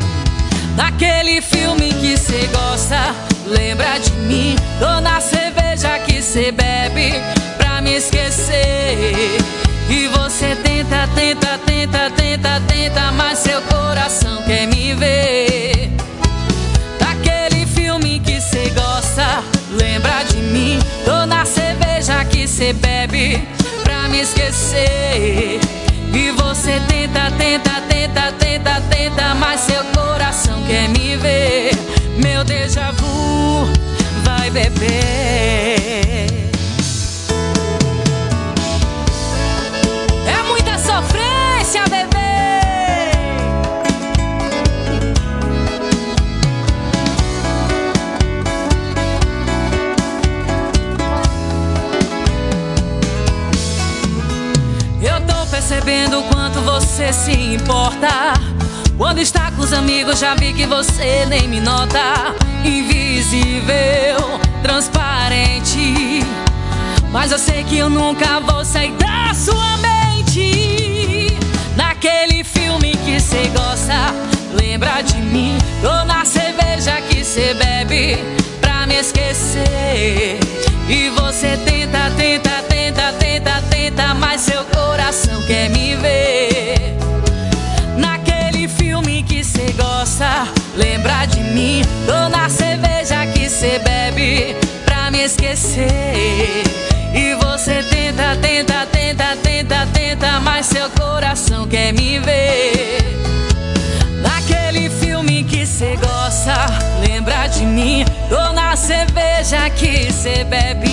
Daquele 0.77 1.41
filme 1.41 1.93
que 1.95 2.17
cê 2.17 2.49
gosta, 2.53 3.15
lembra 3.47 3.99
de 3.99 4.11
mim. 4.13 4.57
Tô 4.79 5.01
na 5.01 5.21
cerveja 5.21 5.99
que 6.01 6.21
cê 6.21 6.51
bebe 6.51 7.15
pra 7.57 7.81
me 7.81 7.95
esquecer. 7.97 9.39
E 9.89 10.09
você 10.09 10.57
tenta, 10.57 11.09
tenta, 11.15 11.59
tenta, 11.59 12.11
tenta, 12.11 12.61
tenta, 12.67 13.13
mas 13.13 13.39
seu 13.39 13.61
coração 13.63 14.43
quer 14.43 14.67
me 14.67 14.95
ver. 14.95 15.91
Daquele 16.99 17.67
filme 17.67 18.21
que 18.21 18.41
cê 18.41 18.71
gosta, 18.71 19.43
lembra 19.71 20.25
de 20.25 20.39
mim. 20.39 20.79
Tô 21.05 21.25
na 21.27 21.45
cerveja 21.45 22.25
que 22.25 22.49
cê 22.49 22.73
bebe 22.73 23.47
pra 23.85 24.09
me 24.09 24.21
esquecer. 24.21 25.61
E 26.13 26.31
você 26.33 26.81
tenta, 26.89 27.31
tenta, 27.39 27.81
tenta, 27.89 28.33
tenta, 28.33 28.81
tenta, 28.91 29.35
mas 29.35 29.61
seu 29.61 29.83
coração 29.95 30.63
quer 30.67 30.89
me 30.89 31.17
ver. 31.17 31.71
Meu 32.23 32.45
déjà 32.45 32.91
vu 32.93 33.69
vai 34.25 34.51
beber. 34.51 36.50
Percebendo 55.91 56.21
o 56.21 56.23
quanto 56.25 56.61
você 56.61 57.13
se 57.13 57.33
importa. 57.33 58.35
Quando 58.97 59.19
está 59.19 59.51
com 59.51 59.63
os 59.63 59.73
amigos, 59.73 60.21
já 60.21 60.35
vi 60.37 60.53
que 60.53 60.65
você 60.65 61.27
nem 61.27 61.49
me 61.49 61.61
nota. 61.61 62.35
Invisível, 62.65 64.41
transparente. 64.63 66.25
Mas 67.11 67.33
eu 67.33 67.39
sei 67.39 67.65
que 67.65 67.79
eu 67.79 67.91
nunca 67.91 68.39
vou 68.41 68.65
sair 68.65 68.93
da 68.93 69.35
sua 69.35 69.77
mente. 69.79 71.37
Naquele 71.77 72.45
filme 72.45 72.93
que 73.05 73.19
cê 73.19 73.49
gosta, 73.49 74.15
lembra 74.55 75.03
de 75.03 75.17
mim. 75.17 75.59
Tô 75.83 76.05
na 76.05 76.25
cerveja 76.25 77.01
que 77.09 77.25
cê 77.25 77.55
bebe 77.55 78.17
pra 78.61 78.87
me 78.87 78.95
esquecer. 78.95 80.39
E 80.89 81.09
você 81.11 81.57
tenta, 81.65 82.11
tenta, 82.17 82.63
tenta, 82.69 83.13
tenta, 83.19 83.63
tenta, 83.71 84.15
mas 84.15 84.43
seu 84.43 84.65
coração 84.65 84.90
mim. 91.61 91.83
Na 92.31 92.49
cerveja 92.49 93.27
que 93.27 93.49
cê 93.49 93.79
bebe 93.81 94.57
pra 94.85 95.11
me 95.11 95.25
esquecer. 95.25 96.65
E 97.15 97.35
você 97.35 97.83
tenta, 97.83 98.37
tenta, 98.41 98.87
tenta, 98.87 99.37
tenta, 99.43 99.87
tenta, 99.93 100.41
mas 100.41 100.67
seu 100.67 100.89
coração 100.91 101.67
quer 101.67 101.93
me 101.93 102.19
ver. 102.19 102.99
Naquele 104.23 104.89
filme 104.89 105.45
que 105.45 105.67
cê 105.67 105.97
gosta, 105.97 106.67
lembra 107.07 107.47
de 107.49 107.65
mim. 107.67 108.05
Tô 108.29 108.53
na 108.53 108.75
cerveja 108.77 109.69
que 109.71 110.11
cê 110.13 110.45
bebe. 110.45 110.89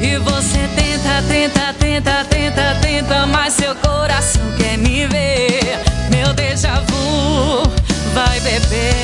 E 0.00 0.16
você 0.18 0.68
tenta, 0.76 1.22
tenta, 1.28 1.74
tenta, 1.78 2.24
tenta, 2.24 2.78
tenta, 2.80 3.26
mas 3.26 3.54
seu 3.54 3.74
coração 3.76 4.42
quer 4.56 4.78
me 4.78 5.06
ver. 5.06 5.78
Meu 6.10 6.32
déjà 6.32 6.80
vu 6.80 7.63
vai 8.14 8.40
beber. 8.40 8.94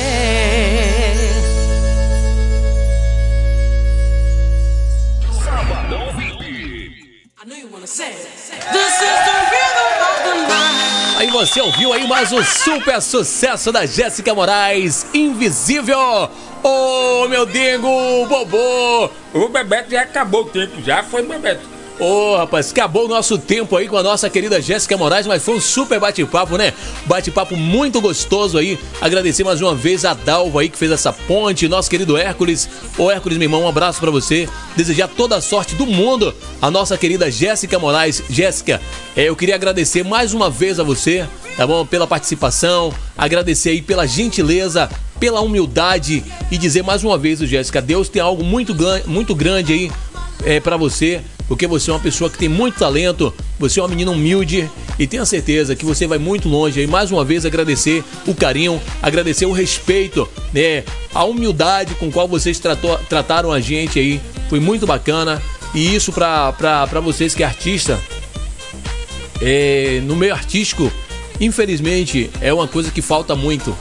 Aí 11.17 11.29
você 11.29 11.61
ouviu 11.61 11.93
aí 11.93 12.07
mais 12.07 12.31
um 12.31 12.43
super 12.43 12.99
sucesso 13.01 13.71
da 13.71 13.85
Jéssica 13.85 14.33
Moraes, 14.33 15.05
Invisível. 15.13 16.29
Ô, 16.63 17.23
oh, 17.23 17.27
meu 17.27 17.45
Dingo, 17.45 18.25
Bobô. 18.27 19.09
O 19.33 19.49
Bebeto 19.49 19.91
já 19.91 20.01
acabou 20.01 20.43
o 20.43 20.49
tempo, 20.49 20.81
já 20.81 21.03
foi 21.03 21.23
Bebeto. 21.23 21.80
Ô, 22.01 22.33
oh, 22.33 22.37
rapaz, 22.37 22.71
acabou 22.71 23.05
o 23.05 23.07
nosso 23.07 23.37
tempo 23.37 23.77
aí 23.77 23.87
com 23.87 23.95
a 23.95 24.01
nossa 24.01 24.27
querida 24.27 24.59
Jéssica 24.59 24.97
Moraes, 24.97 25.27
mas 25.27 25.43
foi 25.43 25.53
um 25.53 25.61
super 25.61 25.99
bate-papo, 25.99 26.57
né? 26.57 26.73
Bate-papo 27.05 27.55
muito 27.55 28.01
gostoso 28.01 28.57
aí. 28.57 28.79
Agradecer 28.99 29.43
mais 29.43 29.61
uma 29.61 29.75
vez 29.75 30.03
a 30.03 30.15
Dalva 30.15 30.61
aí 30.61 30.69
que 30.69 30.79
fez 30.79 30.91
essa 30.91 31.13
ponte, 31.13 31.67
nosso 31.67 31.91
querido 31.91 32.17
Hércules. 32.17 32.67
Ô, 32.97 33.11
Hércules, 33.11 33.37
meu 33.37 33.45
irmão, 33.45 33.61
um 33.61 33.67
abraço 33.67 33.99
para 33.99 34.09
você. 34.09 34.49
Desejar 34.75 35.09
toda 35.09 35.35
a 35.35 35.41
sorte 35.41 35.75
do 35.75 35.85
mundo 35.85 36.33
a 36.59 36.71
nossa 36.71 36.97
querida 36.97 37.29
Jéssica 37.29 37.77
Moraes. 37.77 38.23
Jéssica, 38.27 38.81
é, 39.15 39.25
eu 39.25 39.35
queria 39.35 39.53
agradecer 39.53 40.03
mais 40.03 40.33
uma 40.33 40.49
vez 40.49 40.79
a 40.79 40.83
você, 40.83 41.27
tá 41.55 41.67
bom? 41.67 41.85
Pela 41.85 42.07
participação, 42.07 42.91
agradecer 43.15 43.69
aí 43.69 43.81
pela 43.83 44.07
gentileza, 44.07 44.89
pela 45.19 45.41
humildade 45.41 46.23
e 46.49 46.57
dizer 46.57 46.81
mais 46.81 47.03
uma 47.03 47.15
vez, 47.15 47.41
Jéssica, 47.41 47.79
Deus 47.79 48.09
tem 48.09 48.23
algo 48.23 48.43
muito, 48.43 48.75
muito 49.05 49.35
grande 49.35 49.71
aí 49.71 49.91
é, 50.43 50.59
para 50.59 50.77
você, 50.77 51.21
porque 51.51 51.67
você 51.67 51.91
é 51.91 51.93
uma 51.93 51.99
pessoa 51.99 52.29
que 52.29 52.37
tem 52.37 52.47
muito 52.47 52.79
talento, 52.79 53.33
você 53.59 53.81
é 53.81 53.83
uma 53.83 53.89
menina 53.89 54.09
humilde 54.09 54.71
e 54.97 55.05
tenha 55.05 55.25
certeza 55.25 55.75
que 55.75 55.83
você 55.83 56.07
vai 56.07 56.17
muito 56.17 56.47
longe. 56.47 56.79
E 56.79 56.87
mais 56.87 57.11
uma 57.11 57.25
vez 57.25 57.45
agradecer 57.45 58.05
o 58.25 58.33
carinho, 58.33 58.81
agradecer 59.01 59.45
o 59.45 59.51
respeito, 59.51 60.29
né? 60.53 60.85
A 61.13 61.25
humildade 61.25 61.93
com 61.95 62.09
qual 62.09 62.25
vocês 62.25 62.57
tratou, 62.57 62.97
trataram 63.09 63.51
a 63.51 63.59
gente 63.59 63.99
aí 63.99 64.21
foi 64.49 64.61
muito 64.61 64.87
bacana. 64.87 65.41
E 65.75 65.93
isso 65.93 66.13
para 66.13 67.01
vocês 67.03 67.35
que 67.35 67.43
é 67.43 67.45
artista, 67.45 67.99
é, 69.41 69.99
no 70.05 70.15
meio 70.15 70.31
artístico, 70.31 70.89
infelizmente 71.37 72.29
é 72.39 72.53
uma 72.53 72.65
coisa 72.65 72.89
que 72.91 73.01
falta 73.01 73.35
muito. 73.35 73.77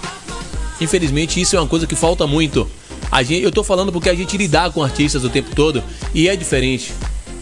Infelizmente 0.80 1.40
isso 1.40 1.54
é 1.54 1.60
uma 1.60 1.68
coisa 1.68 1.86
que 1.86 1.94
falta 1.94 2.26
muito. 2.26 2.68
A 3.12 3.22
gente, 3.22 3.44
eu 3.44 3.52
tô 3.52 3.62
falando 3.62 3.92
porque 3.92 4.10
a 4.10 4.14
gente 4.14 4.36
lidar 4.36 4.72
com 4.72 4.82
artistas 4.82 5.22
o 5.22 5.30
tempo 5.30 5.54
todo 5.54 5.80
e 6.12 6.28
é 6.28 6.34
diferente. 6.34 6.92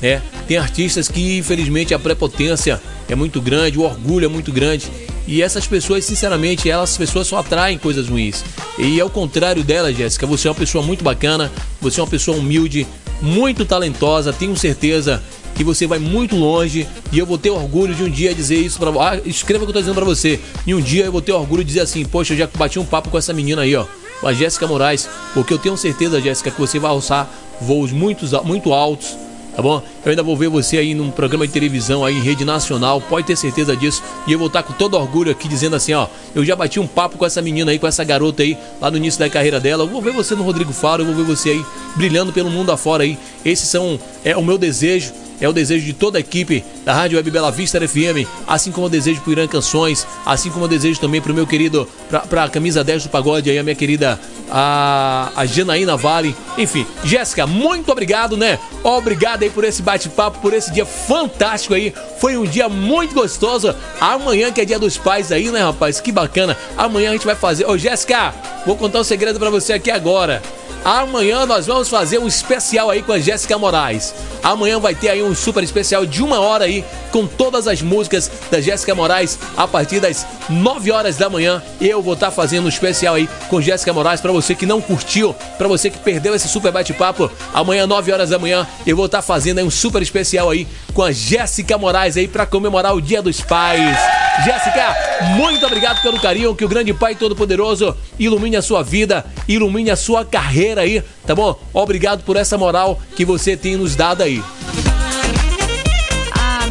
Né? 0.01 0.23
Tem 0.47 0.57
artistas 0.57 1.09
que, 1.09 1.39
infelizmente, 1.39 1.95
a 1.95 1.99
prepotência 1.99 2.81
é 3.09 3.15
muito 3.15 3.41
grande, 3.41 3.79
o 3.79 3.83
orgulho 3.83 4.27
é 4.27 4.29
muito 4.29 4.53
grande. 4.53 4.91
E 5.27 5.43
essas 5.43 5.67
pessoas, 5.67 6.05
sinceramente, 6.05 6.71
elas 6.71 6.97
pessoas 6.97 7.27
só 7.27 7.39
atraem 7.39 7.77
coisas 7.77 8.09
ruins. 8.09 8.45
E 8.79 9.01
ao 9.01 9.11
contrário 9.11 9.63
dela, 9.63 9.93
Jéssica, 9.93 10.27
você 10.27 10.49
é 10.49 10.51
uma 10.51 10.57
pessoa 10.57 10.83
muito 10.83 11.05
bacana, 11.05 11.53
você 11.81 12.01
é 12.01 12.03
uma 12.03 12.09
pessoa 12.09 12.37
humilde, 12.37 12.87
muito 13.21 13.65
talentosa, 13.65 14.33
tenho 14.33 14.57
certeza 14.57 15.23
que 15.55 15.65
você 15.65 15.87
vai 15.87 15.99
muito 15.99 16.37
longe 16.37 16.87
e 17.13 17.19
eu 17.19 17.27
vou 17.27 17.37
ter 17.37 17.51
orgulho 17.51 17.93
de 17.93 18.05
um 18.05 18.09
dia 18.09 18.33
dizer 18.33 18.57
isso 18.57 18.79
para 18.79 18.91
ah, 18.91 19.21
escreva 19.27 19.65
o 19.65 19.67
que 19.67 19.71
eu 19.71 19.75
tô 19.75 19.81
dizendo 19.81 19.97
para 19.97 20.05
você. 20.05 20.39
E 20.65 20.73
um 20.73 20.81
dia 20.81 21.05
eu 21.07 21.13
vou 21.13 21.21
ter 21.21 21.33
orgulho 21.33 21.65
de 21.65 21.69
dizer 21.69 21.81
assim: 21.81 22.05
"Poxa, 22.05 22.33
eu 22.33 22.39
já 22.39 22.49
bati 22.57 22.79
um 22.79 22.85
papo 22.85 23.11
com 23.11 23.19
essa 23.19 23.33
menina 23.33 23.63
aí, 23.63 23.75
ó, 23.75 23.85
com 24.21 24.29
a 24.29 24.33
Jéssica 24.33 24.69
Moraes, 24.69 25.09
porque 25.35 25.53
eu 25.53 25.59
tenho 25.59 25.77
certeza, 25.77 26.21
Jéssica, 26.21 26.53
que 26.53 26.61
você 26.61 26.79
vai 26.79 26.91
alçar 26.91 27.29
voos 27.61 27.91
muito, 27.91 28.25
muito 28.45 28.73
altos, 28.73 29.17
tá 29.59 29.63
bom? 29.63 29.83
Eu 30.05 30.11
ainda 30.11 30.23
vou 30.23 30.37
ver 30.37 30.49
você 30.49 30.79
aí 30.79 30.95
num 30.95 31.11
programa 31.11 31.45
de 31.45 31.53
televisão 31.53 32.05
aí 32.05 32.17
em 32.17 32.23
rede 32.23 32.45
nacional, 32.45 33.01
pode 33.01 33.27
ter 33.27 33.35
certeza 33.35 33.77
disso. 33.77 34.05
E 34.25 34.33
eu 34.33 34.39
vou 34.39 34.47
estar 34.47 34.63
com 34.63 34.73
todo 34.73 34.95
orgulho 34.95 35.33
aqui 35.33 35.49
dizendo 35.49 35.75
assim, 35.75 35.93
ó, 35.95 36.07
eu 36.33 36.45
já 36.45 36.55
bati 36.55 36.79
um 36.79 36.87
papo 36.87 37.19
com 37.19 37.27
essa 37.27 37.43
menina 37.43 37.73
aí, 37.73 37.79
com 37.79 37.89
essa 37.89 38.05
garota 38.05 38.45
aí, 38.45 38.57
lá 38.81 38.89
no 38.89 38.97
início 38.99 39.19
da 39.19 39.29
carreira 39.29 39.59
dela. 39.59 39.83
Eu 39.83 39.89
vou 39.89 40.01
ver 40.01 40.13
você 40.13 40.37
no 40.37 40.45
Rodrigo 40.45 40.73
Faro, 40.73 41.03
eu 41.03 41.07
vou 41.07 41.17
ver 41.17 41.25
você 41.25 41.51
aí 41.51 41.65
brilhando 41.97 42.33
pelo 42.33 42.49
mundo 42.49 42.71
afora 42.71 43.03
aí. 43.03 43.19
Esses 43.45 43.69
são 43.69 43.99
é 44.25 44.37
o 44.37 44.45
meu 44.45 44.57
desejo 44.57 45.13
é 45.41 45.49
o 45.49 45.53
desejo 45.53 45.84
de 45.84 45.93
toda 45.93 46.18
a 46.18 46.20
equipe 46.20 46.64
da 46.84 46.95
Rádio 46.95 47.16
Web 47.16 47.30
Bela 47.30 47.51
Vista 47.51 47.80
FM, 47.80 48.26
assim 48.47 48.72
como 48.72 48.86
o 48.86 48.91
desejo 48.91 49.20
pro 49.20 49.32
Irã 49.32 49.47
Canções, 49.47 50.07
assim 50.24 50.51
como 50.51 50.64
o 50.64 50.68
desejo 50.68 51.01
também 51.01 51.20
pro 51.20 51.34
meu 51.34 51.47
querido, 51.47 51.89
pra, 52.09 52.20
pra 52.20 52.49
camisa 52.49 52.82
10 52.82 53.05
do 53.05 53.09
pagode 53.09 53.51
aí, 53.51 53.59
a 53.59 53.62
minha 53.62 53.74
querida, 53.74 54.18
a, 54.51 55.30
a 55.36 55.47
Janaína 55.47 55.97
Vale. 55.97 56.34
Enfim, 56.57 56.86
Jéssica, 57.05 57.47
muito 57.47 57.91
obrigado, 57.93 58.36
né? 58.36 58.59
Obrigado 58.82 59.43
aí 59.43 59.51
por 59.51 59.64
esse 59.64 59.82
bate-papo, 59.82 60.41
por 60.41 60.53
esse 60.53 60.72
dia 60.72 60.86
fantástico 60.86 61.74
aí. 61.74 61.93
Foi 62.18 62.36
um 62.36 62.45
dia 62.45 62.68
muito 62.68 63.14
gostoso. 63.14 63.74
Amanhã 64.01 64.51
que 64.51 64.61
é 64.61 64.64
dia 64.64 64.78
dos 64.78 64.97
pais 64.97 65.30
aí, 65.30 65.51
né, 65.51 65.62
rapaz? 65.62 66.01
Que 66.01 66.11
bacana. 66.11 66.57
Amanhã 66.76 67.11
a 67.11 67.12
gente 67.12 67.26
vai 67.26 67.34
fazer. 67.34 67.66
Ô, 67.66 67.76
Jéssica, 67.76 68.34
vou 68.66 68.76
contar 68.76 69.01
um 69.01 69.05
segredo 69.05 69.39
para 69.39 69.51
você 69.51 69.72
aqui 69.72 69.91
agora. 69.91 70.43
Amanhã 70.85 71.45
nós 71.45 71.66
vamos 71.66 71.89
fazer 71.89 72.18
um 72.18 72.26
especial 72.26 72.91
aí 72.91 73.03
com 73.03 73.12
a 73.12 73.18
Jéssica 73.18 73.59
Moraes. 73.59 74.14
Amanhã 74.43 74.79
vai 74.79 74.95
ter 74.95 75.11
aí 75.11 75.22
um 75.22 75.35
super 75.35 75.62
especial 75.62 76.07
de 76.07 76.22
uma 76.22 76.41
hora 76.41 76.64
aí 76.64 76.85
com 77.11 77.26
todas 77.26 77.66
as 77.66 77.83
músicas 77.83 78.31
da 78.51 78.61
Jéssica 78.61 78.95
Moraes 78.95 79.39
a 79.57 79.66
partir 79.66 80.01
das 80.01 80.26
9 80.49 80.91
horas 80.91 81.16
da 81.16 81.29
manhã. 81.29 81.62
Eu 81.81 82.01
vou 82.01 82.14
estar 82.14 82.26
tá 82.26 82.33
fazendo 82.33 82.66
um 82.66 82.68
especial 82.68 83.16
aí 83.16 83.29
com 83.49 83.61
Jéssica 83.61 83.93
Moraes 83.93 84.20
para 84.20 84.33
você 84.33 84.55
que 84.55 84.66
não 84.66 84.81
curtiu, 84.81 85.35
para 85.57 85.68
você 85.68 85.91
que 85.91 85.99
perdeu 85.99 86.35
esse 86.35 86.49
super 86.49 86.72
bate-papo. 86.72 87.31
Amanhã 87.53 87.87
9 87.87 88.12
horas 88.12 88.31
da 88.31 88.39
manhã 88.39 88.66
eu 88.87 88.97
vou 88.97 89.07
estar 89.07 89.18
tá 89.18 89.22
fazendo 89.22 89.59
aí 89.59 89.64
um 89.64 89.70
super 89.70 90.01
especial 90.01 90.51
aí 90.51 90.66
com 90.95 91.03
a 91.03 91.12
Jéssica 91.12 91.76
Moraes 91.76 92.16
aí 92.16 92.29
para 92.29 92.47
comemorar 92.47 92.95
o 92.95 93.01
Dia 93.01 93.20
dos 93.20 93.41
Pais. 93.41 93.99
Jéssica, 94.45 94.97
muito 95.37 95.66
obrigado 95.66 96.01
pelo 96.01 96.20
carinho, 96.20 96.55
que 96.55 96.64
o 96.64 96.68
grande 96.68 96.95
Pai 96.95 97.16
Todo-Poderoso 97.16 97.97
ilumine 98.18 98.57
a 98.57 98.62
sua 98.62 98.85
vida, 98.85 99.26
ilumine 99.49 99.91
a 99.91 99.97
sua 99.97 100.24
carreira 100.24 100.68
aí, 100.77 101.03
tá 101.25 101.35
bom? 101.35 101.59
Obrigado 101.73 102.25
por 102.25 102.37
essa 102.37 102.59
moral 102.59 103.01
que 103.14 103.25
você 103.25 103.57
tem 103.57 103.77
nos 103.77 103.95
dado 103.95 104.23
aí 104.23 104.43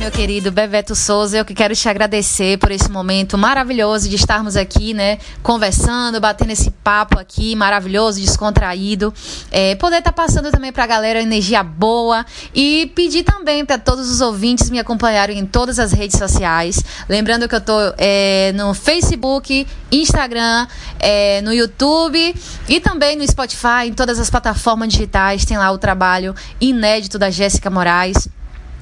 meu 0.08 0.12
querido 0.12 0.54
Bebeto 0.54 0.96
Souza. 0.96 1.38
Eu 1.38 1.44
que 1.44 1.54
quero 1.54 1.76
te 1.76 1.90
agradecer 1.90 2.58
por 2.60 2.72
esse 2.72 2.90
momento 2.90 3.38
maravilhoso 3.38 4.08
de 4.08 4.16
estarmos 4.16 4.56
aqui, 4.56 4.94
né? 4.94 5.18
Conversando, 5.44 6.22
batendo 6.22 6.52
esse 6.52 6.72
papo 6.72 7.20
aqui 7.20 7.54
maravilhoso, 7.58 8.22
descontraído. 8.22 9.14
É, 9.52 9.76
poder 9.76 9.98
estar 9.98 10.14
tá 10.14 10.24
passando 10.24 10.50
também 10.50 10.72
para 10.72 10.86
a 10.86 10.88
galera 10.88 11.22
energia 11.22 11.62
boa 11.62 12.26
e 12.56 12.90
pedir 12.96 13.24
também 13.24 13.66
para 13.66 13.78
todos 13.78 14.10
os 14.10 14.22
ouvintes 14.22 14.70
me 14.70 14.80
acompanharem 14.80 15.40
em 15.40 15.46
todas 15.46 15.78
as 15.78 15.92
redes 15.92 16.18
sociais. 16.18 16.82
Lembrando 17.10 17.46
que 17.50 17.56
eu 17.56 17.62
tô 17.62 17.78
é, 17.98 18.54
no 18.56 18.74
Facebook, 18.74 19.68
Instagram, 19.92 20.68
é, 21.02 21.42
no 21.42 21.54
YouTube 21.54 22.34
e 22.70 22.80
também 22.80 23.18
no 23.18 23.30
Spotify, 23.30 23.88
em 23.88 23.94
todas 23.94 24.20
as 24.20 24.30
plataformas 24.30 24.88
digitais. 24.88 25.44
Tem 25.44 25.58
lá 25.58 25.70
o 25.70 25.78
trabalho 25.78 26.34
inédito 26.62 27.20
da 27.20 27.30
Jéssica 27.30 27.70
Moraes. 27.70 28.30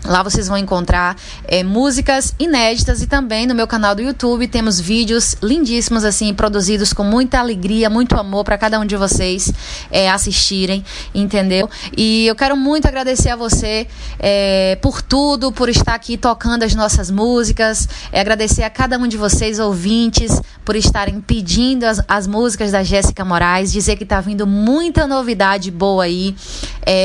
Lá 0.07 0.21
vocês 0.21 0.47
vão 0.47 0.57
encontrar 0.57 1.17
é, 1.47 1.63
músicas 1.63 2.35
inéditas 2.37 3.01
e 3.01 3.07
também 3.07 3.47
no 3.47 3.55
meu 3.55 3.65
canal 3.65 3.95
do 3.95 4.01
YouTube 4.01 4.47
temos 4.47 4.79
vídeos 4.79 5.35
lindíssimos 5.41 6.03
assim 6.03 6.31
produzidos 6.33 6.93
com 6.93 7.03
muita 7.03 7.39
alegria, 7.39 7.89
muito 7.89 8.15
amor 8.15 8.43
para 8.43 8.57
cada 8.57 8.79
um 8.79 8.85
de 8.85 8.95
vocês 8.95 9.51
é, 9.89 10.09
assistirem, 10.09 10.85
entendeu? 11.13 11.67
E 11.97 12.27
eu 12.27 12.35
quero 12.35 12.55
muito 12.55 12.87
agradecer 12.87 13.29
a 13.29 13.35
você 13.35 13.87
é, 14.19 14.77
por 14.79 15.01
tudo, 15.01 15.51
por 15.51 15.69
estar 15.69 15.95
aqui 15.95 16.17
tocando 16.17 16.63
as 16.63 16.75
nossas 16.75 17.09
músicas, 17.09 17.89
agradecer 18.13 18.61
a 18.61 18.69
cada 18.69 18.99
um 18.99 19.07
de 19.07 19.17
vocês 19.17 19.57
ouvintes 19.57 20.39
por 20.63 20.75
estarem 20.75 21.19
pedindo 21.19 21.83
as, 21.83 21.99
as 22.07 22.27
músicas 22.27 22.71
da 22.71 22.83
Jéssica 22.83 23.25
Moraes, 23.25 23.71
dizer 23.71 23.95
que 23.95 24.03
está 24.03 24.21
vindo 24.21 24.45
muita 24.45 25.07
novidade 25.07 25.71
boa 25.71 26.03
aí, 26.03 26.35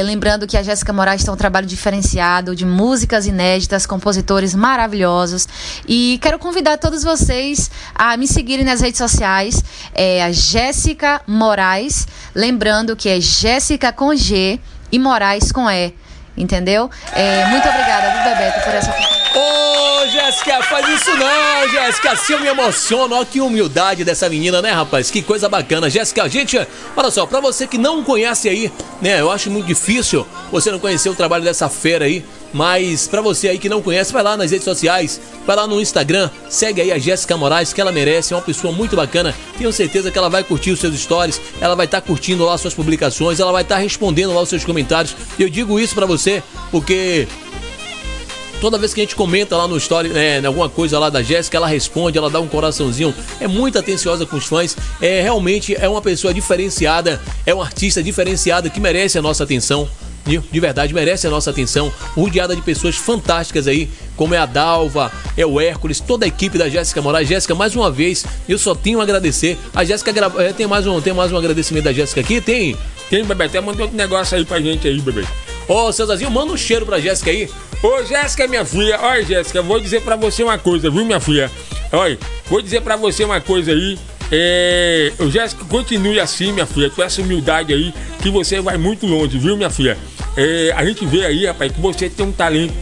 lembrando 0.05 0.46
que 0.46 0.57
a 0.57 0.62
Jéssica 0.62 0.92
Moraes 0.92 1.24
tem 1.24 1.32
um 1.32 1.36
trabalho 1.36 1.66
diferenciado 1.66 2.55
de 2.55 2.66
música 2.66 2.89
músicas 2.91 3.24
inéditas, 3.24 3.86
compositores 3.86 4.53
maravilhosos. 4.53 5.47
E 5.86 6.18
quero 6.20 6.41
convidar 6.41 6.76
todos 6.76 7.05
vocês 7.05 7.70
a 7.95 8.16
me 8.16 8.26
seguirem 8.26 8.64
nas 8.64 8.80
redes 8.80 8.99
sociais. 8.99 9.62
É 9.95 10.24
a 10.24 10.32
Jéssica 10.32 11.20
Moraes. 11.24 12.09
Lembrando 12.34 12.97
que 12.97 13.09
é 13.09 13.20
Jéssica 13.20 13.93
com 13.93 14.12
G 14.16 14.59
e 14.91 14.99
Moraes 14.99 15.53
com 15.53 15.70
E. 15.70 15.95
Entendeu? 16.36 16.91
É, 17.12 17.47
muito 17.47 17.68
obrigada, 17.68 18.24
Bebeto, 18.24 18.64
por 18.64 18.74
essa 18.74 19.19
Ô, 19.34 20.08
Jéssica, 20.08 20.60
faz 20.64 20.88
isso 20.88 21.10
não, 21.16 21.68
Jéssica. 21.68 22.12
Assim 22.12 22.32
eu 22.32 22.40
me 22.40 22.48
emociono. 22.48 23.14
Olha 23.14 23.24
que 23.24 23.40
humildade 23.40 24.04
dessa 24.04 24.28
menina, 24.28 24.60
né, 24.60 24.72
rapaz? 24.72 25.10
Que 25.10 25.22
coisa 25.22 25.48
bacana. 25.48 25.88
Jéssica, 25.88 26.28
gente, 26.28 26.58
olha 26.96 27.10
só, 27.10 27.26
pra 27.26 27.40
você 27.40 27.66
que 27.66 27.78
não 27.78 28.02
conhece 28.02 28.48
aí, 28.48 28.72
né, 29.00 29.20
eu 29.20 29.30
acho 29.30 29.50
muito 29.50 29.66
difícil 29.66 30.26
você 30.50 30.70
não 30.72 30.80
conhecer 30.80 31.08
o 31.08 31.14
trabalho 31.14 31.44
dessa 31.44 31.68
fera 31.68 32.06
aí. 32.06 32.24
Mas 32.52 33.06
para 33.06 33.20
você 33.20 33.48
aí 33.48 33.58
que 33.58 33.68
não 33.68 33.80
conhece, 33.80 34.12
vai 34.12 34.24
lá 34.24 34.36
nas 34.36 34.50
redes 34.50 34.64
sociais, 34.64 35.20
vai 35.46 35.54
lá 35.54 35.68
no 35.68 35.80
Instagram, 35.80 36.28
segue 36.48 36.80
aí 36.80 36.90
a 36.90 36.98
Jéssica 36.98 37.36
Moraes, 37.36 37.72
que 37.72 37.80
ela 37.80 37.92
merece, 37.92 38.32
é 38.32 38.36
uma 38.36 38.42
pessoa 38.42 38.72
muito 38.72 38.96
bacana. 38.96 39.32
Tenho 39.56 39.72
certeza 39.72 40.10
que 40.10 40.18
ela 40.18 40.28
vai 40.28 40.42
curtir 40.42 40.72
os 40.72 40.80
seus 40.80 40.98
stories, 40.98 41.40
ela 41.60 41.76
vai 41.76 41.86
estar 41.86 42.00
tá 42.00 42.06
curtindo 42.06 42.44
lá 42.44 42.58
suas 42.58 42.74
publicações, 42.74 43.38
ela 43.38 43.52
vai 43.52 43.62
estar 43.62 43.76
tá 43.76 43.80
respondendo 43.80 44.34
lá 44.34 44.40
os 44.40 44.48
seus 44.48 44.64
comentários. 44.64 45.14
Eu 45.38 45.48
digo 45.48 45.78
isso 45.78 45.94
para 45.94 46.06
você 46.06 46.42
porque 46.72 47.28
Toda 48.61 48.76
vez 48.76 48.92
que 48.92 49.00
a 49.00 49.04
gente 49.04 49.16
comenta 49.16 49.56
lá 49.56 49.66
no 49.66 49.76
story, 49.78 50.11
né, 50.11 50.44
alguma 50.44 50.68
coisa 50.68 50.98
lá 50.98 51.08
da 51.08 51.22
Jéssica, 51.22 51.56
ela 51.56 51.66
responde, 51.66 52.18
ela 52.18 52.28
dá 52.28 52.40
um 52.40 52.46
coraçãozinho. 52.46 53.14
É 53.40 53.48
muito 53.48 53.78
atenciosa 53.78 54.26
com 54.26 54.36
os 54.36 54.44
fãs. 54.44 54.76
É 55.00 55.22
realmente 55.22 55.74
é 55.74 55.88
uma 55.88 56.02
pessoa 56.02 56.34
diferenciada, 56.34 57.20
é 57.46 57.54
um 57.54 57.62
artista 57.62 58.02
diferenciada 58.02 58.68
que 58.68 58.78
merece 58.78 59.16
a 59.18 59.22
nossa 59.22 59.44
atenção. 59.44 59.88
De 60.26 60.61
verdade, 60.61 60.92
merece 60.92 61.26
a 61.26 61.30
nossa 61.30 61.50
atenção. 61.50 61.90
Rodeada 62.14 62.54
de 62.54 62.61
pessoas 62.61 62.96
fantásticas 62.96 63.66
aí, 63.66 63.88
como 64.14 64.34
é 64.34 64.38
a 64.38 64.44
Dalva, 64.44 65.11
é 65.36 65.46
o 65.46 65.58
Hércules, 65.58 65.98
toda 65.98 66.26
a 66.26 66.28
equipe 66.28 66.58
da 66.58 66.68
Jéssica 66.68 67.00
Moraes. 67.00 67.26
Jéssica, 67.26 67.54
mais 67.54 67.74
uma 67.74 67.90
vez, 67.90 68.26
eu 68.46 68.58
só 68.58 68.74
tenho 68.74 69.00
a 69.00 69.02
agradecer. 69.02 69.58
A 69.74 69.82
Jéssica 69.84 70.12
é, 70.38 70.52
tem, 70.52 70.66
mais 70.66 70.86
um, 70.86 71.00
tem 71.00 71.14
mais 71.14 71.32
um 71.32 71.36
agradecimento 71.38 71.84
da 71.84 71.92
Jéssica 71.92 72.20
aqui? 72.20 72.40
Tem? 72.40 72.76
Tem, 73.08 73.24
bebê. 73.24 73.44
Até 73.44 73.61
mandou 73.61 73.82
outro 73.82 73.96
negócio 73.96 74.36
aí 74.36 74.44
pra 74.44 74.61
gente 74.61 74.86
aí, 74.86 75.00
bebê. 75.00 75.24
Ô, 75.70 75.92
seu 75.92 76.04
manda 76.32 76.52
um 76.52 76.56
cheiro 76.56 76.84
pra 76.84 76.98
Jéssica 76.98 77.30
aí. 77.30 77.48
Ô, 77.80 78.02
Jéssica, 78.04 78.48
minha 78.48 78.64
filha, 78.64 78.98
olha, 79.00 79.24
Jéssica, 79.24 79.62
vou 79.62 79.78
dizer 79.78 80.02
pra 80.02 80.16
você 80.16 80.42
uma 80.42 80.58
coisa, 80.58 80.90
viu, 80.90 81.04
minha 81.04 81.20
filha? 81.20 81.48
Olha, 81.92 82.18
vou 82.46 82.60
dizer 82.60 82.80
pra 82.82 82.96
você 82.96 83.22
uma 83.22 83.40
coisa 83.40 83.70
aí. 83.70 83.96
É, 84.32 85.12
Jéssica, 85.30 85.64
continue 85.66 86.18
assim, 86.18 86.50
minha 86.50 86.66
filha, 86.66 86.90
com 86.90 87.00
essa 87.00 87.22
humildade 87.22 87.72
aí, 87.72 87.94
que 88.20 88.30
você 88.30 88.60
vai 88.60 88.76
muito 88.76 89.06
longe, 89.06 89.38
viu, 89.38 89.56
minha 89.56 89.70
filha? 89.70 89.96
É, 90.36 90.72
a 90.74 90.84
gente 90.84 91.06
vê 91.06 91.24
aí, 91.24 91.46
rapaz, 91.46 91.70
que 91.70 91.80
você 91.80 92.10
tem 92.10 92.26
um 92.26 92.32
talento, 92.32 92.74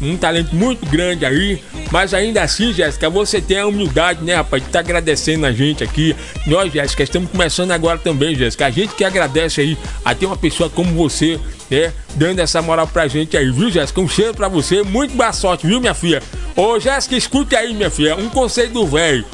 um 0.00 0.16
talento 0.16 0.54
muito 0.54 0.86
grande 0.86 1.24
aí, 1.24 1.62
mas 1.90 2.14
ainda 2.14 2.42
assim, 2.42 2.72
Jéssica, 2.72 3.10
você 3.10 3.40
tem 3.40 3.58
a 3.58 3.66
humildade, 3.66 4.22
né, 4.22 4.34
rapaz, 4.34 4.62
de 4.62 4.68
estar 4.68 4.82
tá 4.82 4.84
agradecendo 4.84 5.46
a 5.46 5.52
gente 5.52 5.82
aqui. 5.82 6.14
Nós, 6.46 6.72
Jéssica, 6.72 7.02
estamos 7.02 7.30
começando 7.30 7.72
agora 7.72 7.98
também, 7.98 8.34
Jéssica. 8.34 8.66
A 8.66 8.70
gente 8.70 8.94
que 8.94 9.04
agradece 9.04 9.60
aí 9.60 9.78
a 10.04 10.14
ter 10.14 10.26
uma 10.26 10.36
pessoa 10.36 10.70
como 10.70 10.92
você, 10.94 11.38
né, 11.70 11.92
dando 12.14 12.38
essa 12.40 12.62
moral 12.62 12.86
pra 12.86 13.08
gente 13.08 13.36
aí, 13.36 13.50
viu, 13.50 13.70
Jéssica? 13.70 14.00
Um 14.00 14.08
cheiro 14.08 14.34
pra 14.34 14.48
você, 14.48 14.82
muito 14.82 15.14
boa 15.14 15.32
sorte, 15.32 15.66
viu, 15.66 15.80
minha 15.80 15.94
filha? 15.94 16.22
Ô, 16.54 16.78
Jéssica, 16.78 17.16
escute 17.16 17.56
aí, 17.56 17.74
minha 17.74 17.90
filha, 17.90 18.16
um 18.16 18.28
conselho 18.28 18.70
do 18.70 18.86
velho. 18.86 19.24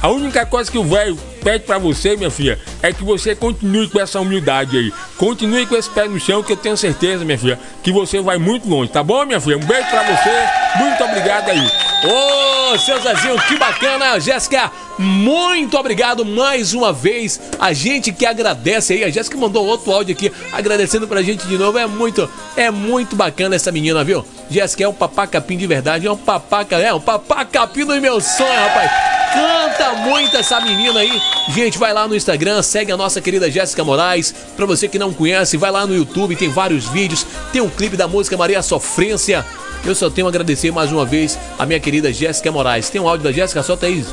A 0.00 0.08
única 0.08 0.46
coisa 0.46 0.70
que 0.70 0.78
o 0.78 0.84
velho 0.84 1.18
pede 1.38 1.64
para 1.64 1.78
você, 1.78 2.16
minha 2.16 2.30
filha, 2.30 2.58
é 2.82 2.92
que 2.92 3.02
você 3.04 3.34
continue 3.34 3.88
com 3.88 4.00
essa 4.00 4.20
humildade 4.20 4.76
aí. 4.76 4.92
Continue 5.16 5.66
com 5.66 5.76
esse 5.76 5.90
pé 5.90 6.06
no 6.06 6.20
chão, 6.20 6.42
que 6.42 6.52
eu 6.52 6.56
tenho 6.56 6.76
certeza, 6.76 7.24
minha 7.24 7.38
filha, 7.38 7.58
que 7.82 7.92
você 7.92 8.20
vai 8.20 8.38
muito 8.38 8.68
longe, 8.68 8.90
tá 8.90 9.02
bom, 9.02 9.24
minha 9.24 9.40
filha? 9.40 9.56
Um 9.56 9.64
beijo 9.64 9.88
para 9.88 10.02
você, 10.02 10.82
muito 10.82 11.04
obrigado 11.04 11.48
aí. 11.48 11.88
Ô, 12.04 12.72
oh, 12.72 12.78
seu 12.78 13.00
Zezinho, 13.00 13.36
que 13.42 13.56
bacana, 13.56 14.20
Jéssica. 14.20 14.70
Muito 14.98 15.76
obrigado 15.76 16.24
mais 16.24 16.72
uma 16.72 16.92
vez. 16.92 17.40
A 17.58 17.72
gente 17.72 18.12
que 18.12 18.24
agradece 18.24 18.92
aí. 18.92 19.04
A 19.04 19.10
Jéssica 19.10 19.36
mandou 19.36 19.66
outro 19.66 19.92
áudio 19.92 20.14
aqui 20.14 20.30
agradecendo 20.52 21.08
pra 21.08 21.22
gente 21.22 21.46
de 21.46 21.58
novo. 21.58 21.76
É 21.76 21.86
muito, 21.86 22.30
é 22.56 22.70
muito 22.70 23.16
bacana 23.16 23.56
essa 23.56 23.72
menina, 23.72 24.04
viu? 24.04 24.24
Jéssica 24.48 24.84
é 24.84 24.88
um 24.88 24.92
papacapim 24.92 25.56
de 25.56 25.66
verdade, 25.66 26.06
é 26.06 26.10
um 26.10 26.16
papaca, 26.16 26.76
é 26.76 26.94
um 26.94 27.00
papacapim 27.00 27.84
do 27.84 28.00
meu 28.00 28.20
sonho, 28.20 28.48
rapaz. 28.48 28.90
Canta 29.32 29.92
muito 30.08 30.36
essa 30.36 30.60
menina 30.60 31.00
aí. 31.00 31.20
Gente, 31.48 31.78
vai 31.78 31.94
lá 31.94 32.06
no 32.06 32.14
Instagram, 32.14 32.62
segue 32.62 32.92
a 32.92 32.96
nossa 32.96 33.22
querida 33.22 33.50
Jéssica 33.50 33.82
Moraes. 33.82 34.34
Pra 34.54 34.66
você 34.66 34.86
que 34.86 34.98
não 34.98 35.14
conhece, 35.14 35.56
vai 35.56 35.70
lá 35.70 35.86
no 35.86 35.94
YouTube, 35.94 36.36
tem 36.36 36.50
vários 36.50 36.86
vídeos. 36.86 37.26
Tem 37.52 37.62
um 37.62 37.70
clipe 37.70 37.96
da 37.96 38.06
música 38.06 38.36
Maria 38.36 38.60
Sofrência. 38.60 39.44
Eu 39.84 39.94
só 39.94 40.10
tenho 40.10 40.26
a 40.26 40.30
agradecer 40.30 40.70
mais 40.70 40.92
uma 40.92 41.06
vez 41.06 41.38
a 41.58 41.64
minha 41.64 41.80
querida 41.80 42.12
Jéssica 42.12 42.52
Moraes. 42.52 42.90
Tem 42.90 43.00
um 43.00 43.08
áudio 43.08 43.24
da 43.24 43.32
Jéssica? 43.32 43.62
Solta 43.62 43.86
aí, 43.86 44.04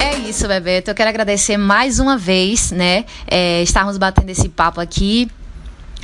É 0.00 0.16
isso, 0.28 0.48
Bebeto. 0.48 0.90
Eu 0.90 0.94
quero 0.96 1.10
agradecer 1.10 1.56
mais 1.56 2.00
uma 2.00 2.18
vez, 2.18 2.72
né? 2.72 3.04
É, 3.26 3.62
estarmos 3.62 3.96
batendo 3.96 4.30
esse 4.30 4.48
papo 4.48 4.80
aqui 4.80 5.28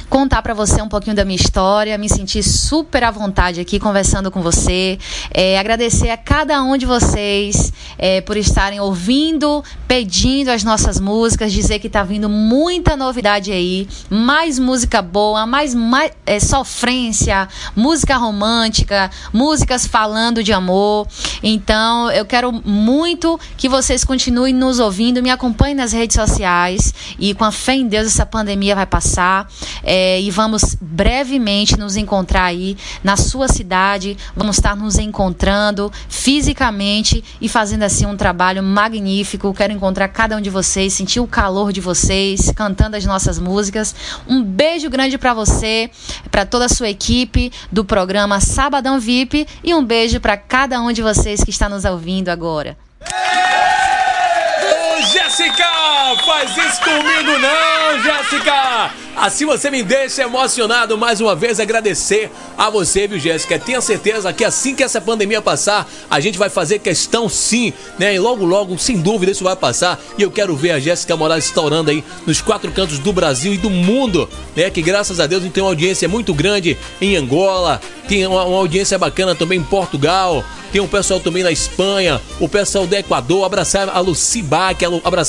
contar 0.09 0.43
para 0.43 0.55
você 0.55 0.81
um 0.81 0.89
pouquinho 0.89 1.17
da 1.17 1.25
minha 1.25 1.37
história, 1.37 1.97
me 1.99 2.09
sentir 2.09 2.43
super 2.43 3.05
à 3.05 3.11
vontade 3.11 3.61
aqui 3.61 3.79
conversando 3.79 4.31
com 4.31 4.43
você. 4.43 4.99
É, 5.33 5.59
agradecer 5.59 6.11
a 6.11 6.17
cada 6.17 6.63
um 6.63 6.77
de 6.77 6.87
vocês 6.87 7.73
é, 7.99 8.21
por 8.21 8.37
estarem 8.37 8.81
ouvindo, 8.81 9.63
pedindo 9.89 10.51
as 10.51 10.63
nossas 10.65 11.01
músicas, 11.01 11.53
dizer 11.53 11.79
que 11.79 11.89
tá 11.89 12.03
vindo 12.03 12.29
muita 12.29 12.97
novidade 12.97 13.51
aí, 13.51 13.89
mais 14.11 14.59
música 14.59 15.01
boa, 15.01 15.47
mais, 15.47 15.75
mais 15.75 16.13
é, 16.27 16.39
sofrência, 16.39 17.49
música 17.75 18.17
romântica, 18.17 19.11
músicas 19.33 19.87
falando 19.87 20.43
de 20.43 20.53
amor. 20.53 21.07
Então, 21.43 22.11
eu 22.11 22.25
quero 22.25 22.53
muito 22.53 23.39
que 23.57 23.69
vocês 23.69 24.05
continuem 24.05 24.55
nos 24.55 24.79
ouvindo, 24.79 25.23
me 25.23 25.31
acompanhem 25.31 25.75
nas 25.75 25.93
redes 25.93 26.15
sociais 26.15 26.95
e 27.19 27.35
com 27.35 27.45
a 27.45 27.53
fé 27.53 27.75
em 27.75 27.87
Deus 27.87 28.07
essa 28.07 28.27
pandemia 28.27 28.75
vai 28.75 28.87
passar 28.87 29.49
é, 29.83 29.94
e 30.21 30.31
vamos 30.31 30.77
brevemente 30.81 31.79
nos 31.79 31.97
encontrar 31.97 32.45
aí 32.45 32.77
na 33.03 33.17
sua 33.17 33.49
cidade. 33.49 34.17
Vamos 34.37 34.57
estar 34.57 34.77
nos 34.77 34.99
encontrando 34.99 35.93
fisicamente 36.09 37.23
e 37.41 37.49
fazendo 37.49 37.83
assim 37.83 38.07
um 38.07 38.17
trabalho 38.17 38.63
magnífico. 38.63 39.53
Quero 39.55 39.73
encontrar 39.73 40.09
cada 40.09 40.37
um 40.37 40.41
de 40.41 40.51
vocês, 40.51 40.93
sentir 40.93 41.21
o 41.21 41.27
calor 41.27 41.73
de 41.73 41.81
vocês, 41.81 42.51
cantando 42.55 42.97
as 42.97 43.05
nossas 43.05 43.39
músicas. 43.39 43.95
Um 44.29 44.43
beijo 44.43 44.89
grande 44.91 45.19
para 45.19 45.35
você, 45.35 45.91
para 46.31 46.45
toda 46.45 46.67
a 46.67 46.69
sua 46.69 46.89
equipe 46.89 47.53
do 47.71 47.85
programa 47.85 48.41
Sabadão 48.41 48.99
VIP 48.99 49.47
e 49.63 49.75
um 49.75 49.85
beijo 49.85 50.21
para 50.21 50.37
cada 50.37 50.81
um 50.81 50.93
de 50.93 51.03
vocês 51.03 51.43
que 51.43 51.51
está 51.51 51.69
nos 51.69 51.85
ouvindo 51.85 52.29
agora. 52.29 52.77
Jéssica! 55.37 55.65
Faz 56.25 56.51
isso 56.57 56.81
comigo 56.81 57.39
não, 57.41 58.03
Jéssica! 58.05 58.93
Assim 59.17 59.45
você 59.45 59.69
me 59.69 59.83
deixa 59.83 60.23
emocionado 60.23 60.97
mais 60.97 61.21
uma 61.21 61.35
vez 61.35 61.59
agradecer 61.59 62.31
a 62.57 62.71
você, 62.71 63.09
viu, 63.09 63.19
Jéssica? 63.19 63.59
Tenha 63.59 63.81
certeza 63.81 64.33
que 64.33 64.45
assim 64.45 64.77
que 64.77 64.83
essa 64.83 65.01
pandemia 65.01 65.43
passar, 65.43 65.89
a 66.09 66.21
gente 66.21 66.39
vai 66.39 66.49
fazer 66.49 66.79
questão 66.79 67.29
sim, 67.29 67.73
né? 67.99 68.15
E 68.15 68.19
logo, 68.19 68.45
logo, 68.45 68.79
sem 68.79 69.01
dúvida, 69.01 69.33
isso 69.33 69.43
vai 69.43 69.57
passar. 69.57 70.01
E 70.17 70.23
eu 70.23 70.31
quero 70.31 70.55
ver 70.55 70.71
a 70.71 70.79
Jéssica 70.79 71.17
Moraes 71.17 71.47
estourando 71.47 71.91
aí 71.91 72.05
nos 72.25 72.41
quatro 72.41 72.71
cantos 72.71 73.01
do 73.01 73.13
Brasil 73.13 73.55
e 73.55 73.59
do 73.59 73.71
mundo, 73.71 74.29
né? 74.55 74.71
Que 74.71 74.83
graças 74.83 75.19
a 75.19 75.27
Deus 75.27 75.43
a 75.43 75.45
gente 75.45 75.55
tem 75.55 75.63
uma 75.65 75.71
audiência 75.71 76.09
muito 76.09 76.33
grande 76.33 76.77
em 77.01 77.17
Angola, 77.17 77.81
tem 78.09 78.25
uma, 78.27 78.45
uma 78.45 78.59
audiência 78.59 78.99
bacana 78.99 79.35
também 79.35 79.59
em 79.59 79.65
Portugal, 79.65 80.45
tem 80.75 80.81
um 80.81 80.89
pessoal 80.89 81.21
também 81.21 81.45
na 81.45 81.53
Espanha, 81.53 82.21
o 82.41 82.49
pessoal 82.49 82.85
do 82.85 82.97
Equador, 82.97 83.45
abraçar 83.45 83.89
a 83.89 84.01
Lucibac, 84.01 84.85
abraçar 84.85 85.24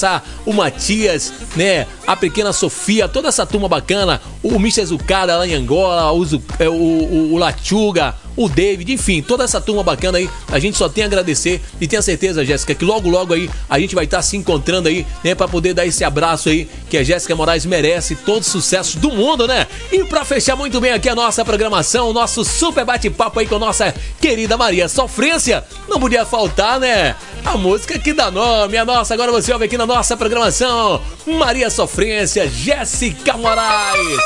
o 0.45 0.53
Matias, 0.53 1.33
né? 1.55 1.87
A 2.05 2.15
pequena 2.15 2.53
Sofia, 2.53 3.07
toda 3.07 3.29
essa 3.29 3.45
turma 3.45 3.67
bacana, 3.67 4.21
o 4.43 4.55
Mr. 4.55 4.85
Zucada 4.85 5.37
lá 5.37 5.47
em 5.47 5.53
Angola, 5.53 6.11
o, 6.11 6.23
o, 6.23 6.71
o, 6.71 7.33
o 7.33 7.37
Lachuga, 7.37 8.15
o 8.35 8.49
David, 8.49 8.91
enfim, 8.91 9.21
toda 9.21 9.43
essa 9.43 9.61
turma 9.61 9.83
bacana 9.83 10.17
aí. 10.17 10.29
A 10.49 10.59
gente 10.59 10.77
só 10.77 10.89
tem 10.89 11.03
a 11.03 11.07
agradecer 11.07 11.61
e 11.79 11.87
tenha 11.87 12.01
certeza, 12.01 12.45
Jéssica, 12.45 12.75
que 12.75 12.83
logo, 12.83 13.09
logo 13.09 13.33
aí 13.33 13.49
a 13.69 13.79
gente 13.79 13.95
vai 13.95 14.05
estar 14.05 14.17
tá 14.17 14.23
se 14.23 14.35
encontrando 14.35 14.89
aí, 14.89 15.05
né, 15.23 15.33
para 15.33 15.47
poder 15.47 15.73
dar 15.73 15.85
esse 15.85 16.03
abraço 16.03 16.49
aí 16.49 16.67
que 16.89 16.97
a 16.97 17.03
Jéssica 17.03 17.35
Moraes 17.35 17.65
merece, 17.65 18.15
todo 18.15 18.43
sucesso 18.43 18.99
do 18.99 19.11
mundo, 19.11 19.47
né? 19.47 19.67
E 19.91 20.03
para 20.03 20.25
fechar 20.25 20.55
muito 20.55 20.79
bem 20.81 20.91
aqui 20.91 21.09
a 21.09 21.15
nossa 21.15 21.45
programação, 21.45 22.09
o 22.09 22.13
nosso 22.13 22.43
super 22.43 22.85
bate-papo 22.85 23.39
aí 23.39 23.47
com 23.47 23.55
a 23.55 23.59
nossa 23.59 23.93
querida 24.19 24.57
Maria 24.57 24.89
Sofrência, 24.89 25.63
não 25.87 25.99
podia 25.99 26.25
faltar, 26.25 26.79
né? 26.79 27.15
A 27.45 27.57
música 27.57 27.99
que 27.99 28.11
dá 28.11 28.31
nome, 28.31 28.75
a 28.75 28.83
nossa, 28.83 29.13
agora 29.13 29.31
você 29.31 29.53
ouve 29.53 29.65
aqui 29.65 29.77
na 29.77 29.85
nossa 29.85 30.17
programação, 30.17 30.99
Maria 31.25 31.69
Sofrência, 31.69 32.49
Jéssica 32.49 33.37
Moraes. 33.37 34.19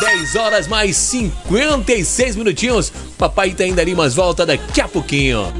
10 0.00 0.36
horas 0.36 0.66
mais 0.66 0.96
56 0.96 2.34
minutinhos. 2.34 2.92
Papai 3.18 3.50
tá 3.52 3.66
indo 3.66 3.78
ali, 3.78 3.94
mas 3.94 4.14
volta 4.14 4.46
daqui 4.46 4.80
a 4.80 4.88
pouquinho. 4.88 5.52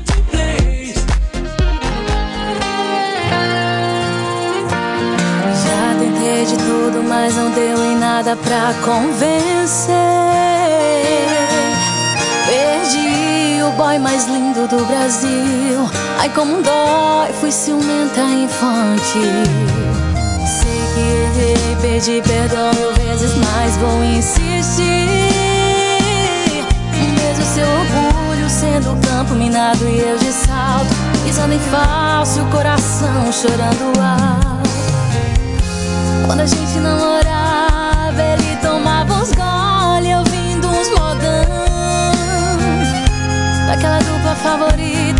Já 5.64 5.94
tentei 5.98 6.46
de 6.46 6.56
tudo, 6.56 7.02
mas 7.06 7.36
não 7.36 7.50
deu 7.50 7.84
em 7.84 7.96
nada 7.98 8.34
pra 8.36 8.74
convencer. 8.82 10.21
Boy 13.76 13.98
mais 13.98 14.26
lindo 14.26 14.66
do 14.68 14.84
Brasil. 14.86 15.90
Ai, 16.18 16.28
como 16.30 16.62
dói, 16.62 17.32
fui 17.40 17.52
ciumenta 17.52 18.20
infantil 18.20 19.82
que 20.94 21.00
errei, 21.00 21.76
pedi 21.80 22.22
perdão 22.22 22.70
mil 22.74 22.92
vezes, 22.94 23.32
mas 23.36 23.76
vou 23.76 24.04
insistir. 24.04 24.82
Mesmo 26.92 27.44
seu 27.44 27.66
orgulho 27.66 28.48
sendo 28.48 28.96
campo 29.06 29.34
minado 29.34 29.84
e 29.88 30.00
eu 30.00 30.18
de 30.18 30.32
salto, 30.32 30.94
pisando 31.24 31.54
em 31.54 31.58
falso, 31.58 32.42
o 32.42 32.46
coração 32.50 33.32
chorando 33.32 33.92
alto. 34.00 34.70
Quando 36.26 36.40
a 36.40 36.46
gente 36.46 36.78
namorava, 36.78 37.31
Daquela 43.82 43.98
dupla 43.98 44.36
favorita, 44.36 45.11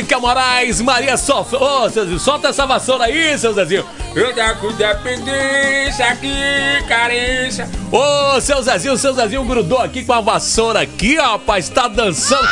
Jéssica 0.00 0.18
Moraes, 0.18 0.80
Maria 0.80 1.16
Sofia. 1.16 1.58
Ô, 1.58 1.88
Zezinho, 1.88 2.18
solta 2.18 2.48
essa 2.48 2.66
vassoura 2.66 3.04
aí, 3.04 3.36
seu 3.38 3.52
Zezinho. 3.52 3.84
Eu 4.14 4.34
da 4.34 4.54
com 4.54 4.72
dependência 4.72 6.06
aqui, 6.06 6.32
carência. 6.88 7.68
Ô, 7.92 8.40
seu 8.40 8.62
Zezinho, 8.62 8.96
seu 8.96 9.12
Zezinho 9.12 9.44
grudou 9.44 9.78
aqui 9.78 10.02
com 10.02 10.12
a 10.14 10.20
vassoura 10.20 10.80
aqui, 10.80 11.18
ó, 11.18 11.32
rapaz. 11.32 11.68
Tá 11.68 11.86
dançando, 11.86 12.48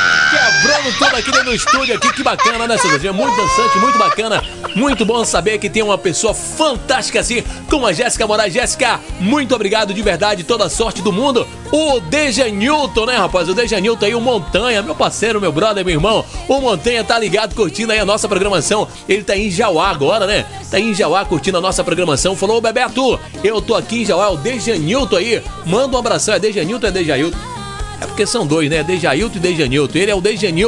quebrando 0.49 0.99
tudo 0.99 1.16
aqui 1.16 1.30
dentro 1.30 1.44
do 1.44 1.55
estúdio 1.55 1.94
aqui. 1.94 2.12
Que 2.12 2.22
bacana, 2.22 2.66
né, 2.66 2.78
seu 2.78 2.90
Zezinho? 2.90 3.14
Muito 3.14 3.36
dançante, 3.36 3.78
muito 3.78 3.99
bacana. 3.99 4.42
Muito 4.74 5.05
bom 5.05 5.24
saber 5.24 5.59
que 5.59 5.68
tem 5.68 5.82
uma 5.82 5.99
pessoa 5.99 6.32
fantástica 6.32 7.20
assim, 7.20 7.42
como 7.68 7.86
a 7.86 7.92
Jéssica 7.92 8.26
Moraes. 8.26 8.53
Jéssica, 8.53 9.01
muito 9.20 9.55
obrigado 9.55 9.92
de 9.92 10.03
verdade, 10.03 10.44
toda 10.44 10.64
a 10.64 10.70
sorte 10.70 11.03
do 11.03 11.12
mundo. 11.12 11.46
O 11.70 12.01
Deja 12.01 12.49
Newton, 12.49 13.07
né, 13.07 13.16
rapaz? 13.16 13.49
O 13.49 13.55
Deja 13.55 13.80
Newton 13.80 14.07
aí, 14.07 14.14
o 14.14 14.20
Montanha, 14.20 14.82
meu 14.82 14.94
parceiro, 14.94 15.40
meu 15.40 15.53
brother, 15.53 15.84
meu 15.84 15.94
irmão. 15.94 16.24
O 16.46 16.61
Montanha 16.61 17.05
tá 17.05 17.18
ligado, 17.18 17.55
curtindo 17.55 17.92
aí 17.92 17.99
a 17.99 18.05
nossa 18.05 18.28
programação. 18.28 18.88
Ele 19.09 19.22
tá 19.22 19.36
em 19.36 19.51
Jauá 19.51 19.90
agora, 19.90 20.26
né? 20.26 20.46
Tá 20.70 20.78
em 20.78 20.94
Jauá 20.94 21.24
curtindo 21.24 21.59
a 21.59 21.61
nossa 21.61 21.84
programação. 21.84 22.36
Falou, 22.36 22.61
Bebeto, 22.61 23.18
eu 23.44 23.61
tô 23.61 23.74
aqui 23.74 24.03
em 24.03 24.05
Jauá, 24.05 24.30
o 24.30 24.36
Deja 24.36 24.76
Newton 24.76 25.16
aí. 25.16 25.42
Manda 25.66 25.96
um 25.96 26.01
abração, 26.01 26.34
é 26.34 26.38
Deja 26.38 26.64
Newton 26.64 26.86
é 26.86 26.90
Dejailton? 26.90 27.58
É 28.01 28.07
porque 28.07 28.24
são 28.26 28.46
dois, 28.46 28.70
né? 28.70 28.82
Dejailton 28.82 29.36
e 29.36 29.40
Dejanilton. 29.40 29.99
Ele 29.99 30.11
é 30.11 30.14
o 30.14 30.20
Dejanilton. 30.20 30.57